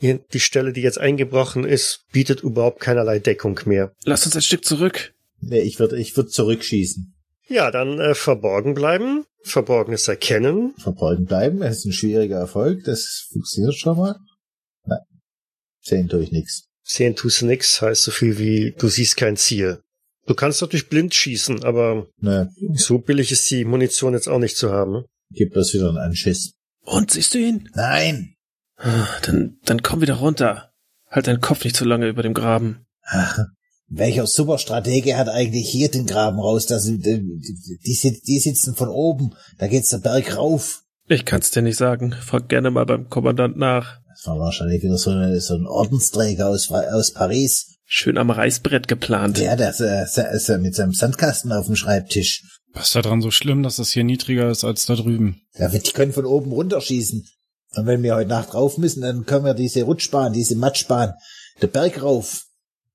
Die 0.00 0.40
Stelle, 0.40 0.72
die 0.72 0.82
jetzt 0.82 0.98
eingebrochen 0.98 1.64
ist, 1.64 2.04
bietet 2.12 2.42
überhaupt 2.42 2.80
keinerlei 2.80 3.18
Deckung 3.18 3.60
mehr. 3.64 3.92
Lass 4.04 4.26
uns 4.26 4.36
ein 4.36 4.42
Stück 4.42 4.64
zurück. 4.64 5.14
Nee, 5.40 5.60
ich 5.60 5.78
würde 5.78 5.98
ich 5.98 6.16
würd 6.16 6.32
zurückschießen. 6.32 7.14
Ja, 7.48 7.70
dann 7.70 8.00
äh, 8.00 8.14
verborgen 8.14 8.74
bleiben, 8.74 9.24
verborgenes 9.42 10.08
erkennen. 10.08 10.74
Verborgen 10.78 11.26
bleiben, 11.26 11.60
das 11.60 11.78
ist 11.78 11.84
ein 11.84 11.92
schwieriger 11.92 12.38
Erfolg, 12.38 12.82
das 12.84 13.28
funktioniert 13.30 13.76
schon 13.76 13.96
mal. 13.96 14.16
Nein, 14.84 14.98
sehen 15.80 16.10
ich 16.20 16.32
nix. 16.32 16.66
Sehen 16.88 17.16
tust 17.16 17.40
du 17.42 17.46
nix, 17.46 17.82
heißt 17.82 18.04
so 18.04 18.12
viel 18.12 18.38
wie 18.38 18.72
du 18.78 18.88
siehst 18.88 19.16
kein 19.16 19.36
Ziel. 19.36 19.80
Du 20.26 20.34
kannst 20.34 20.60
natürlich 20.60 20.88
blind 20.88 21.14
schießen, 21.14 21.64
aber 21.64 22.06
Ne, 22.20 22.50
so 22.74 22.98
billig 22.98 23.32
ist 23.32 23.50
die 23.50 23.64
Munition 23.64 24.12
jetzt 24.14 24.28
auch 24.28 24.38
nicht 24.38 24.56
zu 24.56 24.70
haben. 24.72 25.04
gibt 25.32 25.56
das 25.56 25.74
wieder 25.74 25.88
einen 25.88 25.98
Anschiss. 25.98 26.52
Und 26.82 27.10
siehst 27.10 27.34
du 27.34 27.38
ihn? 27.38 27.68
Nein! 27.74 28.34
Ah, 28.76 29.08
Dann, 29.22 29.58
dann 29.64 29.82
komm 29.82 30.00
wieder 30.00 30.14
runter. 30.14 30.70
Halt 31.10 31.26
deinen 31.26 31.40
Kopf 31.40 31.64
nicht 31.64 31.74
zu 31.76 31.84
lange 31.84 32.08
über 32.08 32.22
dem 32.22 32.34
Graben. 32.34 32.86
Ach, 33.02 33.38
welcher 33.88 34.26
Superstratege 34.26 35.16
hat 35.16 35.28
eigentlich 35.28 35.68
hier 35.68 35.90
den 35.90 36.06
Graben 36.06 36.38
raus? 36.38 36.66
Das, 36.66 36.84
sind, 36.84 37.04
äh, 37.06 37.18
die, 37.18 37.78
die, 37.84 38.20
die 38.20 38.38
sitzen 38.38 38.74
von 38.76 38.88
oben, 38.88 39.34
da 39.58 39.66
geht's 39.66 39.88
der 39.88 39.98
Berg 39.98 40.36
rauf. 40.36 40.82
Ich 41.08 41.24
kann's 41.24 41.50
dir 41.52 41.62
nicht 41.62 41.76
sagen. 41.78 42.12
Frag 42.12 42.48
gerne 42.48 42.70
mal 42.70 42.84
beim 42.86 43.08
Kommandant 43.08 43.56
nach. 43.56 44.00
Das 44.16 44.26
war 44.28 44.38
wahrscheinlich 44.38 44.82
wieder 44.82 44.96
so, 44.96 45.10
eine, 45.10 45.38
so 45.42 45.54
ein 45.54 45.66
Ordensträger 45.66 46.48
aus, 46.48 46.70
aus 46.70 47.12
Paris. 47.12 47.76
Schön 47.84 48.16
am 48.16 48.30
Reißbrett 48.30 48.88
geplant. 48.88 49.36
Der, 49.36 49.56
der, 49.56 49.70
ist 49.70 50.48
ja 50.48 50.58
mit 50.58 50.74
seinem 50.74 50.94
Sandkasten 50.94 51.52
auf 51.52 51.66
dem 51.66 51.76
Schreibtisch. 51.76 52.42
Was 52.72 52.86
ist 52.86 52.96
da 52.96 53.02
dran 53.02 53.20
so 53.20 53.30
schlimm, 53.30 53.62
dass 53.62 53.76
das 53.76 53.90
hier 53.90 54.04
niedriger 54.04 54.50
ist 54.50 54.64
als 54.64 54.86
da 54.86 54.94
drüben? 54.94 55.42
Ja, 55.58 55.68
die 55.68 55.80
können 55.92 56.14
von 56.14 56.24
oben 56.24 56.50
runterschießen. 56.50 57.26
Und 57.74 57.86
wenn 57.86 58.02
wir 58.02 58.14
heute 58.14 58.30
Nacht 58.30 58.54
rauf 58.54 58.78
müssen, 58.78 59.02
dann 59.02 59.26
können 59.26 59.44
wir 59.44 59.52
diese 59.52 59.82
Rutschbahn, 59.82 60.32
diese 60.32 60.56
Matschbahn, 60.56 61.12
der 61.60 61.66
Berg 61.66 62.02
rauf. 62.02 62.46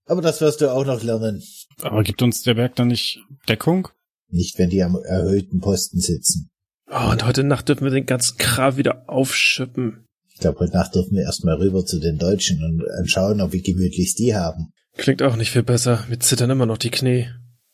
Aber 0.05 0.23
das 0.23 0.41
wirst 0.41 0.61
du 0.61 0.73
auch 0.73 0.85
noch 0.85 1.03
lernen. 1.03 1.43
Aber 1.81 2.01
gibt 2.01 2.23
uns 2.23 2.41
der 2.41 2.55
Berg 2.55 2.75
dann 2.75 2.87
nicht 2.87 3.19
Deckung? 3.47 3.89
Nicht, 4.29 4.57
wenn 4.57 4.71
die 4.71 4.81
am 4.81 4.95
erhöhten 4.95 5.59
Posten 5.59 5.99
sitzen. 5.99 6.49
Oh, 6.89 7.11
und 7.11 7.25
heute 7.25 7.43
Nacht 7.43 7.69
dürfen 7.69 7.83
wir 7.83 7.91
den 7.91 8.07
ganzen 8.07 8.37
Kram 8.37 8.77
wieder 8.77 9.07
aufschippen. 9.07 10.07
Ich 10.41 10.43
glaube, 10.43 10.61
heute 10.61 10.73
Nacht 10.73 10.95
dürfen 10.95 11.15
wir 11.15 11.21
erstmal 11.21 11.57
rüber 11.57 11.85
zu 11.85 11.99
den 11.99 12.17
Deutschen 12.17 12.63
und 12.63 12.81
und 12.81 13.11
schauen, 13.11 13.41
ob 13.41 13.53
wie 13.53 13.61
gemütlich 13.61 14.15
die 14.15 14.35
haben. 14.35 14.73
Klingt 14.97 15.21
auch 15.21 15.35
nicht 15.35 15.51
viel 15.51 15.61
besser. 15.61 16.03
Mir 16.09 16.17
zittern 16.17 16.49
immer 16.49 16.65
noch 16.65 16.79
die 16.79 16.89
Knie. 16.89 17.27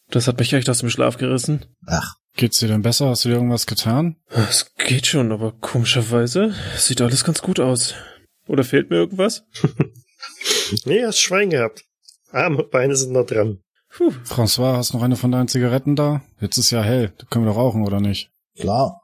Das 0.09 0.27
hat 0.27 0.37
mich 0.37 0.51
echt 0.51 0.69
aus 0.69 0.79
dem 0.79 0.89
Schlaf 0.89 1.15
gerissen. 1.15 1.65
Ach, 1.85 2.15
Geht's 2.35 2.59
dir 2.59 2.67
denn 2.67 2.81
besser? 2.81 3.07
Hast 3.07 3.23
du 3.23 3.29
dir 3.29 3.35
irgendwas 3.35 3.67
getan? 3.67 4.17
Es 4.49 4.75
geht 4.75 5.07
schon, 5.07 5.31
aber 5.31 5.53
komischerweise 5.53 6.53
sieht 6.75 6.99
alles 6.99 7.23
ganz 7.23 7.41
gut 7.41 7.61
aus. 7.61 7.93
Oder 8.49 8.65
fehlt 8.65 8.89
mir 8.89 8.97
irgendwas? 8.97 9.45
Nee, 10.83 11.05
hast 11.05 11.19
Schwein 11.19 11.49
gehabt. 11.49 11.85
Arme 12.31 12.63
und 12.63 12.71
Beine 12.71 12.95
sind 12.97 13.13
noch 13.13 13.25
dran. 13.25 13.59
Puh. 13.95 14.11
François, 14.25 14.75
hast 14.75 14.93
noch 14.93 15.01
eine 15.01 15.15
von 15.15 15.31
deinen 15.31 15.47
Zigaretten 15.47 15.95
da? 15.95 16.21
Jetzt 16.41 16.57
ist 16.57 16.71
ja 16.71 16.83
hell. 16.83 17.13
Da 17.17 17.25
können 17.29 17.45
wir 17.45 17.51
doch 17.51 17.57
rauchen, 17.59 17.85
oder 17.85 18.01
nicht? 18.01 18.29
klar. 18.59 19.01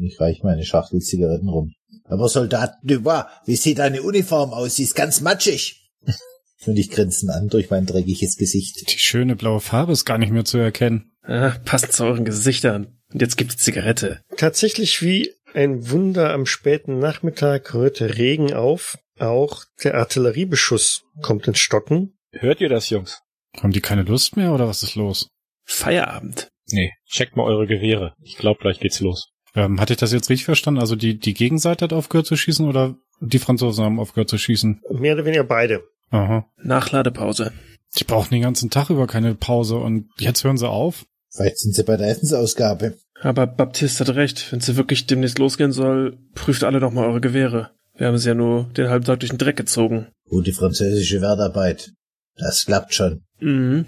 Ich 0.00 0.20
reich 0.20 0.42
meine 0.42 0.64
Schachtel 0.64 1.00
Zigaretten 1.00 1.48
rum. 1.48 1.72
Aber 2.08 2.28
Soldat 2.28 2.74
Dubois, 2.82 3.26
wie 3.44 3.56
sieht 3.56 3.78
deine 3.78 4.02
Uniform 4.02 4.52
aus? 4.52 4.76
Sie 4.76 4.84
ist 4.84 4.94
ganz 4.94 5.20
matschig. 5.20 5.90
Und 6.66 6.76
ich 6.76 6.90
grinsen 6.90 7.30
an 7.30 7.48
durch 7.48 7.70
mein 7.70 7.86
dreckiges 7.86 8.36
Gesicht. 8.36 8.90
Die 8.92 8.98
schöne 8.98 9.36
blaue 9.36 9.60
Farbe 9.60 9.92
ist 9.92 10.04
gar 10.04 10.18
nicht 10.18 10.32
mehr 10.32 10.44
zu 10.44 10.58
erkennen. 10.58 11.12
Ah, 11.22 11.52
passend 11.64 11.92
zu 11.92 12.04
euren 12.04 12.24
Gesichtern. 12.24 12.98
Und 13.12 13.20
jetzt 13.20 13.36
gibt's 13.36 13.56
Zigarette. 13.56 14.20
Tatsächlich 14.36 15.02
wie 15.02 15.32
ein 15.54 15.90
Wunder 15.90 16.32
am 16.32 16.46
späten 16.46 16.98
Nachmittag 16.98 17.72
rührte 17.74 18.18
Regen 18.18 18.52
auf. 18.52 18.98
Auch 19.18 19.64
der 19.82 19.94
Artilleriebeschuss 19.94 21.04
kommt 21.22 21.48
ins 21.48 21.58
Stocken. 21.58 22.18
Hört 22.32 22.60
ihr 22.60 22.68
das, 22.68 22.90
Jungs? 22.90 23.22
Haben 23.60 23.72
die 23.72 23.80
keine 23.80 24.02
Lust 24.02 24.36
mehr 24.36 24.52
oder 24.52 24.68
was 24.68 24.82
ist 24.82 24.94
los? 24.94 25.28
Feierabend. 25.64 26.48
Nee. 26.70 26.92
Checkt 27.08 27.36
mal 27.36 27.44
eure 27.44 27.66
Gewehre. 27.66 28.14
Ich 28.22 28.36
glaube, 28.36 28.60
gleich 28.60 28.80
geht's 28.80 29.00
los. 29.00 29.30
Ähm, 29.56 29.80
hatte 29.80 29.94
ich 29.94 29.98
das 29.98 30.12
jetzt 30.12 30.28
richtig 30.30 30.44
verstanden? 30.44 30.80
Also 30.80 30.94
die, 30.94 31.18
die 31.18 31.34
Gegenseite 31.34 31.84
hat 31.86 31.92
aufgehört 31.92 32.26
zu 32.26 32.36
schießen 32.36 32.68
oder 32.68 32.94
die 33.20 33.38
Franzosen 33.38 33.84
haben 33.84 33.98
aufgehört 33.98 34.28
zu 34.28 34.38
schießen? 34.38 34.82
Mehr 34.90 35.14
oder 35.14 35.24
weniger 35.24 35.44
beide. 35.44 35.82
Aha. 36.10 36.46
Nachladepause. 36.62 37.52
Die 37.98 38.04
brauchen 38.04 38.30
den 38.30 38.42
ganzen 38.42 38.70
Tag 38.70 38.90
über 38.90 39.06
keine 39.06 39.34
Pause 39.34 39.76
und 39.76 40.10
jetzt 40.18 40.44
hören 40.44 40.58
sie 40.58 40.68
auf? 40.68 41.06
Vielleicht 41.34 41.58
sind 41.58 41.74
sie 41.74 41.82
bei 41.82 41.96
der 41.96 42.08
Essensausgabe. 42.08 42.98
Aber 43.22 43.46
Baptiste 43.46 44.04
hat 44.04 44.14
recht. 44.14 44.52
Wenn 44.52 44.60
sie 44.60 44.76
wirklich 44.76 45.06
demnächst 45.06 45.38
losgehen 45.38 45.72
soll, 45.72 46.18
prüft 46.34 46.62
alle 46.62 46.80
doch 46.80 46.92
mal 46.92 47.06
eure 47.06 47.22
Gewehre. 47.22 47.70
Wir 47.96 48.08
haben 48.08 48.18
sie 48.18 48.28
ja 48.28 48.34
nur 48.34 48.64
den 48.76 48.90
halben 48.90 49.06
Tag 49.06 49.20
durch 49.20 49.30
den 49.30 49.38
Dreck 49.38 49.56
gezogen. 49.56 50.08
Gute 50.28 50.52
französische 50.52 51.22
Wertarbeit. 51.22 51.92
Das 52.36 52.66
klappt 52.66 52.94
schon. 52.94 53.22
Mhm. 53.40 53.86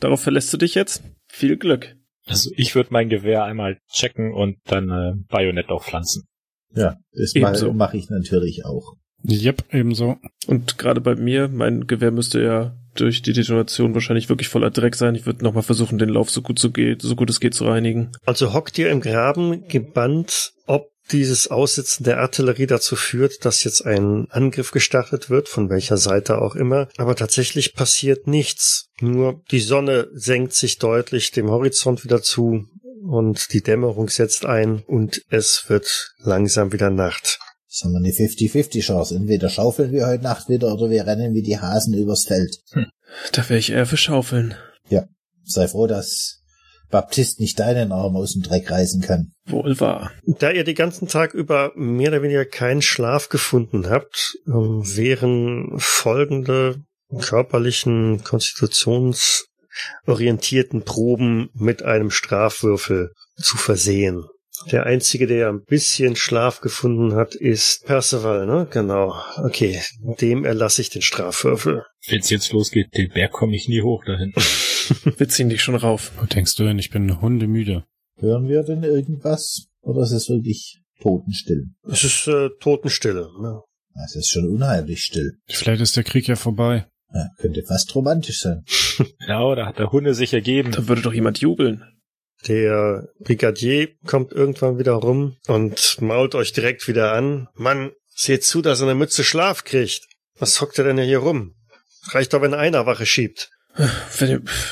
Darauf 0.00 0.22
verlässt 0.22 0.52
du 0.54 0.56
dich 0.56 0.74
jetzt? 0.74 1.02
Viel 1.28 1.58
Glück. 1.58 1.96
Also 2.26 2.50
ich 2.56 2.74
würde 2.74 2.90
mein 2.92 3.08
Gewehr 3.08 3.44
einmal 3.44 3.78
checken 3.92 4.32
und 4.32 4.58
dann 4.64 4.90
äh, 4.90 5.12
Bajonett 5.28 5.68
aufpflanzen. 5.68 6.24
Ja, 6.74 6.96
das 7.12 7.34
mache 7.34 7.52
Ebenso. 7.52 7.72
mach 7.72 7.94
ich 7.94 8.08
natürlich 8.08 8.64
auch. 8.64 8.94
Yep, 9.28 9.64
ebenso. 9.72 10.16
Und 10.46 10.78
gerade 10.78 11.00
bei 11.00 11.14
mir, 11.14 11.48
mein 11.48 11.86
Gewehr 11.86 12.10
müsste 12.10 12.42
ja 12.42 12.76
durch 12.94 13.22
die 13.22 13.32
Detonation 13.32 13.94
wahrscheinlich 13.94 14.28
wirklich 14.28 14.48
voller 14.48 14.70
Dreck 14.70 14.96
sein. 14.96 15.14
Ich 15.14 15.26
würde 15.26 15.44
nochmal 15.44 15.62
versuchen, 15.62 15.98
den 15.98 16.08
Lauf 16.08 16.30
so 16.30 16.42
gut, 16.42 16.58
so, 16.58 16.70
geht, 16.70 17.02
so 17.02 17.14
gut 17.14 17.30
es 17.30 17.40
geht 17.40 17.54
zu 17.54 17.64
reinigen. 17.64 18.10
Also 18.26 18.52
hockt 18.52 18.78
ihr 18.78 18.90
im 18.90 19.00
Graben 19.00 19.68
gebannt, 19.68 20.51
dieses 21.12 21.50
Aussitzen 21.50 22.04
der 22.04 22.18
Artillerie 22.18 22.66
dazu 22.66 22.96
führt, 22.96 23.44
dass 23.44 23.64
jetzt 23.64 23.84
ein 23.84 24.26
Angriff 24.30 24.70
gestartet 24.70 25.30
wird, 25.30 25.48
von 25.48 25.70
welcher 25.70 25.96
Seite 25.96 26.40
auch 26.40 26.54
immer. 26.54 26.88
Aber 26.96 27.14
tatsächlich 27.14 27.74
passiert 27.74 28.26
nichts. 28.26 28.88
Nur 29.00 29.42
die 29.50 29.60
Sonne 29.60 30.08
senkt 30.12 30.54
sich 30.54 30.78
deutlich 30.78 31.30
dem 31.30 31.50
Horizont 31.50 32.04
wieder 32.04 32.22
zu 32.22 32.66
und 33.04 33.52
die 33.52 33.62
Dämmerung 33.62 34.08
setzt 34.08 34.46
ein 34.46 34.82
und 34.86 35.22
es 35.28 35.64
wird 35.68 36.14
langsam 36.18 36.72
wieder 36.72 36.90
Nacht. 36.90 37.38
Das 37.68 37.84
haben 37.84 37.92
wir 37.92 37.98
eine 37.98 38.10
50-50 38.10 38.80
Chance. 38.82 39.14
Entweder 39.16 39.48
schaufeln 39.48 39.92
wir 39.92 40.06
heute 40.06 40.22
Nacht 40.22 40.48
wieder 40.48 40.72
oder 40.72 40.90
wir 40.90 41.06
rennen 41.06 41.34
wie 41.34 41.42
die 41.42 41.58
Hasen 41.58 41.94
übers 41.94 42.24
Feld. 42.24 42.58
Da 43.32 43.48
wäre 43.48 43.58
ich 43.58 43.70
eher 43.70 43.86
für 43.86 43.96
Schaufeln. 43.96 44.54
Sei 45.44 45.68
froh, 45.68 45.86
dass 45.86 46.41
Baptist 46.92 47.40
nicht 47.40 47.58
deinen 47.58 47.90
Arm 47.90 48.14
aus 48.14 48.34
dem 48.34 48.42
Dreck 48.42 48.70
reißen 48.70 49.00
kann. 49.00 49.32
Wohl 49.46 49.80
wahr. 49.80 50.12
Da 50.24 50.52
ihr 50.52 50.62
den 50.62 50.76
ganzen 50.76 51.08
Tag 51.08 51.34
über 51.34 51.72
mehr 51.74 52.10
oder 52.10 52.22
weniger 52.22 52.44
keinen 52.44 52.82
Schlaf 52.82 53.30
gefunden 53.30 53.90
habt, 53.90 54.36
ähm, 54.46 54.84
wären 54.84 55.72
folgende 55.78 56.76
körperlichen, 57.20 58.22
konstitutionsorientierten 58.22 60.84
Proben 60.84 61.48
mit 61.54 61.82
einem 61.82 62.10
Strafwürfel 62.10 63.10
zu 63.36 63.56
versehen. 63.56 64.26
Der 64.70 64.86
einzige, 64.86 65.26
der 65.26 65.48
ein 65.48 65.64
bisschen 65.64 66.14
Schlaf 66.14 66.60
gefunden 66.60 67.16
hat, 67.16 67.34
ist 67.34 67.84
Percival, 67.84 68.46
ne? 68.46 68.68
Genau. 68.70 69.20
Okay, 69.42 69.82
dem 70.20 70.44
erlasse 70.44 70.82
ich 70.82 70.90
den 70.90 71.02
Strafwürfel. 71.02 71.84
Wenn's 72.06 72.30
jetzt 72.30 72.52
losgeht, 72.52 72.96
den 72.96 73.08
Berg 73.08 73.32
komme 73.32 73.56
ich 73.56 73.66
nie 73.68 73.82
hoch 73.82 74.04
dahin. 74.04 74.32
Wir 75.18 75.28
ziehen 75.28 75.48
dich 75.48 75.62
schon 75.62 75.74
rauf. 75.74 76.12
Wo 76.18 76.26
denkst 76.26 76.56
du 76.56 76.64
denn? 76.64 76.78
Ich 76.78 76.90
bin 76.90 77.20
hundemüde. 77.20 77.84
Hören 78.16 78.48
wir 78.48 78.62
denn 78.62 78.82
irgendwas? 78.82 79.66
Oder 79.80 80.02
ist 80.02 80.12
es 80.12 80.28
wirklich 80.28 80.82
totenstill? 81.00 81.70
Es 81.88 82.04
ist 82.04 82.28
äh, 82.28 82.50
Totenstille. 82.60 83.28
Ne? 83.40 83.60
Es 84.04 84.16
ist 84.16 84.30
schon 84.30 84.48
unheimlich 84.48 85.04
still. 85.04 85.38
Vielleicht 85.48 85.82
ist 85.82 85.96
der 85.96 86.04
Krieg 86.04 86.28
ja 86.28 86.36
vorbei. 86.36 86.86
Ja, 87.12 87.28
könnte 87.38 87.62
fast 87.62 87.94
romantisch 87.94 88.40
sein. 88.40 88.64
Ja, 89.26 89.42
oder 89.42 89.66
hat 89.66 89.78
der 89.78 89.90
Hunde 89.90 90.14
sich 90.14 90.34
ergeben? 90.34 90.70
Da 90.70 90.86
würde 90.86 91.00
doch 91.00 91.14
jemand 91.14 91.40
jubeln. 91.40 91.82
Der 92.46 93.08
Brigadier 93.20 93.88
kommt 94.04 94.32
irgendwann 94.32 94.78
wieder 94.78 94.92
rum 94.92 95.36
und 95.46 96.00
mault 96.00 96.34
euch 96.34 96.52
direkt 96.52 96.86
wieder 96.88 97.12
an. 97.12 97.48
Mann, 97.54 97.92
seht 98.08 98.44
zu, 98.44 98.60
dass 98.60 98.80
er 98.80 98.88
eine 98.88 98.94
Mütze 98.94 99.24
Schlaf 99.24 99.64
kriegt. 99.64 100.06
Was 100.38 100.60
hockt 100.60 100.78
er 100.78 100.84
denn 100.84 100.98
hier 100.98 101.18
rum? 101.18 101.54
Reicht 102.10 102.32
doch, 102.32 102.42
wenn 102.42 102.52
einer 102.52 102.84
Wache 102.84 103.06
schiebt. 103.06 103.50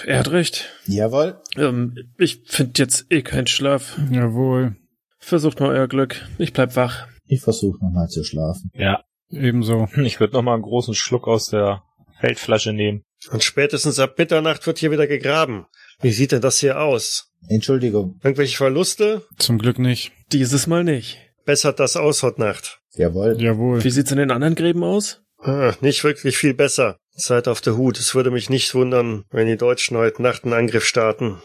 Er 0.07 0.19
hat 0.19 0.31
recht. 0.31 0.69
Jawohl. 0.87 1.41
Ähm, 1.57 1.95
ich 2.19 2.43
finde 2.47 2.73
jetzt 2.77 3.07
eh 3.11 3.23
keinen 3.23 3.47
Schlaf. 3.47 3.99
Jawohl. 4.11 4.77
Versucht 5.19 5.61
mal 5.61 5.71
euer 5.71 5.89
Glück. 5.89 6.27
Ich 6.39 6.53
bleib 6.53 6.77
wach. 6.77 7.07
Ich 7.27 7.41
versuche 7.41 7.79
nochmal 7.85 8.09
zu 8.09 8.25
schlafen. 8.25 8.71
Ja, 8.75 9.05
Ebenso. 9.31 9.89
ich 10.03 10.21
würde 10.21 10.35
noch 10.35 10.43
mal 10.43 10.55
einen 10.55 10.63
großen 10.63 10.95
Schluck 10.95 11.29
aus 11.29 11.47
der 11.47 11.83
Feldflasche 12.21 12.73
nehmen. 12.73 13.03
Und 13.31 13.45
spätestens 13.45 13.99
ab 13.99 14.19
Mitternacht 14.19 14.67
wird 14.67 14.79
hier 14.79 14.91
wieder 14.91 15.07
gegraben. 15.07 15.67
Wie 16.01 16.11
sieht 16.11 16.33
denn 16.33 16.41
das 16.41 16.59
hier 16.59 16.81
aus? 16.81 17.31
Entschuldigung. 17.49 18.19
Irgendwelche 18.23 18.57
Verluste? 18.57 19.23
Zum 19.39 19.59
Glück 19.59 19.79
nicht. 19.79 20.13
Dieses 20.33 20.67
Mal 20.67 20.85
nicht. 20.85 21.19
Bessert 21.45 21.81
das 21.81 21.97
aus 21.97 22.23
heute 22.23 22.41
Nacht. 22.41 22.81
Jawohl. 22.95 23.37
Jawohl. 23.41 23.83
Wie 23.85 23.91
sieht's 23.91 24.11
in 24.11 24.19
den 24.19 24.31
anderen 24.31 24.55
Gräben 24.55 24.83
aus? 24.83 25.23
Ah, 25.39 25.75
nicht 25.81 26.05
wirklich 26.05 26.37
viel 26.37 26.55
besser. 26.55 26.99
Seid 27.21 27.49
auf 27.49 27.61
der 27.61 27.77
Hut. 27.77 27.99
Es 27.99 28.15
würde 28.15 28.31
mich 28.31 28.49
nicht 28.49 28.75
wundern, 28.75 29.25
wenn 29.31 29.47
die 29.47 29.57
Deutschen 29.59 29.97
heute 29.99 30.23
Nacht 30.23 30.45
einen 30.45 30.55
Angriff 30.55 30.85
starten. 30.87 31.43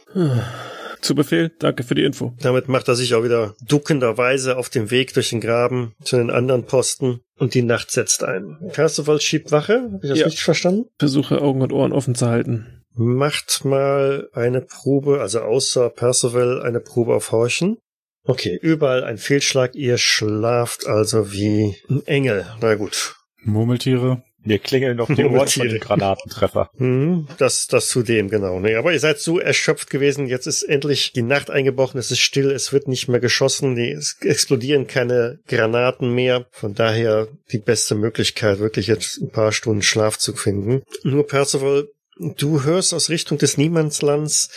Zu 1.01 1.15
Befehl, 1.15 1.51
danke 1.59 1.83
für 1.83 1.95
die 1.95 2.03
Info. 2.05 2.33
Damit 2.41 2.69
macht 2.69 2.87
er 2.87 2.95
sich 2.95 3.13
auch 3.13 3.23
wieder 3.23 3.55
duckenderweise 3.67 4.57
auf 4.57 4.69
den 4.69 4.89
Weg 4.89 5.13
durch 5.13 5.29
den 5.31 5.41
Graben 5.41 5.93
zu 6.03 6.15
den 6.15 6.31
anderen 6.31 6.63
Posten 6.65 7.19
und 7.37 7.53
die 7.53 7.61
Nacht 7.61 7.91
setzt 7.91 8.23
ein. 8.23 8.57
Percival 8.71 9.19
schiebt 9.19 9.51
Wache. 9.51 9.89
Habe 9.93 9.99
ich 10.01 10.09
das 10.09 10.19
Ja. 10.19 10.25
richtig 10.25 10.43
verstanden? 10.43 10.85
Versuche 10.97 11.41
Augen 11.41 11.61
und 11.61 11.73
Ohren 11.73 11.91
offen 11.91 12.15
zu 12.15 12.27
halten. 12.27 12.81
Macht 12.93 13.65
mal 13.65 14.29
eine 14.33 14.61
Probe, 14.61 15.19
also 15.19 15.41
außer 15.41 15.89
Percival 15.89 16.61
eine 16.61 16.79
Probe 16.79 17.13
auf 17.13 17.33
Horchen. 17.33 17.77
Okay, 18.23 18.57
überall 18.61 19.03
ein 19.03 19.17
Fehlschlag. 19.17 19.75
Ihr 19.75 19.97
schlaft 19.97 20.87
also 20.87 21.33
wie 21.33 21.75
ein 21.89 22.07
Engel. 22.07 22.45
Na 22.61 22.75
gut. 22.75 23.15
Murmeltiere. 23.43 24.23
Mir 24.45 24.59
klingeln 24.59 24.97
noch 24.97 25.13
die 25.13 25.25
Ohren 25.25 25.47
von 25.47 25.67
dem 25.67 25.79
Granatentreffer. 25.79 26.69
Hm, 26.77 27.27
das, 27.37 27.67
das 27.67 27.87
zudem, 27.87 28.29
genau. 28.29 28.59
Nee, 28.59 28.75
aber 28.75 28.93
ihr 28.93 28.99
seid 28.99 29.19
so 29.19 29.39
erschöpft 29.39 29.89
gewesen. 29.89 30.27
Jetzt 30.27 30.45
ist 30.45 30.63
endlich 30.63 31.13
die 31.13 31.23
Nacht 31.23 31.49
eingebrochen. 31.49 31.99
Es 31.99 32.11
ist 32.11 32.19
still. 32.19 32.51
Es 32.51 32.71
wird 32.71 32.87
nicht 32.87 33.07
mehr 33.07 33.19
geschossen. 33.19 33.75
Die, 33.75 33.91
es 33.91 34.17
explodieren 34.21 34.87
keine 34.87 35.39
Granaten 35.47 36.13
mehr. 36.13 36.45
Von 36.51 36.75
daher 36.75 37.27
die 37.51 37.57
beste 37.57 37.95
Möglichkeit, 37.95 38.59
wirklich 38.59 38.87
jetzt 38.87 39.19
ein 39.19 39.31
paar 39.31 39.51
Stunden 39.51 39.81
Schlaf 39.81 40.17
zu 40.17 40.33
finden. 40.33 40.83
Nur 41.03 41.25
Percival, 41.25 41.87
du 42.19 42.63
hörst 42.63 42.93
aus 42.93 43.09
Richtung 43.09 43.37
des 43.37 43.57
Niemandslands 43.57 44.49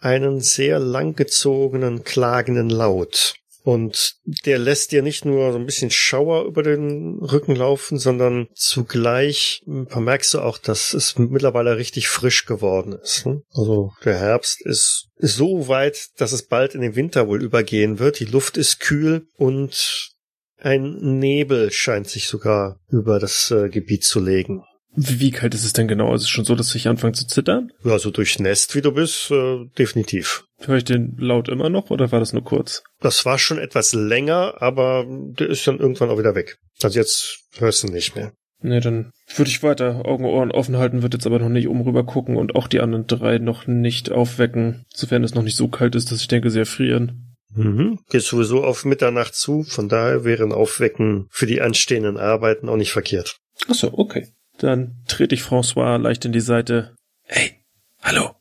einen 0.00 0.40
sehr 0.40 0.78
langgezogenen, 0.78 2.04
klagenden 2.04 2.70
Laut. 2.70 3.34
Und 3.68 4.14
der 4.46 4.58
lässt 4.58 4.92
dir 4.92 5.02
nicht 5.02 5.26
nur 5.26 5.52
so 5.52 5.58
ein 5.58 5.66
bisschen 5.66 5.90
Schauer 5.90 6.46
über 6.46 6.62
den 6.62 7.18
Rücken 7.18 7.54
laufen, 7.54 7.98
sondern 7.98 8.46
zugleich 8.54 9.62
vermerkst 9.88 10.32
du 10.32 10.40
auch, 10.40 10.56
dass 10.56 10.94
es 10.94 11.18
mittlerweile 11.18 11.76
richtig 11.76 12.08
frisch 12.08 12.46
geworden 12.46 12.94
ist. 12.94 13.26
ne? 13.26 13.42
Also 13.52 13.92
der 14.06 14.18
Herbst 14.18 14.64
ist, 14.64 15.08
ist 15.16 15.36
so 15.36 15.68
weit, 15.68 16.08
dass 16.16 16.32
es 16.32 16.46
bald 16.46 16.74
in 16.74 16.80
den 16.80 16.96
Winter 16.96 17.28
wohl 17.28 17.42
übergehen 17.42 17.98
wird. 17.98 18.20
Die 18.20 18.24
Luft 18.24 18.56
ist 18.56 18.80
kühl 18.80 19.26
und 19.36 20.14
ein 20.56 21.18
Nebel 21.18 21.70
scheint 21.70 22.08
sich 22.08 22.26
sogar 22.26 22.80
über 22.88 23.18
das 23.18 23.50
äh, 23.50 23.68
Gebiet 23.68 24.02
zu 24.02 24.18
legen. 24.18 24.62
Wie, 24.96 25.20
wie 25.20 25.30
kalt 25.30 25.52
ist 25.52 25.66
es 25.66 25.74
denn 25.74 25.88
genau? 25.88 26.14
Ist 26.14 26.22
es 26.22 26.30
schon 26.30 26.46
so, 26.46 26.54
dass 26.54 26.74
ich 26.74 26.88
anfange 26.88 27.12
zu 27.12 27.26
zittern? 27.26 27.70
Ja, 27.84 27.98
so 27.98 28.10
durchnässt 28.10 28.74
wie 28.74 28.80
du 28.80 28.92
bist, 28.92 29.30
äh, 29.30 29.66
definitiv. 29.76 30.47
Höre 30.60 30.78
ich 30.78 30.84
den 30.84 31.16
laut 31.18 31.48
immer 31.48 31.70
noch 31.70 31.90
oder 31.90 32.10
war 32.10 32.20
das 32.20 32.32
nur 32.32 32.42
kurz? 32.42 32.82
Das 33.00 33.24
war 33.24 33.38
schon 33.38 33.58
etwas 33.58 33.92
länger, 33.92 34.60
aber 34.60 35.06
der 35.08 35.48
ist 35.48 35.66
dann 35.66 35.78
irgendwann 35.78 36.10
auch 36.10 36.18
wieder 36.18 36.34
weg. 36.34 36.58
Also 36.82 36.98
jetzt 36.98 37.40
hörst 37.58 37.84
du 37.84 37.88
nicht 37.88 38.16
mehr. 38.16 38.32
Nee, 38.60 38.80
dann 38.80 39.12
würde 39.36 39.50
ich 39.50 39.62
weiter 39.62 40.04
Augen 40.04 40.24
und 40.24 40.32
Ohren 40.32 40.50
offen 40.50 40.76
halten, 40.78 41.02
wird 41.02 41.14
jetzt 41.14 41.26
aber 41.26 41.38
noch 41.38 41.48
nicht 41.48 41.68
oben 41.68 41.82
rüber 41.82 42.04
gucken 42.04 42.36
und 42.36 42.56
auch 42.56 42.66
die 42.66 42.80
anderen 42.80 43.06
drei 43.06 43.38
noch 43.38 43.68
nicht 43.68 44.10
aufwecken, 44.10 44.84
sofern 44.92 45.22
es 45.22 45.34
noch 45.34 45.44
nicht 45.44 45.56
so 45.56 45.68
kalt 45.68 45.94
ist, 45.94 46.10
dass 46.10 46.20
ich 46.20 46.28
denke, 46.28 46.50
sie 46.50 46.58
erfrieren. 46.58 47.36
Mhm. 47.54 48.00
Geht 48.10 48.22
sowieso 48.22 48.64
auf 48.64 48.84
Mitternacht 48.84 49.34
zu, 49.34 49.62
von 49.62 49.88
daher 49.88 50.24
wäre 50.24 50.42
ein 50.42 50.52
Aufwecken 50.52 51.28
für 51.30 51.46
die 51.46 51.60
anstehenden 51.60 52.16
Arbeiten 52.16 52.68
auch 52.68 52.76
nicht 52.76 52.92
verkehrt. 52.92 53.38
Ach 53.68 53.74
so, 53.74 53.96
okay. 53.96 54.26
Dann 54.58 55.02
trete 55.06 55.36
ich 55.36 55.42
François 55.42 55.98
leicht 55.98 56.24
in 56.24 56.32
die 56.32 56.40
Seite. 56.40 56.96
Hey, 57.22 57.60
hallo, 58.02 58.32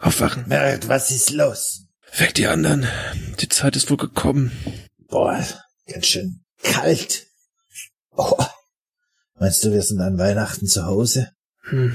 aufwachen. 0.00 0.48
Merkt, 0.48 0.88
was 0.88 1.10
ist 1.10 1.30
los? 1.30 1.86
Weck 2.16 2.34
die 2.34 2.46
anderen. 2.46 2.86
Die 3.40 3.48
Zeit 3.48 3.76
ist 3.76 3.90
wohl 3.90 3.96
gekommen. 3.96 4.50
Boah, 5.08 5.44
ganz 5.86 6.06
schön 6.06 6.40
kalt. 6.62 7.26
Oh. 8.16 8.44
Meinst 9.38 9.64
du, 9.64 9.72
wir 9.72 9.82
sind 9.82 10.00
an 10.00 10.18
Weihnachten 10.18 10.66
zu 10.66 10.84
Hause? 10.84 11.30
Hm, 11.68 11.94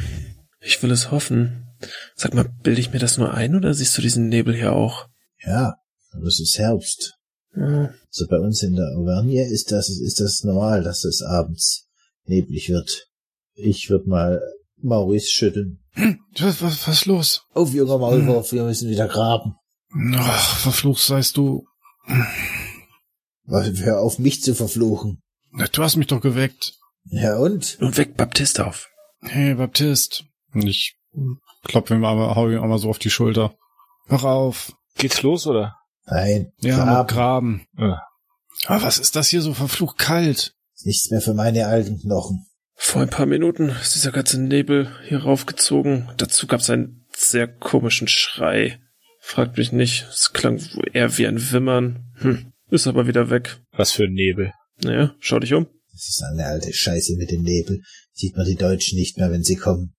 ich 0.61 0.81
will 0.81 0.91
es 0.91 1.11
hoffen. 1.11 1.67
Sag 2.15 2.33
mal, 2.33 2.49
bilde 2.63 2.81
ich 2.81 2.91
mir 2.91 2.99
das 2.99 3.17
nur 3.17 3.33
ein 3.33 3.55
oder 3.55 3.73
siehst 3.73 3.97
du 3.97 4.01
diesen 4.01 4.29
Nebel 4.29 4.55
hier 4.55 4.73
auch? 4.73 5.07
Ja, 5.43 5.75
aber 6.11 6.25
es 6.25 6.39
ist 6.39 6.57
Herbst. 6.57 7.13
Ja, 7.55 7.93
So 8.09 8.27
bei 8.27 8.37
uns 8.37 8.63
in 8.63 8.75
der 8.75 8.87
Auvergne 8.97 9.47
ist 9.49 9.71
das, 9.71 9.89
ist 9.89 10.19
das 10.19 10.43
normal, 10.43 10.83
dass 10.83 11.03
es 11.03 11.21
abends 11.21 11.87
neblig 12.25 12.69
wird. 12.69 13.07
Ich 13.53 13.89
würde 13.89 14.09
mal 14.09 14.41
Maurice 14.77 15.29
schütteln. 15.29 15.84
Was, 15.95 16.61
was, 16.61 16.87
was 16.87 16.87
ist 16.87 17.05
los? 17.05 17.43
Auf, 17.53 17.73
junger 17.73 17.97
Maulwurf, 17.97 18.51
wir 18.51 18.63
müssen 18.63 18.89
wieder 18.89 19.07
graben. 19.07 19.55
Ach, 20.17 20.57
verflucht 20.59 21.01
seist 21.01 21.37
du. 21.37 21.65
Was, 23.45 23.67
Hör 23.79 24.01
auf, 24.01 24.19
mich 24.19 24.43
zu 24.43 24.55
verfluchen. 24.55 25.21
Du 25.71 25.83
hast 25.83 25.95
mich 25.95 26.07
doch 26.07 26.19
geweckt. 26.21 26.73
Ja 27.05 27.37
und? 27.37 27.77
nun 27.79 27.95
weck 27.95 28.17
Baptist 28.17 28.59
auf. 28.59 28.89
Hey, 29.21 29.55
Baptist. 29.55 30.25
Und 30.53 30.67
ich 30.67 30.97
klopfe 31.63 31.95
ihm 31.95 32.03
aber, 32.03 32.35
hau 32.35 32.49
ihm 32.49 32.61
einmal 32.61 32.79
so 32.79 32.89
auf 32.89 32.99
die 32.99 33.09
Schulter. 33.09 33.55
Wach 34.07 34.23
auf. 34.23 34.73
Geht's 34.97 35.21
los, 35.21 35.47
oder? 35.47 35.77
Nein, 36.05 36.51
Ja, 36.59 37.03
graben. 37.03 37.07
Graben. 37.07 37.67
Ja. 37.77 38.01
Aber 38.67 38.83
was 38.83 38.97
ist 38.99 39.15
das 39.15 39.29
hier 39.29 39.41
so 39.41 39.53
verflucht 39.53 39.97
kalt? 39.97 40.55
Nichts 40.83 41.09
mehr 41.09 41.21
für 41.21 41.33
meine 41.33 41.67
alten 41.67 41.99
Knochen. 42.01 42.45
Vor 42.75 43.01
ein 43.01 43.09
paar 43.09 43.25
Minuten 43.25 43.69
ist 43.69 43.95
dieser 43.95 44.11
ganze 44.11 44.39
Nebel 44.41 44.91
hier 45.07 45.23
raufgezogen. 45.23 46.09
Dazu 46.17 46.45
gab 46.45 46.59
es 46.59 46.69
einen 46.69 47.05
sehr 47.15 47.47
komischen 47.47 48.07
Schrei. 48.07 48.79
Fragt 49.21 49.57
mich 49.57 49.71
nicht, 49.71 50.05
es 50.09 50.33
klang 50.33 50.61
eher 50.93 51.17
wie 51.17 51.25
ein 51.25 51.51
Wimmern. 51.51 52.11
Hm, 52.17 52.53
ist 52.69 52.87
aber 52.87 53.07
wieder 53.07 53.29
weg. 53.29 53.59
Was 53.71 53.91
für 53.91 54.03
ein 54.03 54.13
Nebel. 54.13 54.53
Naja, 54.83 55.15
schau 55.19 55.39
dich 55.39 55.53
um. 55.53 55.67
Das 55.91 56.09
ist 56.09 56.23
eine 56.23 56.45
alte 56.45 56.73
Scheiße 56.73 57.15
mit 57.15 57.31
dem 57.31 57.41
Nebel. 57.41 57.81
Sieht 58.11 58.35
man 58.35 58.45
die 58.45 58.55
Deutschen 58.55 58.99
nicht 58.99 59.17
mehr, 59.17 59.31
wenn 59.31 59.43
sie 59.43 59.55
kommen. 59.55 59.95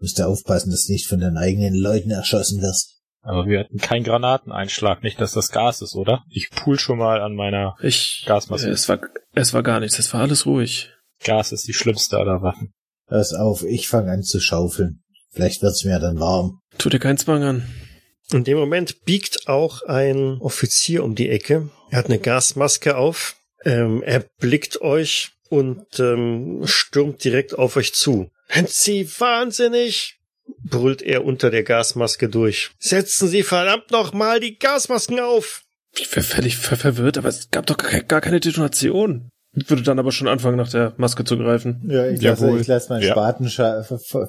Musst 0.00 0.18
du 0.18 0.26
aufpassen, 0.26 0.70
dass 0.70 0.86
du 0.86 0.92
nicht 0.92 1.06
von 1.06 1.20
deinen 1.20 1.36
eigenen 1.36 1.74
Leuten 1.74 2.10
erschossen 2.10 2.62
wirst. 2.62 3.02
Aber 3.20 3.46
wir 3.46 3.60
hatten 3.60 3.78
keinen 3.78 4.04
Granateneinschlag. 4.04 5.02
Nicht, 5.02 5.20
dass 5.20 5.32
das 5.32 5.50
Gas 5.50 5.80
ist, 5.80 5.94
oder? 5.94 6.24
Ich 6.28 6.50
pool 6.50 6.78
schon 6.78 6.98
mal 6.98 7.20
an 7.20 7.34
meiner 7.34 7.76
Ich. 7.80 8.24
Gasmaske. 8.26 8.68
Es 8.70 8.88
war, 8.88 9.00
es 9.34 9.52
war 9.52 9.62
gar 9.62 9.80
nichts, 9.80 9.98
es 9.98 10.12
war 10.12 10.22
alles 10.22 10.46
ruhig. 10.46 10.90
Gas 11.22 11.52
ist 11.52 11.66
die 11.66 11.74
schlimmste 11.74 12.18
aller 12.18 12.42
Waffen. 12.42 12.72
Hör's 13.08 13.34
auf, 13.34 13.64
ich 13.64 13.88
fange 13.88 14.10
an 14.10 14.22
zu 14.22 14.40
schaufeln. 14.40 15.02
Vielleicht 15.30 15.62
wird's 15.62 15.84
mir 15.84 15.98
dann 15.98 16.20
warm. 16.20 16.60
Tu 16.78 16.88
dir 16.88 16.98
keinen 16.98 17.18
Zwang 17.18 17.42
an. 17.42 17.68
In 18.32 18.44
dem 18.44 18.58
Moment 18.58 19.04
biegt 19.04 19.48
auch 19.48 19.82
ein 19.82 20.38
Offizier 20.40 21.04
um 21.04 21.14
die 21.14 21.28
Ecke. 21.28 21.70
Er 21.90 21.98
hat 21.98 22.06
eine 22.06 22.18
Gasmaske 22.18 22.96
auf. 22.96 23.36
Ähm, 23.64 24.02
er 24.02 24.24
blickt 24.38 24.80
euch 24.80 25.32
und 25.48 26.00
ähm, 26.00 26.62
stürmt 26.64 27.22
direkt 27.24 27.58
auf 27.58 27.76
euch 27.76 27.94
zu. 27.94 28.30
Sind 28.48 28.70
Sie 28.70 29.08
wahnsinnig? 29.18 30.18
brüllt 30.64 31.02
er 31.02 31.24
unter 31.24 31.50
der 31.50 31.62
Gasmaske 31.62 32.28
durch. 32.28 32.70
Setzen 32.78 33.28
Sie 33.28 33.42
verdammt 33.42 33.90
noch 33.90 34.12
mal 34.12 34.40
die 34.40 34.58
Gasmasken 34.58 35.20
auf! 35.20 35.62
Ich 35.94 36.10
wäre 36.12 36.24
völlig 36.24 36.56
ver 36.56 36.76
verwirrt, 36.76 37.18
aber 37.18 37.28
es 37.28 37.50
gab 37.50 37.66
doch 37.66 37.76
gar, 37.76 38.00
gar 38.00 38.20
keine 38.20 38.40
Detonation. 38.40 39.30
Ich 39.54 39.68
würde 39.68 39.82
dann 39.82 39.98
aber 39.98 40.12
schon 40.12 40.28
anfangen, 40.28 40.56
nach 40.56 40.70
der 40.70 40.94
Maske 40.96 41.24
zu 41.24 41.36
greifen. 41.36 41.82
Ja, 41.86 42.08
ich 42.08 42.22
Jawohl. 42.22 42.48
lasse, 42.48 42.60
ich 42.60 42.66
lasse 42.68 42.88
meinen 42.88 43.02
Ja. 43.02 43.12
Spaten 43.12 43.48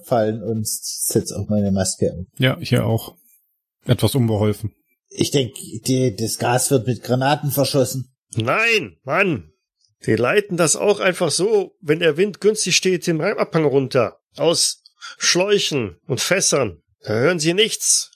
fallen 0.03 0.43
und 0.43 0.67
setz 0.67 1.32
auch 1.32 1.47
meine 1.47 1.71
Maske 1.71 2.11
auf. 2.13 2.26
Ja, 2.38 2.57
hier 2.59 2.86
auch. 2.86 3.15
Etwas 3.86 4.15
unbeholfen. 4.15 4.74
Ich 5.09 5.32
denke, 5.32 5.55
das 6.17 6.38
Gas 6.39 6.71
wird 6.71 6.88
mit 6.88 7.03
Granaten 7.03 7.51
verschossen. 7.51 8.13
Nein, 8.36 8.97
Mann! 9.03 9.49
Die 10.05 10.15
leiten 10.15 10.57
das 10.57 10.76
auch 10.76 10.99
einfach 10.99 11.32
so, 11.32 11.76
wenn 11.80 11.99
der 11.99 12.17
Wind 12.17 12.41
günstig 12.41 12.76
steht, 12.76 13.07
den 13.07 13.21
Abhang 13.21 13.63
runter. 13.63 14.17
Aus 14.36 14.82
Schläuchen 15.17 15.97
und 16.07 16.19
Fässern. 16.19 16.82
Da 17.01 17.13
hören 17.13 17.39
Sie 17.39 17.53
nichts. 17.53 18.11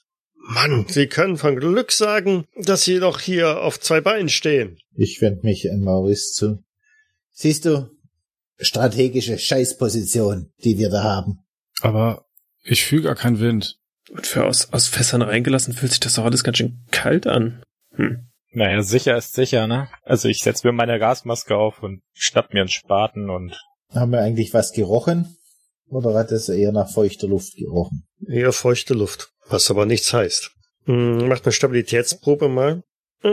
Mann, 0.50 0.86
Sie 0.88 1.06
können 1.06 1.36
von 1.36 1.56
Glück 1.56 1.92
sagen, 1.92 2.44
dass 2.56 2.84
Sie 2.84 2.98
doch 2.98 3.20
hier 3.20 3.62
auf 3.62 3.80
zwei 3.80 4.00
Beinen 4.00 4.28
stehen. 4.28 4.78
Ich 4.94 5.20
wende 5.20 5.44
mich 5.44 5.70
an 5.70 5.80
Maurice 5.80 6.32
zu. 6.32 6.58
Siehst 7.40 7.66
du, 7.66 7.88
strategische 8.58 9.38
Scheißposition, 9.38 10.50
die 10.64 10.76
wir 10.76 10.90
da 10.90 11.04
haben. 11.04 11.38
Aber 11.80 12.24
ich 12.64 12.84
fühle 12.84 13.02
gar 13.02 13.14
keinen 13.14 13.38
Wind. 13.38 13.78
Und 14.10 14.26
für 14.26 14.44
aus, 14.44 14.72
aus 14.72 14.88
Fässern 14.88 15.22
reingelassen 15.22 15.72
fühlt 15.72 15.92
sich 15.92 16.00
das 16.00 16.16
doch 16.16 16.24
alles 16.24 16.42
ganz 16.42 16.58
schön 16.58 16.84
kalt 16.90 17.28
an. 17.28 17.62
Hm. 17.94 18.26
Naja, 18.50 18.82
sicher 18.82 19.16
ist 19.16 19.34
sicher, 19.34 19.68
ne? 19.68 19.88
Also 20.02 20.26
ich 20.26 20.40
setz 20.40 20.64
mir 20.64 20.72
meine 20.72 20.98
Gasmaske 20.98 21.54
auf 21.54 21.80
und 21.80 22.02
schnapp 22.12 22.52
mir 22.52 22.62
einen 22.62 22.70
Spaten 22.70 23.30
und 23.30 23.56
Haben 23.90 24.10
wir 24.10 24.20
eigentlich 24.20 24.52
was 24.52 24.72
gerochen? 24.72 25.36
Oder 25.86 26.14
hat 26.14 26.32
es 26.32 26.48
eher 26.48 26.72
nach 26.72 26.90
feuchter 26.90 27.28
Luft 27.28 27.54
gerochen? 27.54 28.08
Eher 28.26 28.52
feuchte 28.52 28.94
Luft, 28.94 29.30
was 29.48 29.70
aber 29.70 29.86
nichts 29.86 30.12
heißt. 30.12 30.50
Hm, 30.86 31.28
macht 31.28 31.44
eine 31.44 31.52
Stabilitätsprobe 31.52 32.48
mal. 32.48 32.82
Äh, 33.22 33.28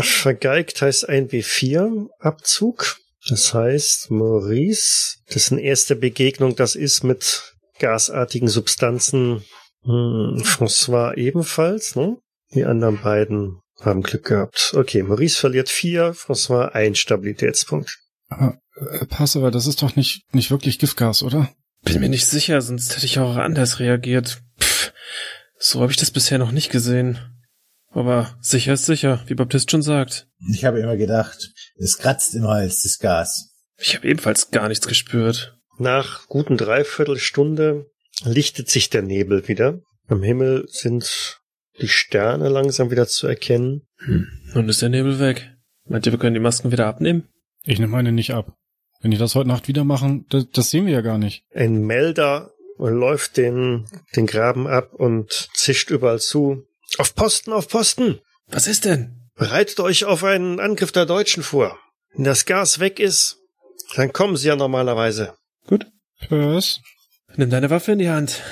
vergeigt 0.00 0.82
heißt 0.82 1.08
ein 1.08 1.28
W4-Abzug. 1.28 2.96
Das 3.28 3.52
heißt, 3.52 4.10
Maurice, 4.10 5.16
dessen 5.34 5.58
erste 5.58 5.94
Begegnung 5.94 6.56
das 6.56 6.74
ist 6.74 7.04
mit 7.04 7.54
gasartigen 7.78 8.48
Substanzen, 8.48 9.44
hm, 9.82 10.42
François 10.44 11.14
ebenfalls, 11.16 11.96
ne? 11.96 12.16
Die 12.54 12.64
anderen 12.64 13.00
beiden 13.00 13.60
haben 13.80 14.02
Glück 14.02 14.24
gehabt. 14.26 14.72
Okay, 14.74 15.02
Maurice 15.02 15.38
verliert 15.38 15.68
vier, 15.68 16.14
François 16.14 16.68
ein 16.72 16.94
Stabilitätspunkt. 16.94 17.98
Äh, 18.30 19.06
Pass, 19.08 19.36
aber 19.36 19.50
das 19.50 19.66
ist 19.66 19.82
doch 19.82 19.96
nicht, 19.96 20.22
nicht 20.34 20.50
wirklich 20.50 20.78
Giftgas, 20.78 21.22
oder? 21.22 21.50
Bin 21.82 22.00
mir 22.00 22.08
nicht 22.08 22.26
sicher, 22.26 22.60
sonst 22.60 22.94
hätte 22.94 23.06
ich 23.06 23.18
auch 23.18 23.36
anders 23.36 23.78
reagiert. 23.78 24.42
Pff, 24.60 24.92
so 25.58 25.80
habe 25.80 25.92
ich 25.92 25.98
das 25.98 26.10
bisher 26.10 26.38
noch 26.38 26.52
nicht 26.52 26.70
gesehen. 26.70 27.18
Aber 27.90 28.36
sicher 28.40 28.74
ist 28.74 28.86
sicher, 28.86 29.22
wie 29.26 29.34
Baptist 29.34 29.70
schon 29.70 29.82
sagt. 29.82 30.28
Ich 30.52 30.64
habe 30.64 30.80
immer 30.80 30.96
gedacht, 30.96 31.52
es 31.76 31.98
kratzt 31.98 32.34
im 32.34 32.46
Hals, 32.46 32.82
das 32.82 32.98
Gas. 32.98 33.50
Ich 33.78 33.96
habe 33.96 34.08
ebenfalls 34.08 34.50
gar 34.50 34.68
nichts 34.68 34.86
gespürt. 34.86 35.56
Nach 35.78 36.28
guten 36.28 36.56
Dreiviertelstunde 36.56 37.90
lichtet 38.24 38.68
sich 38.68 38.90
der 38.90 39.02
Nebel 39.02 39.48
wieder. 39.48 39.80
Am 40.06 40.22
Himmel 40.22 40.66
sind 40.68 41.40
die 41.80 41.88
Sterne 41.88 42.48
langsam 42.48 42.90
wieder 42.90 43.08
zu 43.08 43.26
erkennen. 43.26 43.86
Hm. 43.98 44.28
Nun 44.54 44.68
ist 44.68 44.82
der 44.82 44.88
Nebel 44.88 45.18
weg. 45.18 45.50
Meint 45.88 46.06
ihr, 46.06 46.12
wir 46.12 46.18
können 46.18 46.34
die 46.34 46.40
Masken 46.40 46.70
wieder 46.72 46.86
abnehmen? 46.86 47.28
Ich 47.64 47.78
nehme 47.78 47.92
meine 47.92 48.12
nicht 48.12 48.32
ab. 48.32 48.54
Wenn 49.00 49.10
die 49.10 49.18
das 49.18 49.34
heute 49.34 49.48
Nacht 49.48 49.68
wieder 49.68 49.84
machen, 49.84 50.26
das, 50.28 50.48
das 50.50 50.70
sehen 50.70 50.86
wir 50.86 50.92
ja 50.92 51.00
gar 51.00 51.18
nicht. 51.18 51.44
Ein 51.54 51.80
Melder 51.86 52.52
läuft 52.78 53.36
den, 53.36 53.86
den 54.14 54.26
Graben 54.26 54.66
ab 54.66 54.92
und 54.94 55.48
zischt 55.54 55.90
überall 55.90 56.20
zu. 56.20 56.66
Auf 56.98 57.14
Posten, 57.14 57.52
auf 57.52 57.68
Posten! 57.68 58.20
Was 58.48 58.66
ist 58.66 58.84
denn? 58.84 59.30
Bereitet 59.36 59.80
euch 59.80 60.04
auf 60.04 60.24
einen 60.24 60.60
Angriff 60.60 60.92
der 60.92 61.06
Deutschen 61.06 61.42
vor. 61.42 61.78
Wenn 62.14 62.24
das 62.24 62.44
Gas 62.44 62.80
weg 62.80 62.98
ist, 62.98 63.38
dann 63.94 64.12
kommen 64.12 64.36
sie 64.36 64.48
ja 64.48 64.56
normalerweise. 64.56 65.34
Gut. 65.66 65.86
Pös. 66.28 66.80
Nimm 67.36 67.50
deine 67.50 67.70
Waffe 67.70 67.92
in 67.92 68.00
die 68.00 68.10
Hand. 68.10 68.42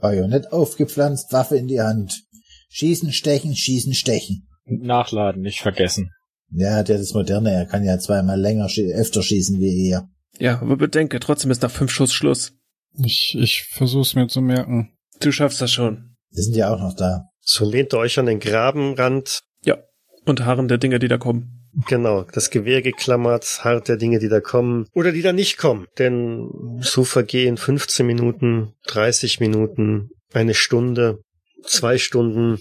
Bajonett 0.00 0.52
aufgepflanzt, 0.52 1.32
Waffe 1.32 1.56
in 1.56 1.68
die 1.68 1.80
Hand. 1.80 2.22
Schießen, 2.68 3.12
stechen, 3.12 3.56
schießen, 3.56 3.94
stechen. 3.94 4.48
Nachladen, 4.64 5.42
nicht 5.42 5.60
vergessen. 5.60 6.10
Der 6.48 6.74
hat 6.74 6.88
ja 6.88 6.98
das 6.98 7.14
Moderne, 7.14 7.52
er 7.52 7.66
kann 7.66 7.84
ja 7.84 7.98
zweimal 7.98 8.40
länger, 8.40 8.68
öfter 8.94 9.22
schießen 9.22 9.58
wie 9.60 9.88
ihr. 9.88 10.08
Ja, 10.38 10.60
aber 10.60 10.76
bedenke, 10.76 11.18
trotzdem 11.20 11.50
ist 11.50 11.62
nach 11.62 11.70
fünf 11.70 11.90
Schuss 11.90 12.12
Schluss. 12.12 12.52
Ich, 12.98 13.36
ich 13.38 13.64
versuch's 13.64 14.14
mir 14.14 14.28
zu 14.28 14.40
merken. 14.40 14.92
Du 15.20 15.32
schaffst 15.32 15.60
das 15.60 15.72
schon. 15.72 16.16
Wir 16.30 16.42
sind 16.42 16.56
ja 16.56 16.72
auch 16.72 16.80
noch 16.80 16.94
da. 16.94 17.28
So 17.48 17.64
lehnt 17.64 17.94
ihr 17.94 17.98
euch 17.98 18.18
an 18.18 18.26
den 18.26 18.40
Grabenrand. 18.40 19.44
Ja. 19.64 19.78
Und 20.24 20.44
Haaren 20.44 20.68
der 20.68 20.78
Dinge, 20.78 20.98
die 20.98 21.08
da 21.08 21.16
kommen. 21.16 21.62
Genau, 21.86 22.24
das 22.32 22.50
Gewehr 22.50 22.82
geklammert, 22.82 23.60
hart 23.62 23.88
der 23.88 23.98
Dinge, 23.98 24.18
die 24.18 24.28
da 24.28 24.40
kommen 24.40 24.86
oder 24.94 25.12
die 25.12 25.22
da 25.22 25.32
nicht 25.32 25.58
kommen. 25.58 25.86
Denn 25.98 26.48
so 26.80 27.04
vergehen 27.04 27.56
15 27.56 28.06
Minuten, 28.06 28.72
30 28.86 29.40
Minuten, 29.40 30.10
eine 30.32 30.54
Stunde, 30.54 31.20
zwei 31.62 31.98
Stunden, 31.98 32.58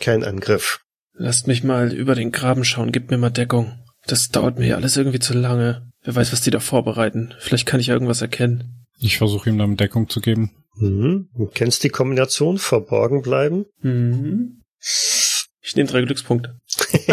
kein 0.00 0.24
Angriff. 0.24 0.80
Lasst 1.14 1.46
mich 1.46 1.62
mal 1.62 1.92
über 1.92 2.14
den 2.14 2.32
Graben 2.32 2.64
schauen, 2.64 2.92
gebt 2.92 3.10
mir 3.10 3.18
mal 3.18 3.30
Deckung. 3.30 3.78
Das 4.06 4.30
dauert 4.30 4.58
mir 4.58 4.64
hier 4.64 4.76
alles 4.76 4.96
irgendwie 4.96 5.20
zu 5.20 5.34
lange. 5.34 5.88
Wer 6.02 6.16
weiß, 6.16 6.32
was 6.32 6.40
die 6.40 6.50
da 6.50 6.58
vorbereiten. 6.58 7.34
Vielleicht 7.38 7.66
kann 7.66 7.78
ich 7.78 7.86
ja 7.86 7.94
irgendwas 7.94 8.22
erkennen. 8.22 8.86
Ich 8.98 9.18
versuche 9.18 9.48
ihm 9.48 9.58
dann 9.58 9.76
Deckung 9.76 10.08
zu 10.08 10.20
geben. 10.20 10.50
Mhm. 10.74 11.28
Du 11.36 11.46
kennst 11.46 11.84
die 11.84 11.90
Kombination 11.90 12.58
verborgen 12.58 13.22
bleiben? 13.22 13.66
Mhm. 13.80 14.62
Ich 15.60 15.76
nehme 15.76 15.88
drei 15.88 16.02
Glückspunkte. 16.02 16.56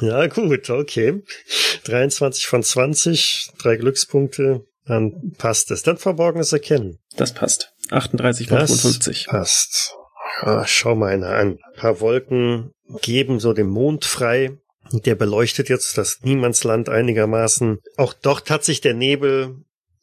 ja, 0.00 0.26
gut, 0.28 0.70
okay. 0.70 1.22
23 1.84 2.46
von 2.46 2.62
20, 2.62 3.50
drei 3.58 3.76
Glückspunkte, 3.76 4.64
dann 4.86 5.32
passt 5.36 5.70
es. 5.70 5.82
Dann 5.82 5.98
verborgenes 5.98 6.52
Erkennen. 6.52 6.98
Das 7.16 7.34
passt. 7.34 7.72
38 7.90 8.48
von 8.48 8.58
Das 8.58 8.70
55. 8.80 9.26
passt. 9.26 9.94
Ah, 10.40 10.66
schau 10.66 10.94
mal 10.94 11.12
einer 11.12 11.30
an. 11.30 11.58
Ein 11.62 11.80
paar 11.80 12.00
Wolken 12.00 12.70
geben 13.02 13.40
so 13.40 13.52
den 13.52 13.68
Mond 13.68 14.04
frei. 14.04 14.58
Der 14.92 15.16
beleuchtet 15.16 15.68
jetzt 15.68 15.98
das 15.98 16.20
Niemandsland 16.22 16.88
einigermaßen. 16.88 17.78
Auch 17.96 18.14
dort 18.14 18.50
hat 18.50 18.64
sich 18.64 18.80
der 18.80 18.94
Nebel 18.94 19.56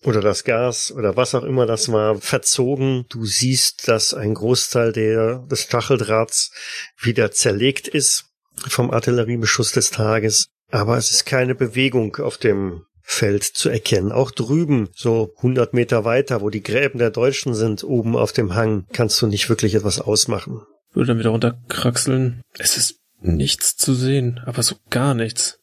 oder 0.05 0.21
das 0.21 0.43
Gas 0.43 0.91
oder 0.91 1.17
was 1.17 1.35
auch 1.35 1.43
immer 1.43 1.65
das 1.65 1.91
war 1.91 2.15
verzogen. 2.15 3.05
Du 3.09 3.25
siehst, 3.25 3.87
dass 3.87 4.13
ein 4.13 4.33
Großteil 4.33 4.91
der, 4.91 5.39
des 5.49 5.63
Stacheldrahts 5.63 6.51
wieder 6.99 7.31
zerlegt 7.31 7.87
ist 7.87 8.25
vom 8.67 8.91
Artilleriebeschuss 8.91 9.71
des 9.71 9.91
Tages. 9.91 10.47
Aber 10.71 10.97
es 10.97 11.11
ist 11.11 11.25
keine 11.25 11.55
Bewegung 11.55 12.17
auf 12.17 12.37
dem 12.37 12.83
Feld 13.01 13.43
zu 13.43 13.69
erkennen. 13.69 14.11
Auch 14.11 14.31
drüben, 14.31 14.89
so 14.95 15.33
100 15.37 15.73
Meter 15.73 16.05
weiter, 16.05 16.41
wo 16.41 16.49
die 16.49 16.63
Gräben 16.63 16.97
der 16.97 17.11
Deutschen 17.11 17.53
sind, 17.53 17.83
oben 17.83 18.15
auf 18.15 18.31
dem 18.31 18.55
Hang, 18.55 18.85
kannst 18.93 19.21
du 19.21 19.27
nicht 19.27 19.47
wirklich 19.47 19.75
etwas 19.75 19.99
ausmachen. 19.99 20.61
Würde 20.91 21.09
dann 21.09 21.19
wieder 21.19 21.29
runterkraxeln. 21.29 22.41
Es 22.57 22.77
ist 22.77 22.99
nichts 23.19 23.75
zu 23.75 23.93
sehen, 23.93 24.41
aber 24.45 24.63
so 24.63 24.75
gar 24.89 25.13
nichts. 25.13 25.59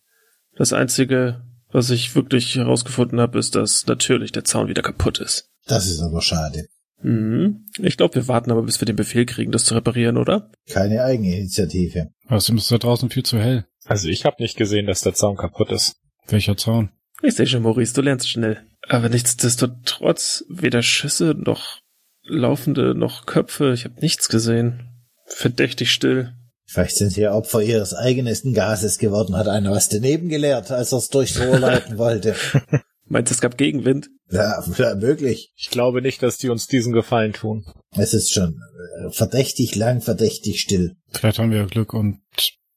Das 0.55 0.73
einzige, 0.73 1.43
was 1.73 1.91
ich 1.91 2.15
wirklich 2.15 2.55
herausgefunden 2.55 3.21
habe, 3.21 3.39
ist, 3.39 3.55
dass 3.55 3.87
natürlich 3.87 4.33
der 4.33 4.45
Zaun 4.45 4.69
wieder 4.69 4.83
kaputt 4.83 5.19
ist. 5.19 5.51
Das 5.67 5.87
ist 5.87 6.01
aber 6.01 6.23
schade. 6.23 6.67
Mhm. 7.03 7.67
Ich 7.79 7.97
glaube, 7.97 8.15
wir 8.15 8.29
warten 8.29 8.51
aber, 8.51 8.63
bis 8.63 8.81
wir 8.81 8.87
den 8.87 8.97
Befehl 8.97 9.27
kriegen, 9.27 9.53
das 9.53 9.65
zu 9.65 9.75
reparieren, 9.75 10.17
oder? 10.17 10.51
Keine 10.69 11.03
Eigeninitiative. 11.03 12.11
Außerdem 12.29 12.59
ist 12.59 12.71
da 12.71 12.79
draußen 12.79 13.11
viel 13.11 13.25
zu 13.25 13.39
hell. 13.39 13.67
Also 13.85 14.09
ich 14.09 14.25
habe 14.25 14.37
nicht 14.41 14.57
gesehen, 14.57 14.87
dass 14.87 15.01
der 15.01 15.15
Zaun 15.15 15.37
kaputt 15.37 15.71
ist. 15.73 15.97
Welcher 16.29 16.57
Zaun? 16.57 16.91
Ich 17.23 17.35
sehe 17.35 17.47
schon, 17.47 17.63
Maurice, 17.63 17.95
du 17.95 18.03
lernst 18.03 18.29
schnell. 18.29 18.63
Aber 18.89 19.09
nichtsdestotrotz, 19.09 20.45
weder 20.49 20.83
Schüsse 20.83 21.35
noch 21.37 21.81
laufende 22.25 22.95
noch 22.95 23.27
Köpfe, 23.27 23.73
ich 23.73 23.85
habe 23.85 24.01
nichts 24.01 24.29
gesehen. 24.29 24.89
Verdächtig 25.27 25.91
still. 25.91 26.35
Vielleicht 26.73 26.97
sind 26.97 27.11
sie 27.11 27.21
ja 27.21 27.35
Opfer 27.35 27.61
ihres 27.61 27.93
eigensten 27.93 28.55
Gases 28.55 28.97
geworden, 28.97 29.37
hat 29.37 29.47
einer 29.47 29.73
was 29.73 29.91
daneben 29.91 30.31
gelehrt, 30.31 30.71
als 30.71 30.93
er 30.93 30.99
es 30.99 31.11
durchs 31.11 31.39
Rohr 31.39 31.59
leiten 31.59 31.99
wollte. 31.99 32.35
Meinst 33.09 33.31
du, 33.31 33.35
es 33.35 33.43
gab 33.43 33.59
Gegenwind? 33.59 34.09
Ja, 34.31 34.65
ja, 34.79 34.95
möglich. 34.95 35.53
Ich 35.55 35.69
glaube 35.69 36.01
nicht, 36.01 36.23
dass 36.23 36.39
die 36.39 36.49
uns 36.49 36.69
diesen 36.69 36.95
Gefallen 36.95 37.35
tun. 37.35 37.67
Es 37.95 38.15
ist 38.15 38.33
schon 38.33 38.59
äh, 39.05 39.11
verdächtig 39.11 39.75
lang, 39.75 40.01
verdächtig 40.01 40.63
still. 40.63 40.97
Vielleicht 41.11 41.39
haben 41.39 41.51
wir 41.51 41.59
ja 41.59 41.67
Glück 41.67 41.93
und 41.93 42.21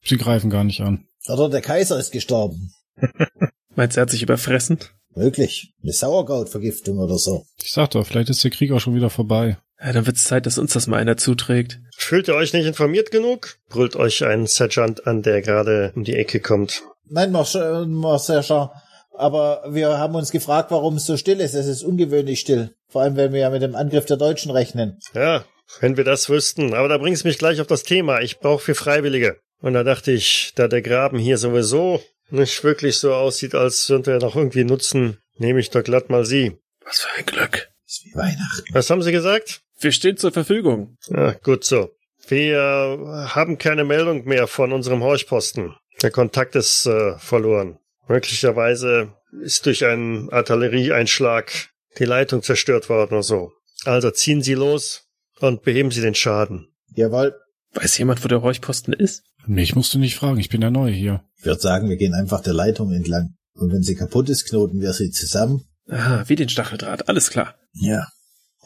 sie 0.04 0.18
greifen 0.18 0.50
gar 0.50 0.64
nicht 0.64 0.82
an. 0.82 1.06
Oder 1.26 1.48
der 1.48 1.62
Kaiser 1.62 1.98
ist 1.98 2.12
gestorben. 2.12 2.74
Meinst 3.76 3.96
du, 3.96 4.00
er 4.00 4.02
hat 4.02 4.10
sich 4.10 4.22
überfressen? 4.22 4.78
Möglich. 5.14 5.72
Eine 5.82 5.94
Sauerkrautvergiftung 5.94 6.98
oder 6.98 7.16
so. 7.16 7.46
Ich 7.62 7.72
sag 7.72 7.92
doch, 7.92 8.06
vielleicht 8.06 8.28
ist 8.28 8.44
der 8.44 8.50
Krieg 8.50 8.72
auch 8.72 8.80
schon 8.80 8.94
wieder 8.94 9.08
vorbei. 9.08 9.56
Ja, 9.80 9.92
dann 9.92 10.06
wird's 10.06 10.24
Zeit, 10.24 10.46
dass 10.46 10.58
uns 10.58 10.72
das 10.72 10.86
mal 10.86 10.98
einer 10.98 11.16
zuträgt. 11.16 11.80
Fühlt 11.96 12.28
ihr 12.28 12.34
euch 12.34 12.52
nicht 12.52 12.66
informiert 12.66 13.10
genug? 13.10 13.58
Brüllt 13.68 13.96
euch 13.96 14.24
ein 14.24 14.46
Sergeant 14.46 15.06
an, 15.06 15.22
der 15.22 15.42
gerade 15.42 15.92
um 15.94 16.04
die 16.04 16.16
Ecke 16.16 16.40
kommt. 16.40 16.82
Nein, 17.08 17.32
Marcel, 17.32 17.86
aber 19.18 19.64
wir 19.68 19.98
haben 19.98 20.14
uns 20.14 20.30
gefragt, 20.30 20.70
warum 20.70 20.96
es 20.96 21.06
so 21.06 21.16
still 21.16 21.40
ist. 21.40 21.54
Es 21.54 21.66
ist 21.66 21.82
ungewöhnlich 21.82 22.40
still. 22.40 22.74
Vor 22.88 23.02
allem, 23.02 23.16
wenn 23.16 23.32
wir 23.32 23.40
ja 23.40 23.50
mit 23.50 23.62
dem 23.62 23.74
Angriff 23.74 24.04
der 24.04 24.16
Deutschen 24.16 24.50
rechnen. 24.50 24.98
Ja, 25.14 25.44
wenn 25.80 25.96
wir 25.96 26.04
das 26.04 26.28
wüssten. 26.28 26.74
Aber 26.74 26.88
da 26.88 26.98
bringt's 26.98 27.24
mich 27.24 27.38
gleich 27.38 27.60
auf 27.60 27.66
das 27.66 27.82
Thema. 27.82 28.20
Ich 28.20 28.38
brauche 28.38 28.62
für 28.62 28.74
Freiwillige. 28.74 29.38
Und 29.60 29.72
da 29.74 29.84
dachte 29.84 30.12
ich, 30.12 30.52
da 30.54 30.68
der 30.68 30.82
Graben 30.82 31.18
hier 31.18 31.38
sowieso 31.38 32.02
nicht 32.28 32.62
wirklich 32.62 32.98
so 32.98 33.14
aussieht, 33.14 33.54
als 33.54 33.86
könnte 33.86 34.12
er 34.12 34.18
noch 34.18 34.36
irgendwie 34.36 34.64
nutzen, 34.64 35.18
nehme 35.38 35.60
ich 35.60 35.70
doch 35.70 35.82
glatt 35.82 36.10
mal 36.10 36.24
Sie. 36.24 36.58
Was 36.84 37.00
für 37.00 37.18
ein 37.18 37.26
Glück. 37.26 37.68
ist 37.86 38.04
wie 38.04 38.14
Weihnachten. 38.14 38.66
Was 38.72 38.90
haben 38.90 39.02
Sie 39.02 39.12
gesagt? 39.12 39.62
Wir 39.78 39.92
stehen 39.92 40.16
zur 40.16 40.32
Verfügung. 40.32 40.96
Ja, 41.08 41.32
gut 41.32 41.64
so. 41.64 41.90
Wir 42.28 43.28
haben 43.34 43.58
keine 43.58 43.84
Meldung 43.84 44.24
mehr 44.24 44.46
von 44.46 44.72
unserem 44.72 45.02
Horchposten. 45.02 45.74
Der 46.02 46.10
Kontakt 46.10 46.54
ist 46.56 46.86
äh, 46.86 47.18
verloren. 47.18 47.78
Möglicherweise 48.08 49.12
ist 49.42 49.66
durch 49.66 49.84
einen 49.84 50.30
Artillerieeinschlag 50.30 51.50
die 51.98 52.04
Leitung 52.04 52.42
zerstört 52.42 52.88
worden 52.88 53.12
oder 53.14 53.22
so. 53.22 53.52
Also 53.84 54.10
ziehen 54.10 54.42
Sie 54.42 54.54
los 54.54 55.08
und 55.40 55.62
beheben 55.62 55.90
Sie 55.90 56.00
den 56.00 56.14
Schaden. 56.14 56.68
Jawohl. 56.94 57.34
Weiß 57.74 57.98
jemand, 57.98 58.24
wo 58.24 58.28
der 58.28 58.42
Horchposten 58.42 58.92
ist? 58.92 59.22
Mich 59.46 59.74
musst 59.74 59.94
du 59.94 59.98
nicht 59.98 60.16
fragen, 60.16 60.38
ich 60.38 60.48
bin 60.48 60.60
der 60.60 60.70
Neue 60.70 60.92
hier. 60.92 61.22
Ich 61.38 61.44
würde 61.44 61.60
sagen, 61.60 61.88
wir 61.88 61.96
gehen 61.96 62.14
einfach 62.14 62.40
der 62.42 62.54
Leitung 62.54 62.92
entlang. 62.92 63.34
Und 63.54 63.72
wenn 63.72 63.82
sie 63.82 63.94
kaputt 63.94 64.28
ist, 64.28 64.48
knoten 64.48 64.80
wir 64.80 64.92
sie 64.92 65.10
zusammen. 65.10 65.64
Aha, 65.88 66.24
wie 66.26 66.34
den 66.36 66.48
Stacheldraht, 66.48 67.08
alles 67.08 67.30
klar. 67.30 67.54
Ja. 67.72 68.08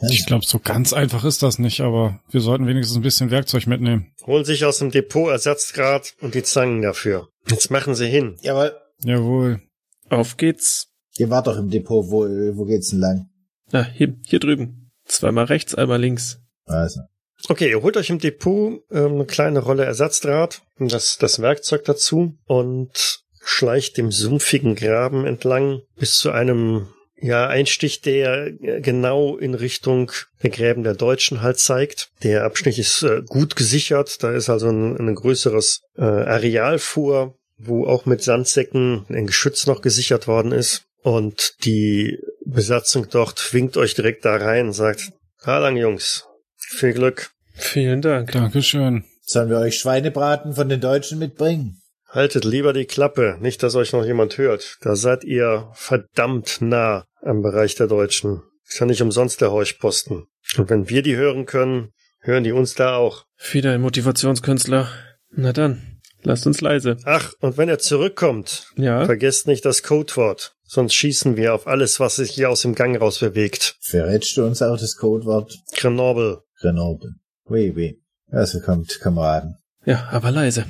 Ich 0.09 0.25
glaube, 0.25 0.45
so 0.45 0.59
ganz 0.59 0.93
einfach 0.93 1.23
ist 1.23 1.43
das 1.43 1.59
nicht, 1.59 1.81
aber 1.81 2.19
wir 2.29 2.41
sollten 2.41 2.67
wenigstens 2.67 2.97
ein 2.97 3.03
bisschen 3.03 3.29
Werkzeug 3.29 3.67
mitnehmen. 3.67 4.13
Holen 4.25 4.45
sich 4.45 4.65
aus 4.65 4.79
dem 4.79 4.91
Depot 4.91 5.29
Ersatzgrad 5.29 6.15
und 6.21 6.33
die 6.33 6.43
Zangen 6.43 6.81
dafür. 6.81 7.29
Jetzt 7.49 7.69
machen 7.69 7.95
Sie 7.95 8.07
hin. 8.07 8.37
Jawohl. 8.41 8.75
Jawohl. 9.03 9.61
Auf 10.09 10.37
geht's. 10.37 10.87
Ihr 11.17 11.29
wart 11.29 11.47
doch 11.47 11.57
im 11.57 11.69
Depot. 11.69 12.09
Wo, 12.09 12.21
wo 12.23 12.65
geht's 12.65 12.89
denn 12.89 12.99
lang? 12.99 13.29
Na, 13.71 13.83
hier, 13.83 14.15
hier 14.25 14.39
drüben. 14.39 14.91
Zweimal 15.05 15.45
rechts, 15.45 15.75
einmal 15.75 15.99
links. 15.99 16.39
Also. 16.65 17.01
Okay, 17.49 17.69
ihr 17.69 17.81
holt 17.81 17.97
euch 17.97 18.09
im 18.09 18.19
Depot 18.19 18.83
ähm, 18.91 19.13
eine 19.13 19.25
kleine 19.25 19.59
Rolle 19.59 19.83
Ersatzdraht 19.83 20.61
und 20.77 20.91
das, 20.91 21.17
das 21.17 21.41
Werkzeug 21.41 21.83
dazu 21.85 22.37
und 22.45 23.23
schleicht 23.43 23.97
dem 23.97 24.11
sumpfigen 24.11 24.75
Graben 24.75 25.25
entlang 25.25 25.81
bis 25.97 26.17
zu 26.17 26.31
einem 26.31 26.87
ja, 27.21 27.47
Einstich, 27.47 28.01
der 28.01 28.47
äh, 28.47 28.81
genau 28.81 29.37
in 29.37 29.53
Richtung 29.53 30.11
der 30.41 30.49
Gräben 30.49 30.83
der 30.83 30.95
Deutschen 30.95 31.41
halt 31.41 31.59
zeigt. 31.59 32.09
Der 32.23 32.43
Abschnitt 32.43 32.77
ist 32.77 33.03
äh, 33.03 33.21
gut 33.27 33.55
gesichert, 33.55 34.23
da 34.23 34.31
ist 34.31 34.49
also 34.49 34.69
ein, 34.69 34.97
ein 34.97 35.15
größeres 35.15 35.81
äh, 35.97 36.01
Areal 36.01 36.79
vor, 36.79 37.35
wo 37.57 37.85
auch 37.85 38.05
mit 38.05 38.23
Sandsäcken 38.23 39.05
ein 39.09 39.27
Geschütz 39.27 39.67
noch 39.67 39.81
gesichert 39.81 40.27
worden 40.27 40.51
ist. 40.51 40.83
Und 41.03 41.63
die 41.65 42.17
Besatzung 42.45 43.07
dort 43.09 43.53
winkt 43.53 43.77
euch 43.77 43.93
direkt 43.93 44.25
da 44.25 44.35
rein 44.35 44.67
und 44.67 44.73
sagt, 44.73 45.11
da 45.43 45.59
lang, 45.59 45.77
Jungs. 45.77 46.25
Viel 46.57 46.93
Glück. 46.93 47.31
Vielen 47.53 48.01
Dank. 48.01 48.31
Dankeschön. 48.31 49.03
Sollen 49.23 49.49
wir 49.49 49.59
euch 49.59 49.77
Schweinebraten 49.77 50.53
von 50.53 50.69
den 50.69 50.81
Deutschen 50.81 51.19
mitbringen? 51.19 51.81
Haltet 52.07 52.43
lieber 52.43 52.73
die 52.73 52.85
Klappe, 52.85 53.37
nicht, 53.39 53.63
dass 53.63 53.75
euch 53.75 53.93
noch 53.93 54.05
jemand 54.05 54.37
hört. 54.37 54.77
Da 54.81 54.95
seid 54.95 55.23
ihr 55.23 55.69
verdammt 55.73 56.57
nah 56.59 57.05
am 57.21 57.41
Bereich 57.41 57.75
der 57.75 57.87
Deutschen. 57.87 58.41
Ist 58.67 58.79
ja 58.79 58.85
nicht 58.85 59.01
umsonst 59.01 59.41
der 59.41 59.51
Heuchposten. 59.51 60.25
Und 60.57 60.69
wenn 60.69 60.89
wir 60.89 61.01
die 61.01 61.15
hören 61.15 61.45
können, 61.45 61.91
hören 62.19 62.43
die 62.43 62.51
uns 62.51 62.73
da 62.75 62.95
auch. 62.95 63.25
Wieder 63.51 63.73
ein 63.73 63.81
Motivationskünstler. 63.81 64.87
Na 65.31 65.51
dann, 65.53 65.99
lasst 66.23 66.45
uns 66.47 66.61
leise. 66.61 66.97
Ach, 67.05 67.33
und 67.39 67.57
wenn 67.57 67.69
er 67.69 67.79
zurückkommt, 67.79 68.67
Ja? 68.75 69.05
vergesst 69.05 69.47
nicht 69.47 69.65
das 69.65 69.83
Codewort. 69.83 70.55
Sonst 70.63 70.93
schießen 70.93 71.35
wir 71.35 71.53
auf 71.53 71.67
alles, 71.67 71.99
was 71.99 72.15
sich 72.15 72.31
hier 72.31 72.49
aus 72.49 72.61
dem 72.61 72.75
Gang 72.75 72.99
raus 72.99 73.19
bewegt. 73.19 73.75
Verrätst 73.81 74.37
du 74.37 74.45
uns 74.45 74.61
auch 74.61 74.77
das 74.77 74.95
Codewort 74.95 75.53
Grenoble. 75.75 76.43
Grenoble? 76.59 77.15
Oui, 77.45 77.73
oui. 77.75 78.01
Also 78.29 78.61
kommt, 78.61 78.99
Kameraden. 79.01 79.57
Ja, 79.85 80.07
aber 80.11 80.31
leise. 80.31 80.65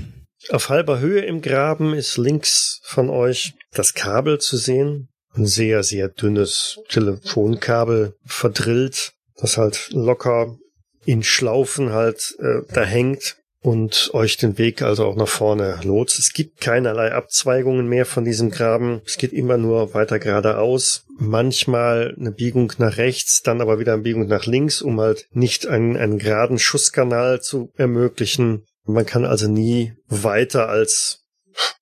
Auf 0.49 0.69
halber 0.69 0.99
Höhe 0.99 1.21
im 1.21 1.43
Graben 1.43 1.93
ist 1.93 2.17
links 2.17 2.79
von 2.83 3.11
euch 3.11 3.53
das 3.73 3.93
Kabel 3.93 4.39
zu 4.39 4.57
sehen. 4.57 5.09
Ein 5.35 5.45
sehr, 5.45 5.83
sehr 5.83 6.09
dünnes 6.09 6.79
Telefonkabel 6.89 8.15
verdrillt, 8.25 9.13
das 9.37 9.57
halt 9.57 9.89
locker 9.91 10.57
in 11.05 11.23
Schlaufen 11.23 11.93
halt 11.93 12.35
äh, 12.39 12.61
da 12.73 12.83
hängt 12.83 13.37
und 13.61 14.09
euch 14.13 14.37
den 14.37 14.57
Weg 14.57 14.81
also 14.81 15.05
auch 15.05 15.15
nach 15.15 15.27
vorne 15.27 15.79
lotst. 15.83 16.17
Es 16.19 16.33
gibt 16.33 16.61
keinerlei 16.61 17.13
Abzweigungen 17.13 17.87
mehr 17.87 18.05
von 18.05 18.25
diesem 18.25 18.49
Graben. 18.49 19.01
Es 19.05 19.17
geht 19.17 19.33
immer 19.33 19.57
nur 19.57 19.93
weiter 19.93 20.19
geradeaus. 20.19 21.05
Manchmal 21.17 22.15
eine 22.19 22.31
Biegung 22.31 22.73
nach 22.79 22.97
rechts, 22.97 23.41
dann 23.43 23.61
aber 23.61 23.79
wieder 23.79 23.93
eine 23.93 24.01
Biegung 24.01 24.25
nach 24.27 24.45
links, 24.45 24.81
um 24.81 24.99
halt 24.99 25.27
nicht 25.31 25.67
einen, 25.67 25.95
einen 25.95 26.17
geraden 26.17 26.57
Schusskanal 26.57 27.41
zu 27.41 27.71
ermöglichen. 27.75 28.65
Man 28.85 29.05
kann 29.05 29.25
also 29.25 29.47
nie 29.47 29.93
weiter 30.07 30.67
als 30.69 31.23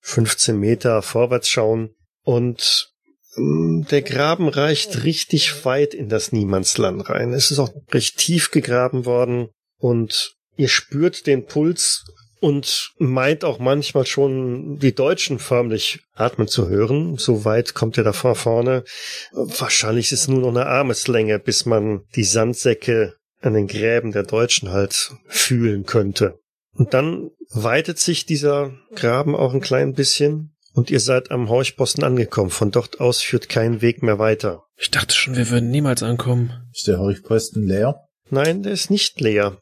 15 0.02 0.58
Meter 0.58 1.00
vorwärts 1.00 1.48
schauen. 1.48 1.94
Und 2.22 2.92
der 3.36 4.02
Graben 4.02 4.48
reicht 4.48 5.04
richtig 5.04 5.64
weit 5.64 5.94
in 5.94 6.08
das 6.08 6.32
Niemandsland 6.32 7.08
rein. 7.08 7.32
Es 7.32 7.50
ist 7.50 7.58
auch 7.58 7.70
recht 7.92 8.16
tief 8.18 8.50
gegraben 8.50 9.06
worden 9.06 9.50
und 9.78 10.34
ihr 10.56 10.68
spürt 10.68 11.26
den 11.26 11.46
Puls 11.46 12.04
und 12.40 12.92
meint 12.98 13.44
auch 13.44 13.58
manchmal 13.58 14.06
schon 14.06 14.78
die 14.78 14.94
Deutschen 14.94 15.38
förmlich 15.38 16.00
atmen 16.14 16.48
zu 16.48 16.68
hören. 16.68 17.18
So 17.18 17.44
weit 17.44 17.74
kommt 17.74 17.98
er 17.98 18.04
da 18.04 18.12
vor 18.12 18.34
vorne. 18.34 18.84
Wahrscheinlich 19.32 20.10
ist 20.10 20.22
es 20.22 20.28
nur 20.28 20.40
noch 20.40 20.48
eine 20.48 20.66
Armeslänge, 20.66 21.38
bis 21.38 21.66
man 21.66 22.02
die 22.16 22.24
Sandsäcke 22.24 23.14
an 23.40 23.54
den 23.54 23.68
Gräben 23.68 24.12
der 24.12 24.24
Deutschen 24.24 24.70
halt 24.70 25.12
fühlen 25.28 25.84
könnte. 25.84 26.38
Und 26.72 26.94
dann 26.94 27.30
weitet 27.50 27.98
sich 27.98 28.26
dieser 28.26 28.72
Graben 28.94 29.34
auch 29.34 29.52
ein 29.52 29.60
klein 29.60 29.92
bisschen 29.92 30.56
und 30.74 30.90
ihr 30.90 31.00
seid 31.00 31.30
am 31.30 31.48
Horchposten 31.48 32.04
angekommen. 32.04 32.50
Von 32.50 32.70
dort 32.70 33.00
aus 33.00 33.22
führt 33.22 33.48
kein 33.48 33.82
Weg 33.82 34.02
mehr 34.02 34.18
weiter. 34.18 34.64
Ich 34.76 34.90
dachte 34.90 35.14
schon, 35.14 35.36
wir 35.36 35.50
würden 35.50 35.70
niemals 35.70 36.02
ankommen. 36.02 36.52
Ist 36.72 36.86
der 36.86 36.98
Horchposten 36.98 37.66
leer? 37.66 38.00
Nein, 38.30 38.62
der 38.62 38.72
ist 38.72 38.90
nicht 38.90 39.20
leer. 39.20 39.58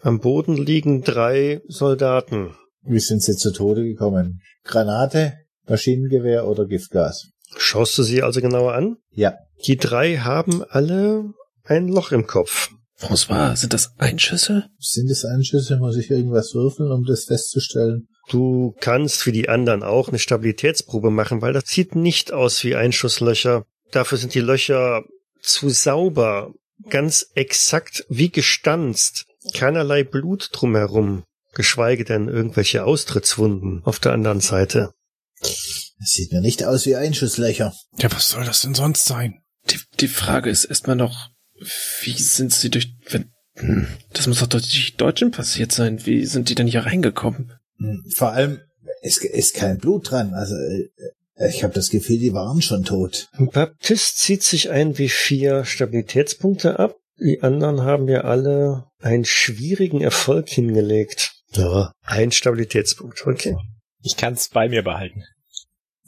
Am 0.00 0.20
Boden 0.20 0.56
liegen 0.56 1.02
drei 1.02 1.60
Soldaten. 1.68 2.54
Wie 2.82 3.00
sind 3.00 3.22
sie 3.22 3.36
zu 3.36 3.52
Tode 3.52 3.84
gekommen? 3.84 4.40
Granate, 4.64 5.34
Maschinengewehr 5.68 6.46
oder 6.46 6.66
Giftgas? 6.66 7.28
Schaust 7.56 7.96
du 7.98 8.02
sie 8.02 8.22
also 8.22 8.40
genauer 8.40 8.74
an? 8.74 8.96
Ja. 9.10 9.34
Die 9.66 9.76
drei 9.76 10.18
haben 10.18 10.62
alle 10.64 11.32
ein 11.64 11.88
Loch 11.88 12.12
im 12.12 12.26
Kopf. 12.26 12.70
François, 12.98 13.56
sind 13.56 13.72
das 13.72 13.92
Einschüsse? 13.98 14.68
Sind 14.78 15.10
es 15.10 15.24
Einschüsse? 15.24 15.76
Muss 15.76 15.96
ich 15.96 16.10
irgendwas 16.10 16.54
würfeln, 16.54 16.90
um 16.90 17.04
das 17.04 17.24
festzustellen? 17.24 18.08
Du 18.28 18.74
kannst 18.80 19.26
wie 19.26 19.32
die 19.32 19.48
anderen 19.48 19.82
auch 19.82 20.08
eine 20.08 20.18
Stabilitätsprobe 20.18 21.10
machen, 21.10 21.42
weil 21.42 21.52
das 21.52 21.64
sieht 21.66 21.94
nicht 21.94 22.32
aus 22.32 22.64
wie 22.64 22.74
Einschusslöcher. 22.74 23.64
Dafür 23.92 24.18
sind 24.18 24.34
die 24.34 24.40
Löcher 24.40 25.04
zu 25.40 25.68
sauber, 25.68 26.52
ganz 26.88 27.30
exakt 27.34 28.04
wie 28.08 28.30
gestanzt. 28.30 29.26
Keinerlei 29.54 30.02
Blut 30.02 30.50
drumherum, 30.52 31.22
geschweige 31.54 32.04
denn 32.04 32.28
irgendwelche 32.28 32.84
Austrittswunden 32.84 33.82
auf 33.84 34.00
der 34.00 34.12
anderen 34.12 34.40
Seite. 34.40 34.92
Das 35.40 36.10
sieht 36.10 36.32
mir 36.32 36.40
nicht 36.40 36.64
aus 36.64 36.84
wie 36.86 36.96
Einschusslöcher. 36.96 37.74
Ja, 37.98 38.12
was 38.12 38.30
soll 38.30 38.44
das 38.44 38.62
denn 38.62 38.74
sonst 38.74 39.04
sein? 39.04 39.40
Die, 39.70 39.78
die 40.00 40.08
Frage 40.08 40.50
ist 40.50 40.64
erstmal 40.64 40.96
noch, 40.96 41.30
wie 42.02 42.12
sind 42.12 42.52
sie 42.52 42.70
durch, 42.70 42.92
wenn, 43.08 43.32
hm, 43.54 43.86
das 44.12 44.26
muss 44.26 44.40
doch 44.40 44.46
durch 44.46 44.68
die 44.68 44.96
Deutschen 44.96 45.30
passiert 45.30 45.72
sein. 45.72 46.04
Wie 46.04 46.26
sind 46.26 46.48
die 46.48 46.54
denn 46.54 46.66
hier 46.66 46.84
reingekommen? 46.84 47.52
Hm, 47.78 48.04
Vor 48.14 48.32
allem, 48.32 48.60
es 49.02 49.18
ist 49.18 49.54
kein 49.54 49.78
Blut 49.78 50.10
dran. 50.10 50.34
Also, 50.34 50.54
äh, 50.54 51.48
ich 51.48 51.62
habe 51.62 51.74
das 51.74 51.90
Gefühl, 51.90 52.18
die 52.18 52.32
waren 52.32 52.62
schon 52.62 52.84
tot. 52.84 53.28
Baptist 53.38 54.18
zieht 54.18 54.42
sich 54.42 54.70
ein 54.70 54.96
wie 54.98 55.08
vier 55.08 55.64
Stabilitätspunkte 55.64 56.78
ab. 56.78 56.96
Die 57.18 57.42
anderen 57.42 57.82
haben 57.82 58.08
ja 58.08 58.22
alle 58.22 58.86
einen 59.00 59.24
schwierigen 59.24 60.00
Erfolg 60.00 60.48
hingelegt. 60.48 61.32
Ja, 61.52 61.92
ein 62.02 62.32
Stabilitätspunkt, 62.32 63.26
okay. 63.26 63.56
Ich 64.02 64.16
kann's 64.16 64.48
bei 64.48 64.68
mir 64.68 64.82
behalten. 64.82 65.24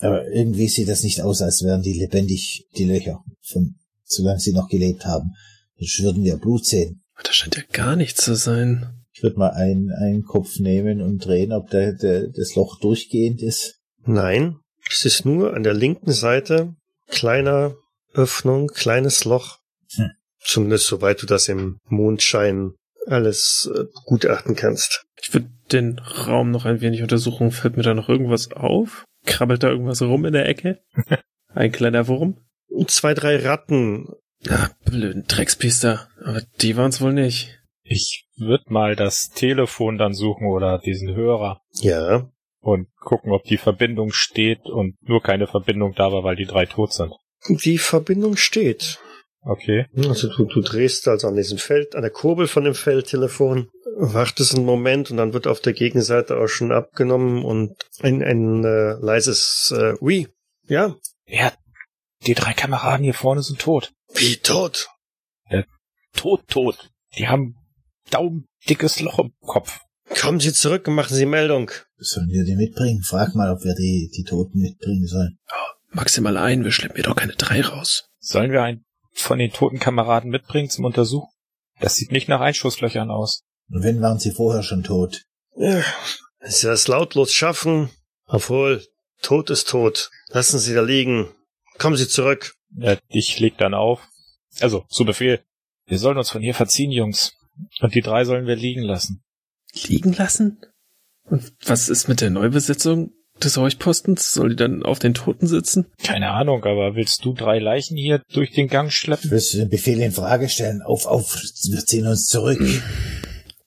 Aber 0.01 0.29
irgendwie 0.29 0.69
sieht 0.69 0.89
das 0.89 1.03
nicht 1.03 1.23
aus, 1.23 1.43
als 1.43 1.62
wären 1.62 1.83
die 1.83 1.95
lebendig, 1.95 2.66
die 2.77 2.85
Löcher, 2.85 3.23
von, 3.43 3.77
solange 4.05 4.41
sie 4.41 4.53
noch 4.53 4.69
gelebt 4.69 5.05
haben. 5.05 5.35
Sonst 5.79 6.03
würden 6.03 6.25
wir 6.25 6.37
Blut 6.37 6.66
sehen. 6.66 7.03
Das 7.23 7.35
scheint 7.35 7.57
ja 7.57 7.62
gar 7.73 7.97
nicht 7.97 8.19
zu 8.19 8.37
sein. 8.37 8.98
Ich 9.19 9.25
würde 9.25 9.37
mal 9.37 9.51
einen, 9.51 9.91
einen 9.91 10.23
Kopf 10.23 10.61
nehmen 10.61 11.03
und 11.03 11.25
drehen, 11.25 11.53
ob 11.53 11.71
der, 11.71 11.93
der, 11.93 12.29
das 12.29 12.55
Loch 12.55 12.79
durchgehend 12.79 13.43
ist. 13.43 13.81
Nein, 14.07 14.61
es 14.89 15.05
ist 15.05 15.27
nur 15.27 15.55
an 15.55 15.64
der 15.64 15.75
linken 15.75 16.12
Seite 16.12 16.77
kleiner 17.09 17.75
Öffnung, 18.14 18.69
kleines 18.69 19.25
Loch. 19.25 19.59
Hm. 19.97 20.12
Zumindest 20.39 20.87
soweit 20.87 21.21
du 21.21 21.27
das 21.27 21.49
im 21.49 21.79
Mondschein 21.89 22.75
alles 23.07 23.69
äh, 23.75 23.87
gutachten 24.05 24.55
kannst. 24.55 25.05
Ich 25.21 25.35
würde 25.35 25.51
den 25.73 25.99
Raum 25.99 26.53
noch 26.53 26.64
ein 26.64 26.81
wenig 26.81 27.03
untersuchen. 27.03 27.51
Fällt 27.51 27.77
mir 27.77 27.83
da 27.83 27.95
noch 27.95 28.09
irgendwas 28.09 28.53
auf? 28.53 29.05
Krabbelt 29.27 29.64
da 29.64 29.69
irgendwas 29.69 30.01
rum 30.01 30.27
in 30.27 30.33
der 30.33 30.49
Ecke? 30.49 30.79
Ein 31.49 31.73
kleiner 31.73 32.07
Wurm? 32.07 32.39
Zwei, 32.87 33.14
drei 33.14 33.39
Ratten. 33.39 34.11
Ah, 34.49 34.69
blöden 34.85 35.25
Dreckspiester. 35.27 36.09
Aber 36.23 36.43
die 36.61 36.77
waren's 36.77 37.01
wohl 37.01 37.12
nicht. 37.12 37.58
Ich 37.91 38.26
würde 38.36 38.64
mal 38.68 38.97
das 38.97 39.30
Telefon 39.30 39.99
dann 39.99 40.12
suchen 40.14 40.47
oder 40.47 40.78
diesen 40.78 41.14
Hörer 41.14 41.61
Ja, 41.80 42.30
und 42.61 42.89
gucken, 43.01 43.32
ob 43.32 43.45
die 43.45 43.57
Verbindung 43.57 44.12
steht 44.12 44.66
und 44.66 44.97
nur 45.03 45.22
keine 45.22 45.47
Verbindung 45.47 45.95
da 45.95 46.12
war, 46.12 46.22
weil 46.24 46.36
die 46.36 46.45
drei 46.47 46.66
tot 46.66 46.93
sind. 46.93 47.12
die 47.49 47.78
Verbindung 47.78 48.36
steht. 48.36 48.99
Okay. 49.41 49.86
Also 49.97 50.28
du, 50.28 50.45
du 50.45 50.61
drehst 50.61 51.07
also 51.09 51.28
an 51.28 51.36
diesem 51.36 51.59
Feld, 51.59 51.95
an 51.95 52.03
der 52.03 52.11
Kurbel 52.11 52.49
von 52.49 52.64
dem 52.64 52.74
Feldtelefon, 52.74 53.70
wartest 53.97 54.55
einen 54.55 54.66
Moment 54.66 55.11
und 55.11 55.16
dann 55.16 55.32
wird 55.32 55.47
auf 55.47 55.61
der 55.61 55.72
Gegenseite 55.72 56.36
auch 56.36 56.49
schon 56.49 56.72
abgenommen 56.72 57.45
und 57.45 57.74
ein, 58.03 58.22
ein 58.22 58.64
äh, 58.64 58.95
leises 59.01 59.72
äh, 59.74 59.95
Oui. 60.01 60.26
Ja. 60.66 60.97
Ja, 61.26 61.53
die 62.26 62.34
drei 62.34 62.53
Kameraden 62.53 63.05
hier 63.05 63.14
vorne 63.14 63.43
sind 63.43 63.61
tot. 63.61 63.93
Wie 64.14 64.36
tot? 64.36 64.89
Tot, 66.14 66.49
tot. 66.49 66.91
Die 67.16 67.28
haben 67.28 67.55
daumendickes 68.11 69.01
Loch 69.01 69.19
im 69.19 69.33
Kopf. 69.41 69.81
Kommen 70.21 70.41
Sie 70.41 70.53
zurück 70.53 70.89
und 70.89 70.95
machen 70.95 71.15
Sie 71.15 71.27
Meldung. 71.27 71.71
Sollen 71.99 72.29
wir 72.29 72.45
die 72.45 72.57
mitbringen? 72.57 73.03
Frag 73.03 73.35
mal, 73.35 73.53
ob 73.53 73.65
wir 73.65 73.75
die, 73.75 74.11
die 74.15 74.25
Toten 74.25 74.59
mitbringen 74.59 75.07
sollen. 75.07 75.39
Maximal 75.91 76.37
ein, 76.37 76.65
wir 76.65 76.73
schleppen 76.73 76.97
mir 76.97 77.03
doch 77.03 77.17
keine 77.17 77.35
drei 77.35 77.61
raus. 77.61 78.09
Sollen 78.19 78.53
wir 78.53 78.63
einen 78.63 78.85
von 79.13 79.39
den 79.39 79.53
toten 79.53 79.79
Kameraden 79.79 80.31
mitbringen 80.31 80.71
zum 80.71 80.85
Untersuchen? 80.85 81.29
Das 81.81 81.95
sieht 81.95 82.13
nicht 82.13 82.29
nach 82.29 82.41
Einschusslöchern 82.41 83.11
aus. 83.11 83.43
Und 83.71 83.83
wenn 83.83 84.01
waren 84.01 84.19
sie 84.19 84.31
vorher 84.31 84.63
schon 84.63 84.83
tot? 84.83 85.25
Ja, 85.57 85.83
wenn 86.41 86.51
Sie 86.51 86.67
das 86.67 86.89
lautlos 86.89 87.33
schaffen, 87.33 87.91
obwohl, 88.27 88.85
tot 89.23 89.51
ist 89.51 89.69
tot. 89.69 90.11
Lassen 90.29 90.59
Sie 90.59 90.75
da 90.75 90.83
liegen. 90.83 91.29
Kommen 91.79 91.97
Sie 91.97 92.09
zurück. 92.09 92.55
Äh, 92.81 92.97
ich 93.09 93.39
leg 93.39 93.59
dann 93.59 93.75
auf. 93.75 94.07
Also, 94.61 94.85
zu 94.89 95.05
Befehl. 95.05 95.43
Wir 95.87 95.99
sollen 95.99 96.19
uns 96.19 96.31
von 96.31 96.43
hier 96.43 96.55
verziehen, 96.55 96.91
Jungs. 96.93 97.38
Und 97.81 97.95
die 97.95 98.01
drei 98.01 98.25
sollen 98.25 98.47
wir 98.47 98.57
liegen 98.57 98.83
lassen. 98.83 99.23
Liegen 99.87 100.13
lassen? 100.13 100.59
Und 101.25 101.53
was 101.65 101.89
ist 101.89 102.09
mit 102.09 102.21
der 102.21 102.31
Neubesetzung 102.31 103.13
des 103.43 103.57
Heuchpostens? 103.57 104.33
Soll 104.33 104.51
die 104.51 104.57
dann 104.57 104.83
auf 104.83 104.99
den 104.99 105.15
Toten 105.15 105.47
sitzen? 105.47 105.87
Keine 106.03 106.31
Ahnung, 106.31 106.65
aber 106.65 106.95
willst 106.95 107.25
du 107.25 107.35
drei 107.35 107.59
Leichen 107.59 107.97
hier 107.97 108.23
durch 108.33 108.53
den 108.53 108.69
Gang 108.69 108.91
schleppen? 108.91 109.31
Willst 109.31 109.53
du 109.53 109.59
den 109.59 109.69
Befehl 109.69 110.01
in 110.01 110.13
Frage 110.13 110.49
stellen? 110.49 110.83
Auf, 110.83 111.07
auf, 111.07 111.35
wir 111.35 111.85
ziehen 111.85 112.07
uns 112.07 112.27
zurück. 112.27 112.61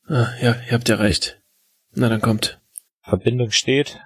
Ah, 0.08 0.30
ja, 0.42 0.56
ihr 0.66 0.72
habt 0.72 0.90
ja 0.90 0.96
recht. 0.96 1.42
Na, 1.94 2.10
dann 2.10 2.22
kommt. 2.22 2.60
Verbindung 3.04 3.52
steht. 3.52 4.00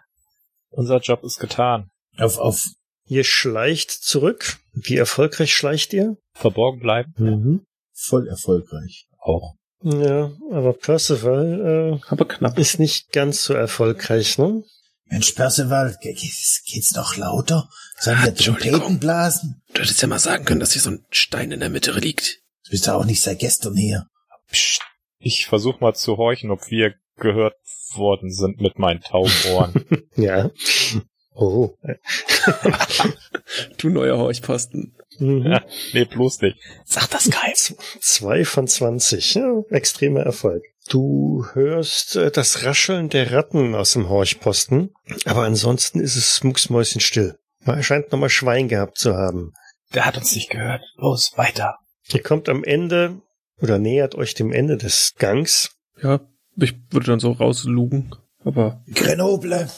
Unser 0.70 1.00
Job 1.00 1.24
ist 1.24 1.40
getan. 1.40 1.90
Auf, 2.18 2.38
auf, 2.38 2.68
Ihr 3.08 3.24
schleicht 3.24 3.92
zurück. 3.92 4.58
Wie 4.74 4.98
erfolgreich 4.98 5.54
schleicht 5.54 5.94
ihr? 5.94 6.18
Verborgen 6.34 6.80
bleiben? 6.80 7.14
Mhm. 7.18 7.66
voll 7.94 8.28
erfolgreich. 8.28 9.08
Auch. 9.20 9.56
Ja, 9.88 10.32
aber 10.52 10.74
Percival 10.74 12.02
Aber 12.08 12.28
knapp. 12.28 12.58
äh, 12.58 12.62
ist 12.62 12.80
nicht 12.80 13.12
ganz 13.12 13.44
so 13.44 13.54
erfolgreich, 13.54 14.38
ne? 14.40 14.64
Mensch, 15.06 15.34
Percival, 15.34 15.96
ge- 16.02 16.14
geht's, 16.14 16.64
geht's 16.66 16.96
noch 16.96 17.16
lauter? 17.18 17.70
Sollen 18.00 18.18
wir. 18.24 18.34
Trompeten 18.34 19.00
blasen? 19.00 19.62
Du 19.74 19.82
hättest 19.84 20.02
ja 20.02 20.08
mal 20.08 20.18
sagen 20.18 20.44
können, 20.46 20.60
dass 20.60 20.74
hier 20.74 20.82
so 20.82 20.90
ein 20.90 21.06
Stein 21.12 21.52
in 21.52 21.60
der 21.60 21.70
Mitte 21.70 21.92
liegt. 21.92 22.40
Du 22.66 22.72
bist 22.72 22.88
ja 22.88 22.96
auch 22.96 23.06
nicht 23.06 23.22
seit 23.22 23.38
gestern 23.38 23.76
hier. 23.76 24.08
Psst. 24.50 24.82
Ich 25.20 25.46
versuche 25.46 25.80
mal 25.80 25.94
zu 25.94 26.18
horchen, 26.18 26.50
ob 26.50 26.72
wir 26.72 26.96
gehört 27.18 27.54
worden 27.94 28.32
sind 28.34 28.60
mit 28.62 28.80
meinen 28.80 29.02
tauben 29.02 29.32
Ohren. 29.52 29.86
Ja. 30.18 30.50
Oh. 31.36 31.76
Du 33.78 33.90
neuer 33.90 34.18
Horchposten. 34.18 34.96
Mhm. 35.20 35.46
ja, 35.46 35.62
nee, 35.94 36.06
bloß 36.06 36.42
nicht. 36.42 36.58
Sag 36.86 37.10
das 37.10 37.30
geil. 37.30 37.54
Z- 37.56 37.78
Zwei 38.02 38.46
von 38.46 38.68
zwanzig. 38.68 39.34
Ja, 39.36 39.62
extremer 39.70 40.22
Erfolg. 40.22 40.64
Du 40.90 41.46
hörst 41.54 42.16
äh, 42.16 42.32
das 42.32 42.64
Rascheln 42.64 43.10
der 43.10 43.32
Ratten 43.32 43.74
aus 43.76 43.94
dem 43.94 44.10
Horchposten, 44.10 44.94
aber 45.26 45.44
ansonsten 45.44 46.00
ist 46.00 46.16
es 46.16 46.44
mucksmäuschenstill. 46.44 47.38
Er 47.66 47.82
scheint 47.84 48.12
nochmal 48.12 48.30
Schwein 48.30 48.68
gehabt 48.68 48.98
zu 48.98 49.16
haben. 49.16 49.54
Der 49.94 50.06
hat 50.06 50.18
uns 50.18 50.36
nicht 50.36 50.50
gehört. 50.52 50.82
Los, 50.98 51.32
weiter. 51.36 51.78
Ihr 52.14 52.22
kommt 52.22 52.50
am 52.50 52.64
Ende 52.64 53.22
oder 53.60 53.80
nähert 53.80 54.14
euch 54.16 54.34
dem 54.36 54.52
Ende 54.52 54.78
des 54.78 55.14
Gangs. 55.18 55.72
Ja, 56.02 56.20
ich 56.58 56.76
würde 56.92 57.08
dann 57.08 57.20
so 57.20 57.32
rauslugen. 57.32 58.16
Aber 58.44 58.84
Grenoble, 58.94 59.70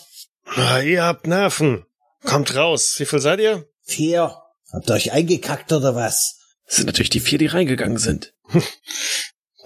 Ah, 0.46 0.80
ihr 0.82 1.04
habt 1.04 1.28
Nerven. 1.28 1.86
Kommt 2.26 2.56
raus. 2.56 2.96
Wie 3.00 3.06
viel 3.06 3.20
seid 3.20 3.40
ihr? 3.40 3.66
vier. 3.84 4.36
Habt 4.72 4.90
ihr 4.90 4.96
euch 4.96 5.12
eingekackt 5.12 5.72
oder 5.72 5.96
was? 5.96 6.36
es 6.70 6.76
sind 6.78 6.86
natürlich 6.88 7.10
die 7.10 7.20
vier, 7.22 7.38
die 7.38 7.46
reingegangen 7.46 7.98
sind. 7.98 8.34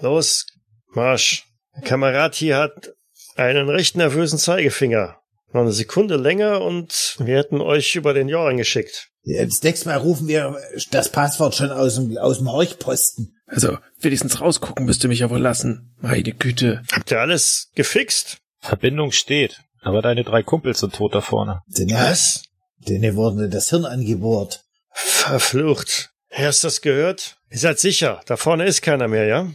Los, 0.00 0.46
Marsch. 0.94 1.46
Der 1.74 1.82
Kamerad 1.82 2.34
hier 2.34 2.56
hat 2.58 2.92
einen 3.36 3.68
recht 3.68 3.96
nervösen 3.96 4.38
Zeigefinger. 4.38 5.16
Noch 5.52 5.62
eine 5.62 5.72
Sekunde 5.72 6.16
länger 6.16 6.60
und 6.62 7.16
wir 7.18 7.36
hätten 7.38 7.60
euch 7.60 7.94
über 7.96 8.14
den 8.14 8.28
Joran 8.28 8.56
geschickt. 8.56 9.08
Ja, 9.24 9.44
Das 9.44 9.62
nächste 9.62 9.88
Mal 9.88 9.98
rufen 9.98 10.26
wir 10.28 10.56
das 10.90 11.10
Passwort 11.10 11.54
schon 11.54 11.70
aus 11.70 11.94
dem, 11.96 12.16
aus 12.18 12.38
dem 12.38 12.50
Horchposten. 12.50 13.36
Also, 13.46 13.78
wenigstens 14.00 14.40
rausgucken 14.40 14.86
müsste 14.86 15.08
mich 15.08 15.20
ja 15.20 15.30
wohl 15.30 15.38
lassen. 15.40 15.94
Meine 16.00 16.22
Güte. 16.32 16.82
Habt 16.92 17.10
ihr 17.10 17.20
alles 17.20 17.70
gefixt? 17.74 18.38
Verbindung 18.60 19.12
steht. 19.12 19.60
Aber 19.80 20.00
deine 20.02 20.24
drei 20.24 20.42
Kumpels 20.42 20.80
sind 20.80 20.94
tot 20.94 21.14
da 21.14 21.20
vorne. 21.20 21.62
Denen, 21.66 21.94
Was? 21.94 22.44
denen 22.78 23.14
wurde 23.16 23.48
das 23.48 23.70
Hirn 23.70 23.84
angebohrt. 23.84 24.64
Verflucht. 24.94 26.10
Hast 26.30 26.62
du 26.62 26.68
das 26.68 26.80
gehört? 26.80 27.36
Ihr 27.50 27.58
seid 27.58 27.78
sicher, 27.78 28.20
da 28.26 28.36
vorne 28.36 28.64
ist 28.64 28.82
keiner 28.82 29.08
mehr, 29.08 29.26
ja? 29.26 29.50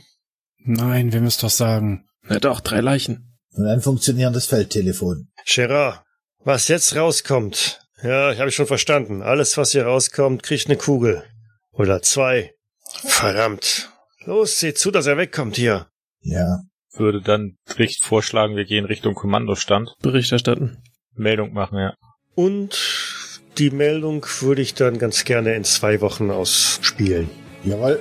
Nein, 0.59 1.11
wir 1.11 1.21
müssen 1.21 1.41
doch 1.41 1.49
sagen. 1.49 2.05
Na 2.23 2.39
doch, 2.39 2.59
drei 2.59 2.81
Leichen. 2.81 3.37
Und 3.53 3.65
ein 3.65 3.81
funktionierendes 3.81 4.45
Feldtelefon. 4.45 5.29
Gerard, 5.45 6.03
was 6.43 6.67
jetzt 6.67 6.95
rauskommt. 6.95 7.79
Ja, 8.03 8.31
ich 8.31 8.39
habe 8.39 8.51
schon 8.51 8.67
verstanden. 8.67 9.23
Alles, 9.23 9.57
was 9.57 9.71
hier 9.71 9.85
rauskommt, 9.85 10.43
kriegt 10.43 10.67
eine 10.67 10.77
Kugel. 10.77 11.23
Oder 11.71 12.01
zwei. 12.01 12.53
Verdammt. 13.03 13.89
Los, 14.25 14.59
seht 14.59 14.77
zu, 14.77 14.91
dass 14.91 15.07
er 15.07 15.17
wegkommt 15.17 15.55
hier. 15.55 15.87
Ja. 16.21 16.61
Würde 16.93 17.21
dann 17.21 17.57
Richt 17.77 18.03
vorschlagen, 18.03 18.55
wir 18.55 18.65
gehen 18.65 18.85
Richtung 18.85 19.15
Kommandostand. 19.15 19.95
Bericht 20.01 20.31
erstatten. 20.31 20.83
Meldung 21.13 21.53
machen, 21.53 21.79
ja. 21.79 21.95
Und 22.35 22.73
die 23.57 23.71
Meldung 23.71 24.25
würde 24.41 24.61
ich 24.61 24.73
dann 24.73 24.97
ganz 24.99 25.25
gerne 25.25 25.55
in 25.55 25.63
zwei 25.63 26.01
Wochen 26.01 26.31
ausspielen. 26.31 27.29
Jawohl. 27.63 27.99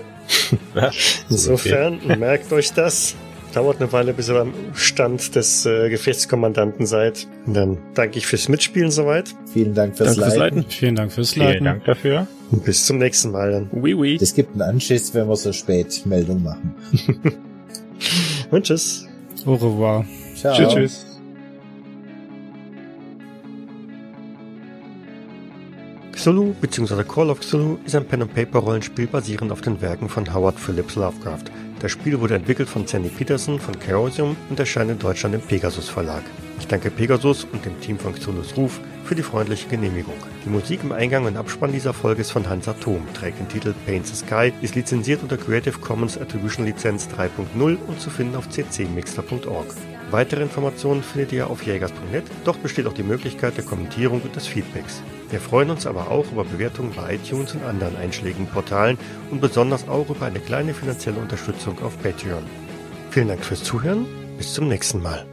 Insofern, 1.30 2.00
merkt 2.18 2.52
euch 2.52 2.72
das. 2.72 3.14
Dauert 3.54 3.80
eine 3.80 3.90
Weile, 3.90 4.12
bis 4.12 4.28
ihr 4.28 4.36
am 4.36 4.52
Stand 4.74 5.34
des 5.34 5.64
äh, 5.64 5.88
Gefechtskommandanten 5.88 6.84
seid. 6.84 7.26
Und 7.46 7.54
dann 7.54 7.78
danke 7.94 8.18
ich 8.18 8.26
fürs 8.26 8.50
Mitspielen 8.50 8.90
soweit. 8.90 9.34
Vielen 9.50 9.74
Dank 9.74 9.96
fürs 9.96 10.10
Danke 10.10 10.24
fürs 10.24 10.36
Leiten. 10.36 10.58
Leiten. 10.58 10.70
Vielen 10.70 10.94
Dank 10.94 11.12
fürs 11.12 11.32
Vielen 11.32 11.46
Leiten. 11.46 11.64
Dank 11.64 11.84
dafür. 11.86 12.26
Und 12.50 12.64
bis 12.64 12.84
zum 12.84 12.98
nächsten 12.98 13.30
Mal 13.30 13.52
dann. 13.52 13.70
Oui, 13.72 13.94
oui. 13.94 14.18
Es 14.20 14.34
gibt 14.34 14.52
einen 14.52 14.62
Anschiss, 14.62 15.14
wenn 15.14 15.26
wir 15.26 15.36
so 15.36 15.52
spät 15.52 16.02
Meldung 16.04 16.42
machen. 16.42 16.74
Und 18.50 18.64
tschüss. 18.64 19.06
Au 19.46 19.54
revoir. 19.54 20.04
Ciao. 20.34 20.54
Tschüss, 20.54 20.74
tschüss. 20.74 21.05
Cthulhu 26.26 26.56
bzw. 26.60 27.04
Call 27.04 27.30
of 27.30 27.38
Cthulhu 27.38 27.78
ist 27.84 27.94
ein 27.94 28.04
Pen-and-Paper-Rollenspiel 28.04 29.06
basierend 29.06 29.52
auf 29.52 29.60
den 29.60 29.80
Werken 29.80 30.08
von 30.08 30.34
Howard 30.34 30.58
Phillips 30.58 30.96
Lovecraft. 30.96 31.44
Das 31.78 31.92
Spiel 31.92 32.18
wurde 32.18 32.34
entwickelt 32.34 32.68
von 32.68 32.84
Sandy 32.84 33.10
Peterson 33.10 33.60
von 33.60 33.78
Chaosium 33.78 34.34
und 34.50 34.58
erscheint 34.58 34.90
in 34.90 34.98
Deutschland 34.98 35.36
im 35.36 35.40
Pegasus 35.40 35.88
Verlag. 35.88 36.24
Ich 36.58 36.66
danke 36.66 36.90
Pegasus 36.90 37.44
und 37.52 37.64
dem 37.64 37.80
Team 37.80 37.96
von 37.96 38.12
Cthulhus 38.12 38.56
Ruf 38.56 38.80
für 39.04 39.14
die 39.14 39.22
freundliche 39.22 39.68
Genehmigung. 39.68 40.16
Die 40.44 40.50
Musik 40.50 40.80
im 40.82 40.90
Eingang 40.90 41.26
und 41.26 41.36
Abspann 41.36 41.70
dieser 41.70 41.94
Folge 41.94 42.22
ist 42.22 42.32
von 42.32 42.48
Hans 42.48 42.66
Atom, 42.66 43.02
trägt 43.14 43.38
den 43.38 43.48
Titel 43.48 43.72
Paint 43.86 44.08
the 44.08 44.16
Sky, 44.16 44.52
ist 44.62 44.74
lizenziert 44.74 45.22
unter 45.22 45.36
Creative 45.36 45.78
Commons 45.78 46.18
Attribution 46.18 46.66
Lizenz 46.66 47.06
3.0 47.16 47.76
und 47.86 48.00
zu 48.00 48.10
finden 48.10 48.34
auf 48.34 48.48
ccmixter.org. 48.48 49.68
Weitere 50.10 50.42
Informationen 50.42 51.02
findet 51.02 51.32
ihr 51.32 51.50
auf 51.50 51.64
jägers.net, 51.64 52.24
dort 52.44 52.62
besteht 52.62 52.86
auch 52.86 52.92
die 52.92 53.02
Möglichkeit 53.02 53.56
der 53.56 53.64
Kommentierung 53.64 54.20
und 54.22 54.36
des 54.36 54.46
Feedbacks. 54.46 55.02
Wir 55.30 55.40
freuen 55.40 55.70
uns 55.70 55.86
aber 55.86 56.10
auch 56.10 56.30
über 56.30 56.44
Bewertungen 56.44 56.92
bei 56.94 57.14
iTunes 57.14 57.54
und 57.54 57.64
anderen 57.64 57.96
einschlägigen 57.96 58.46
Portalen 58.46 58.98
und 59.30 59.40
besonders 59.40 59.88
auch 59.88 60.08
über 60.08 60.26
eine 60.26 60.38
kleine 60.38 60.74
finanzielle 60.74 61.18
Unterstützung 61.18 61.82
auf 61.82 62.00
Patreon. 62.02 62.44
Vielen 63.10 63.28
Dank 63.28 63.44
fürs 63.44 63.64
Zuhören, 63.64 64.06
bis 64.38 64.52
zum 64.52 64.68
nächsten 64.68 65.02
Mal. 65.02 65.26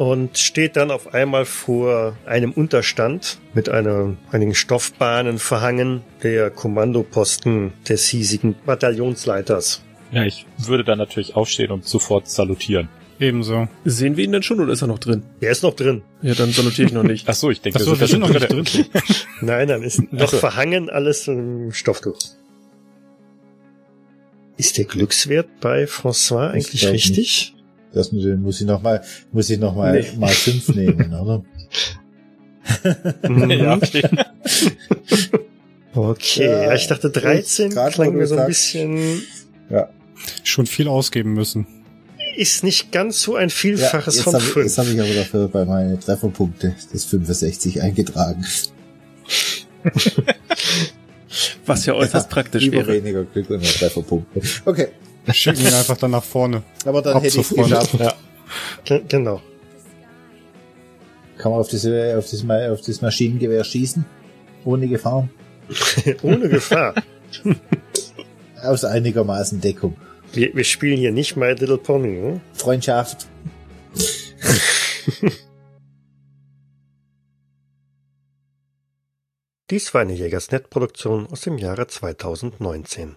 Und 0.00 0.38
steht 0.38 0.76
dann 0.76 0.90
auf 0.90 1.12
einmal 1.12 1.44
vor 1.44 2.16
einem 2.24 2.52
Unterstand 2.52 3.38
mit 3.52 3.68
einer, 3.68 4.16
einigen 4.32 4.54
Stoffbahnen 4.54 5.38
verhangen, 5.38 6.00
der 6.22 6.48
Kommandoposten 6.48 7.74
des 7.86 8.08
hiesigen 8.08 8.54
Bataillonsleiters. 8.64 9.82
Ja, 10.10 10.24
ich 10.24 10.46
würde 10.56 10.84
dann 10.84 10.96
natürlich 10.96 11.36
aufstehen 11.36 11.70
und 11.70 11.84
sofort 11.84 12.30
salutieren. 12.30 12.88
Ebenso. 13.18 13.68
Sehen 13.84 14.16
wir 14.16 14.24
ihn 14.24 14.32
denn 14.32 14.42
schon 14.42 14.60
oder 14.60 14.72
ist 14.72 14.80
er 14.80 14.88
noch 14.88 15.00
drin? 15.00 15.22
Der 15.42 15.50
ist 15.50 15.62
noch 15.62 15.74
drin. 15.74 16.00
Ja, 16.22 16.32
dann 16.32 16.50
salutiere 16.50 16.88
ich 16.88 16.94
noch 16.94 17.02
nicht. 17.02 17.24
Ach 17.28 17.34
so, 17.34 17.50
ich 17.50 17.60
denke, 17.60 17.78
Ach 17.78 17.84
so, 17.84 18.00
wir 18.00 18.06
sind 18.06 18.20
noch 18.20 18.30
nicht 18.30 18.50
drin. 18.50 18.64
Nein, 19.42 19.68
dann 19.68 19.82
ist 19.82 20.10
noch 20.10 20.30
so. 20.30 20.38
verhangen 20.38 20.88
alles 20.88 21.28
im 21.28 21.72
Stofftuch. 21.72 22.16
Ist 24.56 24.78
der 24.78 24.86
Glückswert 24.86 25.60
bei 25.60 25.84
François 25.84 26.48
eigentlich 26.52 26.88
richtig? 26.88 27.52
Das 27.92 28.12
muss 28.12 28.60
ich 28.60 28.66
noch 28.66 28.82
mal, 28.82 29.02
muss 29.32 29.50
ich 29.50 29.58
noch 29.58 29.74
mal, 29.74 29.92
Nee. 30.00 30.06
mal 30.18 30.28
fünf 30.28 30.68
nehmen, 30.74 31.12
oder? 31.20 31.42
Ja, 33.48 33.74
okay. 33.76 34.02
Okay, 35.92 36.44
Ja, 36.44 36.62
ja, 36.66 36.74
ich 36.74 36.86
dachte 36.86 37.10
13 37.10 37.70
grad, 37.72 37.94
klang 37.94 38.14
mir 38.14 38.26
so 38.26 38.36
ein 38.36 38.46
bisschen, 38.46 39.22
Schon 40.44 40.66
viel 40.66 40.86
ausgeben 40.86 41.32
müssen. 41.32 41.66
ist 42.36 42.62
nicht 42.62 42.92
ganz 42.92 43.22
so 43.22 43.34
ein 43.36 43.48
Ja, 43.48 43.54
Vielfaches 43.54 44.16
jetzt 44.16 44.24
von 44.24 44.34
habe 44.34 44.44
ich, 44.44 44.50
5. 44.50 44.66
jetzt 44.66 44.78
hab 44.78 44.86
ich 44.86 45.00
aber 45.00 45.14
dafür 45.14 45.48
bei 45.48 45.64
meinen 45.64 45.98
Trefferpunkte 45.98 46.74
das 46.92 47.04
65 47.06 47.82
eingetragen. 47.82 48.44
Was 51.66 51.86
ja 51.86 51.94
äußerst 51.94 52.28
praktisch 52.28 52.62
Lieber 52.62 52.78
wäre. 52.86 52.94
weniger 52.94 53.24
Glück 53.24 53.48
und 53.50 53.60
mehr 53.62 53.70
Trefferpunkte. 53.70 54.40
Okay, 54.64 54.88
Schicken 55.32 55.60
ihn 55.62 55.74
einfach 55.74 55.96
dann 55.96 56.10
nach 56.12 56.24
vorne. 56.24 56.62
aber 56.84 57.02
dann 57.02 57.16
Ab 57.16 57.22
hätte 57.22 57.40
ich 57.40 57.48
geschafft. 57.48 57.94
Ja. 57.98 58.14
Ge- 58.84 59.02
Genau. 59.08 59.40
Kann 61.38 61.52
man 61.52 61.60
auf, 61.60 61.68
diese, 61.68 62.16
auf, 62.18 62.28
das, 62.30 62.42
Ma- 62.42 62.68
auf 62.70 62.80
das 62.82 63.00
Maschinengewehr 63.00 63.64
schießen? 63.64 64.04
Ohne 64.64 64.88
Gefahr? 64.88 65.28
Ohne 66.22 66.48
Gefahr. 66.48 66.94
Aus 68.62 68.84
einigermaßen 68.84 69.60
Deckung. 69.60 69.96
Wir, 70.32 70.54
wir 70.54 70.64
spielen 70.64 70.98
hier 70.98 71.12
nicht 71.12 71.36
My 71.36 71.52
Little 71.52 71.78
Pony, 71.78 72.08
ne? 72.20 72.40
Freundschaft. 72.52 73.26
Dies 79.70 79.94
war 79.94 80.00
eine 80.02 80.14
Jägersnet-Produktion 80.14 81.28
aus 81.28 81.42
dem 81.42 81.56
Jahre 81.58 81.86
2019. 81.86 83.16